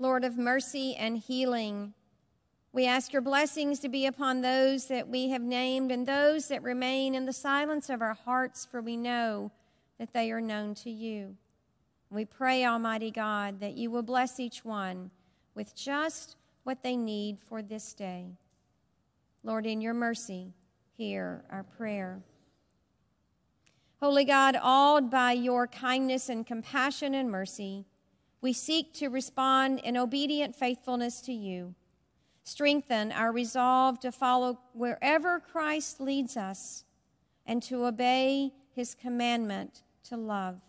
Lord 0.00 0.24
of 0.24 0.38
mercy 0.38 0.96
and 0.96 1.18
healing, 1.18 1.92
we 2.72 2.86
ask 2.86 3.12
your 3.12 3.20
blessings 3.20 3.80
to 3.80 3.88
be 3.90 4.06
upon 4.06 4.40
those 4.40 4.86
that 4.86 5.08
we 5.08 5.28
have 5.28 5.42
named 5.42 5.92
and 5.92 6.06
those 6.06 6.48
that 6.48 6.62
remain 6.62 7.14
in 7.14 7.26
the 7.26 7.34
silence 7.34 7.90
of 7.90 8.00
our 8.00 8.14
hearts, 8.14 8.64
for 8.64 8.80
we 8.80 8.96
know 8.96 9.52
that 9.98 10.14
they 10.14 10.32
are 10.32 10.40
known 10.40 10.74
to 10.76 10.90
you. 10.90 11.36
We 12.08 12.24
pray, 12.24 12.64
Almighty 12.64 13.10
God, 13.10 13.60
that 13.60 13.76
you 13.76 13.90
will 13.90 14.02
bless 14.02 14.40
each 14.40 14.64
one 14.64 15.10
with 15.54 15.76
just 15.76 16.36
what 16.64 16.82
they 16.82 16.96
need 16.96 17.36
for 17.38 17.60
this 17.60 17.92
day. 17.92 18.24
Lord, 19.44 19.66
in 19.66 19.82
your 19.82 19.94
mercy, 19.94 20.54
hear 20.96 21.44
our 21.50 21.62
prayer. 21.62 22.22
Holy 24.00 24.24
God, 24.24 24.56
awed 24.62 25.10
by 25.10 25.32
your 25.32 25.66
kindness 25.66 26.30
and 26.30 26.46
compassion 26.46 27.14
and 27.14 27.30
mercy, 27.30 27.84
we 28.40 28.52
seek 28.52 28.94
to 28.94 29.08
respond 29.08 29.80
in 29.80 29.96
obedient 29.96 30.56
faithfulness 30.56 31.20
to 31.22 31.32
you. 31.32 31.74
Strengthen 32.42 33.12
our 33.12 33.32
resolve 33.32 34.00
to 34.00 34.10
follow 34.10 34.58
wherever 34.72 35.38
Christ 35.38 36.00
leads 36.00 36.36
us 36.36 36.84
and 37.44 37.62
to 37.64 37.84
obey 37.84 38.52
his 38.74 38.94
commandment 38.94 39.82
to 40.04 40.16
love. 40.16 40.60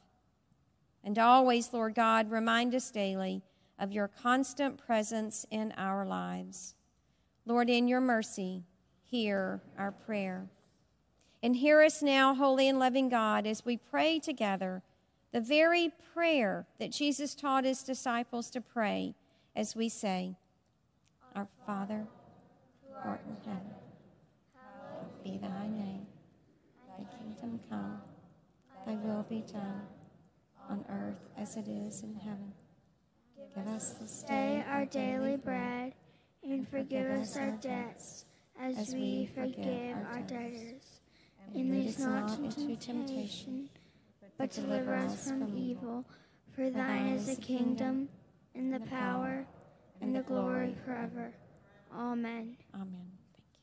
And 1.03 1.17
always, 1.17 1.73
Lord 1.73 1.95
God, 1.95 2.29
remind 2.29 2.75
us 2.75 2.91
daily 2.91 3.41
of 3.79 3.91
your 3.91 4.07
constant 4.07 4.77
presence 4.77 5.45
in 5.49 5.73
our 5.77 6.05
lives. 6.05 6.75
Lord, 7.45 7.69
in 7.69 7.87
your 7.87 8.01
mercy, 8.01 8.63
hear 9.03 9.61
our 9.77 9.91
prayer. 9.91 10.47
And 11.41 11.55
hear 11.55 11.81
us 11.81 12.03
now, 12.03 12.35
holy 12.35 12.67
and 12.67 12.77
loving 12.77 13.09
God, 13.09 13.47
as 13.47 13.65
we 13.65 13.77
pray 13.77 14.19
together 14.19 14.83
the 15.31 15.41
very 15.41 15.91
prayer 16.13 16.65
that 16.79 16.91
Jesus 16.91 17.35
taught 17.35 17.63
his 17.63 17.83
disciples 17.83 18.49
to 18.51 18.61
pray 18.61 19.15
as 19.55 19.75
we 19.75 19.89
say, 19.89 20.35
Our 21.35 21.47
Father, 21.65 22.05
who 22.83 23.09
art 23.09 23.21
in 23.27 23.37
heaven, 23.49 23.71
hallowed 24.53 25.23
be 25.23 25.37
thy 25.37 25.67
name. 25.67 26.05
Thy 26.97 27.05
kingdom 27.17 27.59
come, 27.69 28.01
thy 28.85 28.95
will 28.95 29.25
be 29.29 29.43
done, 29.51 29.87
on 30.69 30.85
earth 30.89 31.29
as 31.37 31.55
it 31.55 31.67
is 31.67 32.03
in 32.03 32.15
heaven. 32.15 32.53
Give 33.55 33.67
us 33.67 33.93
this 33.93 34.23
day 34.23 34.63
our 34.67 34.85
daily 34.85 35.37
bread, 35.37 35.93
and 36.43 36.67
forgive 36.67 37.09
us 37.09 37.37
our 37.37 37.51
debts, 37.51 38.25
as 38.59 38.93
we 38.93 39.29
forgive 39.33 39.97
our 40.11 40.21
debtors. 40.21 40.99
And 41.53 41.71
lead 41.71 41.89
us 41.89 41.99
not 41.99 42.39
into 42.39 42.75
temptation 42.77 43.69
but 44.37 44.51
deliver 44.51 44.93
us 44.95 45.27
from 45.27 45.57
evil. 45.57 46.05
For 46.55 46.69
thine 46.69 47.09
is 47.09 47.27
the 47.27 47.41
kingdom, 47.41 48.09
and 48.55 48.73
the 48.73 48.79
power, 48.81 49.45
and 50.01 50.15
the 50.15 50.21
glory 50.21 50.75
forever. 50.85 51.33
Amen. 51.93 52.57
Amen. 52.73 53.11
Thank 53.33 53.45
you. 53.45 53.59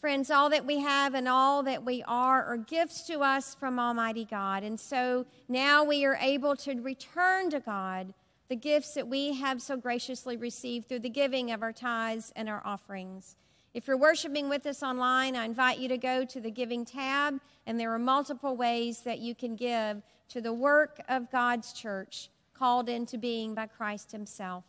Friends, 0.00 0.30
all 0.30 0.50
that 0.50 0.66
we 0.66 0.80
have 0.80 1.14
and 1.14 1.28
all 1.28 1.62
that 1.62 1.84
we 1.84 2.02
are 2.08 2.44
are 2.44 2.56
gifts 2.56 3.06
to 3.06 3.20
us 3.20 3.54
from 3.54 3.78
Almighty 3.78 4.24
God. 4.24 4.64
And 4.64 4.78
so 4.78 5.26
now 5.48 5.84
we 5.84 6.04
are 6.04 6.16
able 6.20 6.56
to 6.56 6.80
return 6.80 7.50
to 7.50 7.60
God 7.60 8.14
the 8.48 8.56
gifts 8.56 8.94
that 8.94 9.08
we 9.08 9.34
have 9.34 9.62
so 9.62 9.76
graciously 9.76 10.36
received 10.36 10.88
through 10.88 10.98
the 10.98 11.08
giving 11.08 11.52
of 11.52 11.62
our 11.62 11.72
tithes 11.72 12.32
and 12.36 12.48
our 12.48 12.60
offerings. 12.64 13.36
If 13.74 13.86
you're 13.86 13.96
worshiping 13.96 14.50
with 14.50 14.66
us 14.66 14.82
online, 14.82 15.34
I 15.34 15.46
invite 15.46 15.78
you 15.78 15.88
to 15.88 15.96
go 15.96 16.26
to 16.26 16.40
the 16.40 16.50
Giving 16.50 16.84
tab, 16.84 17.40
and 17.66 17.80
there 17.80 17.92
are 17.92 17.98
multiple 17.98 18.54
ways 18.54 19.00
that 19.00 19.18
you 19.20 19.34
can 19.34 19.56
give 19.56 20.02
to 20.28 20.40
the 20.42 20.52
work 20.52 21.00
of 21.08 21.30
God's 21.30 21.72
church 21.72 22.28
called 22.52 22.90
into 22.90 23.16
being 23.16 23.54
by 23.54 23.66
Christ 23.66 24.12
Himself. 24.12 24.64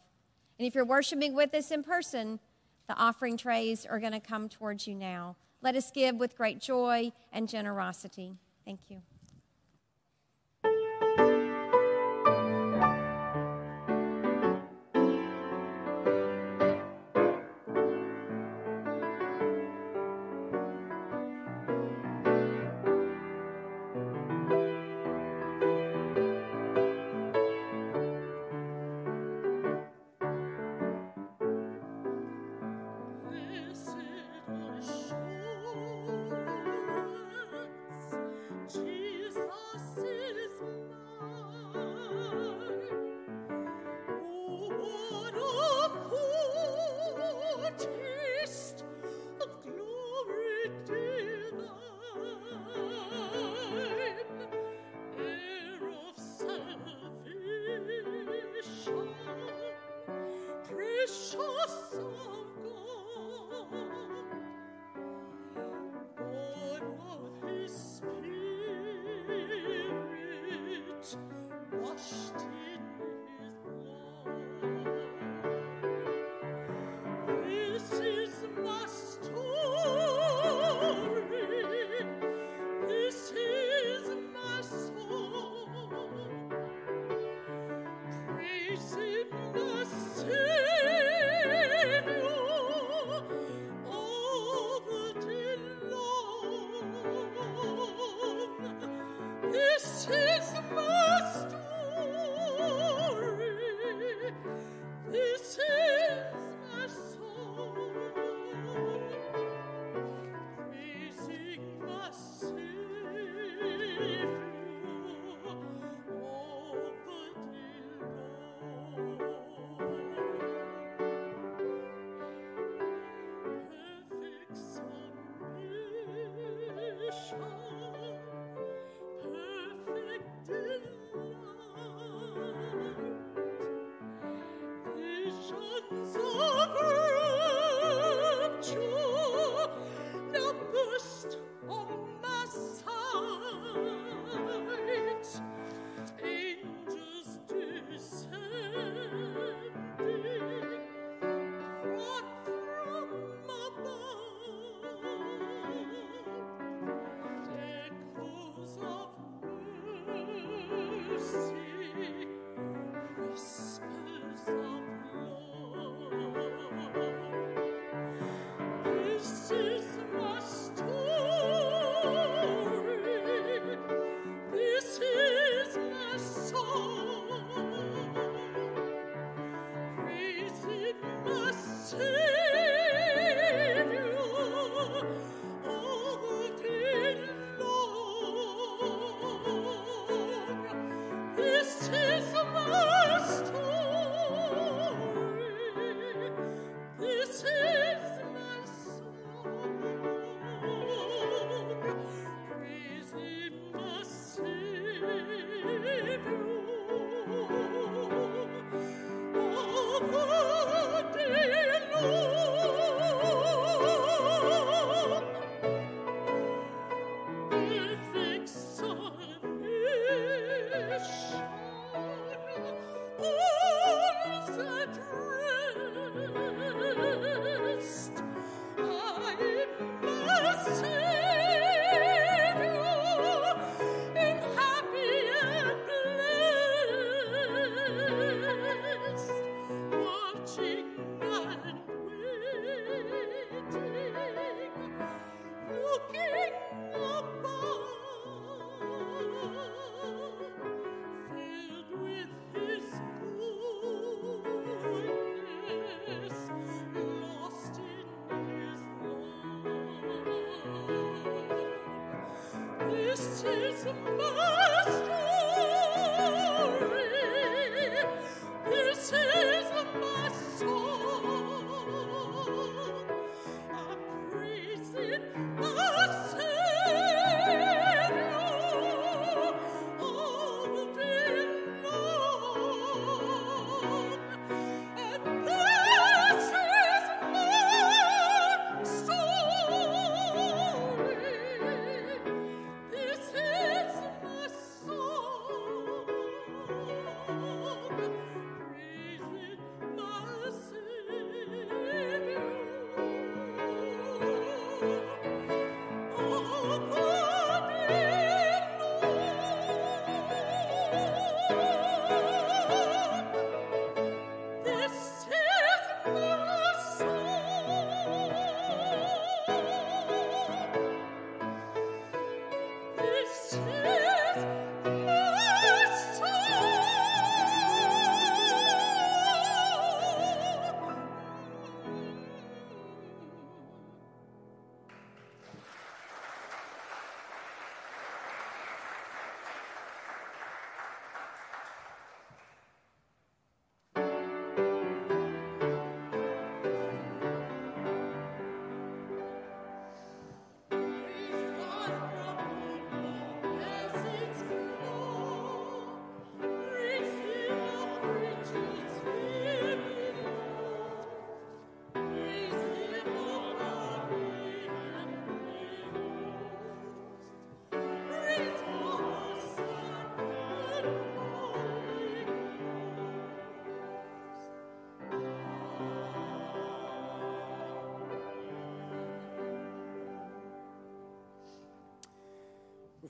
And 0.58 0.66
if 0.66 0.74
you're 0.74 0.86
worshiping 0.86 1.36
with 1.36 1.54
us 1.54 1.70
in 1.72 1.84
person, 1.84 2.40
the 2.88 2.96
offering 2.96 3.36
trays 3.36 3.86
are 3.86 4.00
going 4.00 4.14
to 4.14 4.22
come 4.22 4.48
towards 4.48 4.88
you 4.88 4.96
now. 4.96 5.36
Let 5.62 5.76
us 5.76 5.92
give 5.92 6.16
with 6.16 6.38
great 6.38 6.60
joy 6.60 7.12
and 7.32 7.50
generosity. 7.50 8.38
Thank 8.66 8.80
you. 8.90 9.02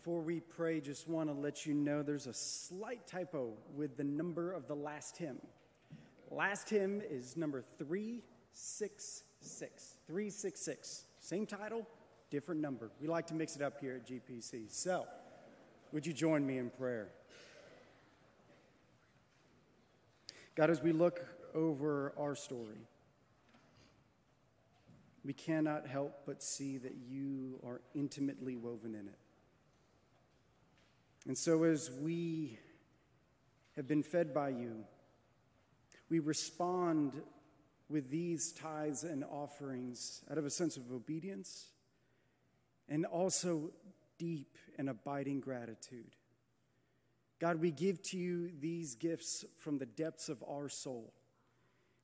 Before 0.03 0.21
we 0.21 0.41
pray, 0.41 0.81
just 0.81 1.07
want 1.07 1.29
to 1.29 1.33
let 1.33 1.65
you 1.65 1.73
know 1.73 2.03
there's 2.03 2.27
a 2.27 2.33
slight 2.33 3.07
typo 3.07 3.53
with 3.73 3.95
the 3.95 4.03
number 4.03 4.51
of 4.51 4.67
the 4.67 4.75
last 4.75 5.15
hymn. 5.15 5.39
Last 6.29 6.69
hymn 6.69 7.01
is 7.09 7.37
number 7.37 7.63
366. 7.77 9.23
366. 10.05 11.05
Same 11.21 11.45
title, 11.45 11.87
different 12.29 12.59
number. 12.59 12.91
We 12.99 13.07
like 13.07 13.27
to 13.27 13.33
mix 13.33 13.55
it 13.55 13.61
up 13.61 13.79
here 13.79 13.95
at 13.95 14.05
GPC. 14.05 14.69
So, 14.69 15.07
would 15.93 16.05
you 16.05 16.11
join 16.11 16.45
me 16.45 16.57
in 16.57 16.69
prayer? 16.69 17.07
God, 20.55 20.69
as 20.69 20.81
we 20.81 20.91
look 20.91 21.25
over 21.55 22.13
our 22.19 22.35
story, 22.35 22.89
we 25.23 25.31
cannot 25.31 25.87
help 25.87 26.23
but 26.25 26.43
see 26.43 26.77
that 26.79 26.95
you 27.09 27.57
are 27.65 27.79
intimately 27.95 28.57
woven 28.57 28.95
in 28.95 29.07
it. 29.07 29.15
And 31.25 31.37
so, 31.37 31.63
as 31.63 31.89
we 31.89 32.59
have 33.75 33.87
been 33.87 34.03
fed 34.03 34.33
by 34.33 34.49
you, 34.49 34.83
we 36.09 36.19
respond 36.19 37.21
with 37.89 38.09
these 38.09 38.51
tithes 38.51 39.03
and 39.03 39.23
offerings 39.23 40.21
out 40.29 40.37
of 40.37 40.45
a 40.45 40.49
sense 40.49 40.77
of 40.77 40.91
obedience 40.91 41.67
and 42.89 43.05
also 43.05 43.71
deep 44.17 44.57
and 44.77 44.89
abiding 44.89 45.39
gratitude. 45.39 46.15
God, 47.39 47.59
we 47.59 47.71
give 47.71 48.01
to 48.03 48.17
you 48.17 48.51
these 48.59 48.95
gifts 48.95 49.43
from 49.59 49.77
the 49.77 49.85
depths 49.85 50.29
of 50.29 50.43
our 50.47 50.69
soul. 50.69 51.13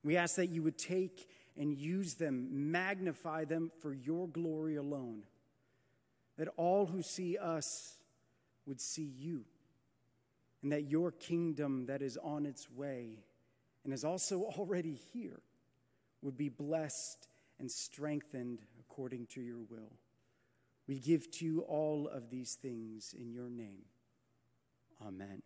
We 0.04 0.18
ask 0.18 0.36
that 0.36 0.48
you 0.48 0.64
would 0.64 0.78
take 0.78 1.30
and 1.58 1.74
use 1.74 2.16
them, 2.16 2.72
magnify 2.72 3.46
them 3.46 3.72
for 3.82 3.94
your 3.94 4.28
glory 4.28 4.78
alone, 4.78 5.24
that 6.38 6.48
all 6.58 6.86
who 6.86 7.02
see 7.02 7.38
us 7.38 7.99
would 8.70 8.80
see 8.80 9.12
you, 9.18 9.44
and 10.64 10.72
that 10.72 10.90
your 10.90 11.12
kingdom 11.12 11.88
that 11.88 12.02
is 12.02 12.18
on 12.24 12.46
its 12.46 12.72
way 12.72 13.18
and 13.84 13.94
is 13.94 14.06
also 14.06 14.44
already 14.58 14.98
here 15.14 15.42
would 16.22 16.38
be 16.38 16.50
blessed 16.50 17.28
and 17.60 17.70
strengthened 17.70 18.60
according 18.80 19.26
to 19.26 19.42
your 19.42 19.60
will. 19.70 19.92
We 20.88 21.00
give 21.00 21.30
to 21.32 21.46
you 21.46 21.62
all 21.62 22.08
of 22.08 22.30
these 22.30 22.56
things 22.56 23.14
in 23.18 23.32
your 23.32 23.50
name. 23.50 23.86
Amen. 25.06 25.42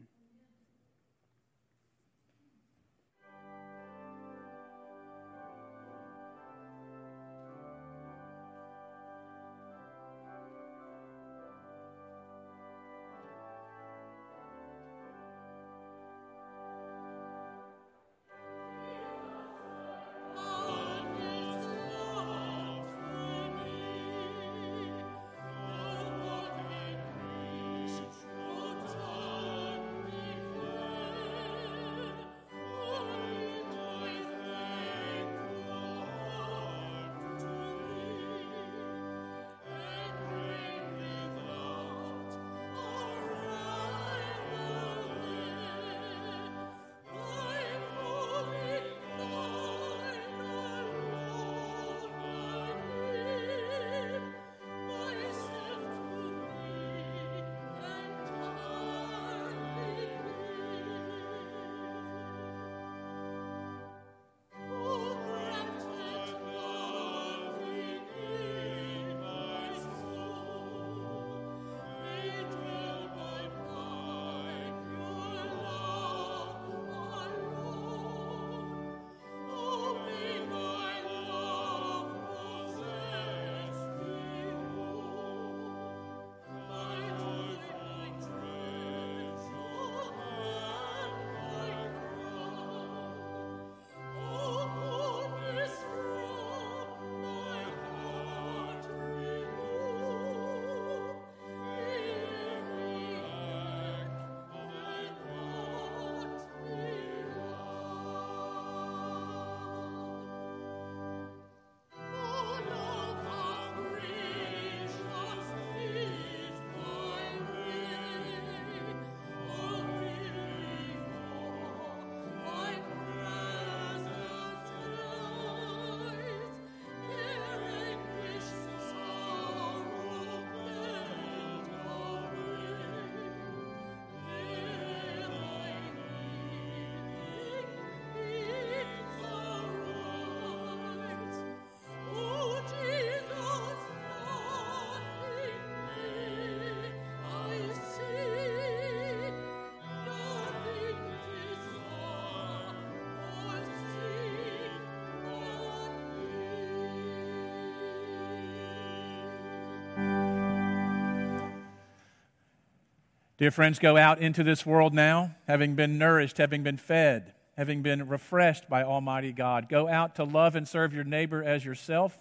Dear 163.43 163.51
friends, 163.51 163.77
go 163.77 163.97
out 163.97 164.19
into 164.19 164.41
this 164.41 164.65
world 164.65 164.93
now, 164.93 165.35
having 165.49 165.75
been 165.75 165.97
nourished, 165.97 166.37
having 166.37 166.63
been 166.63 166.77
fed, 166.77 167.33
having 167.57 167.81
been 167.81 168.07
refreshed 168.07 168.69
by 168.69 168.83
Almighty 168.83 169.33
God. 169.33 169.67
Go 169.67 169.89
out 169.89 170.15
to 170.15 170.23
love 170.23 170.55
and 170.55 170.65
serve 170.65 170.93
your 170.93 171.03
neighbor 171.03 171.43
as 171.43 171.65
yourself, 171.65 172.17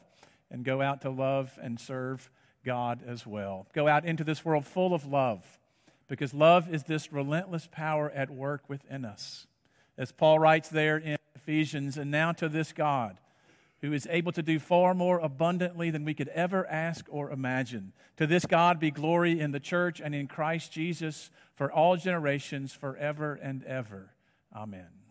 and 0.50 0.64
go 0.64 0.82
out 0.82 1.02
to 1.02 1.10
love 1.10 1.56
and 1.62 1.78
serve 1.78 2.28
God 2.64 3.04
as 3.06 3.24
well. 3.24 3.68
Go 3.72 3.86
out 3.86 4.04
into 4.04 4.24
this 4.24 4.44
world 4.44 4.66
full 4.66 4.92
of 4.94 5.06
love, 5.06 5.60
because 6.08 6.34
love 6.34 6.68
is 6.68 6.82
this 6.82 7.12
relentless 7.12 7.68
power 7.70 8.10
at 8.10 8.28
work 8.28 8.62
within 8.66 9.04
us. 9.04 9.46
As 9.96 10.10
Paul 10.10 10.40
writes 10.40 10.70
there 10.70 10.96
in 10.96 11.18
Ephesians, 11.36 11.98
and 11.98 12.10
now 12.10 12.32
to 12.32 12.48
this 12.48 12.72
God 12.72 13.16
who 13.82 13.92
is 13.92 14.06
able 14.10 14.32
to 14.32 14.42
do 14.42 14.58
far 14.58 14.94
more 14.94 15.18
abundantly 15.18 15.90
than 15.90 16.04
we 16.04 16.14
could 16.14 16.28
ever 16.28 16.66
ask 16.68 17.04
or 17.10 17.30
imagine. 17.30 17.92
To 18.16 18.26
this 18.26 18.46
God 18.46 18.80
be 18.80 18.90
glory 18.90 19.40
in 19.40 19.50
the 19.50 19.60
church 19.60 20.00
and 20.00 20.14
in 20.14 20.28
Christ 20.28 20.72
Jesus 20.72 21.30
for 21.56 21.70
all 21.70 21.96
generations, 21.96 22.72
forever 22.72 23.38
and 23.42 23.64
ever. 23.64 24.14
Amen. 24.54 25.01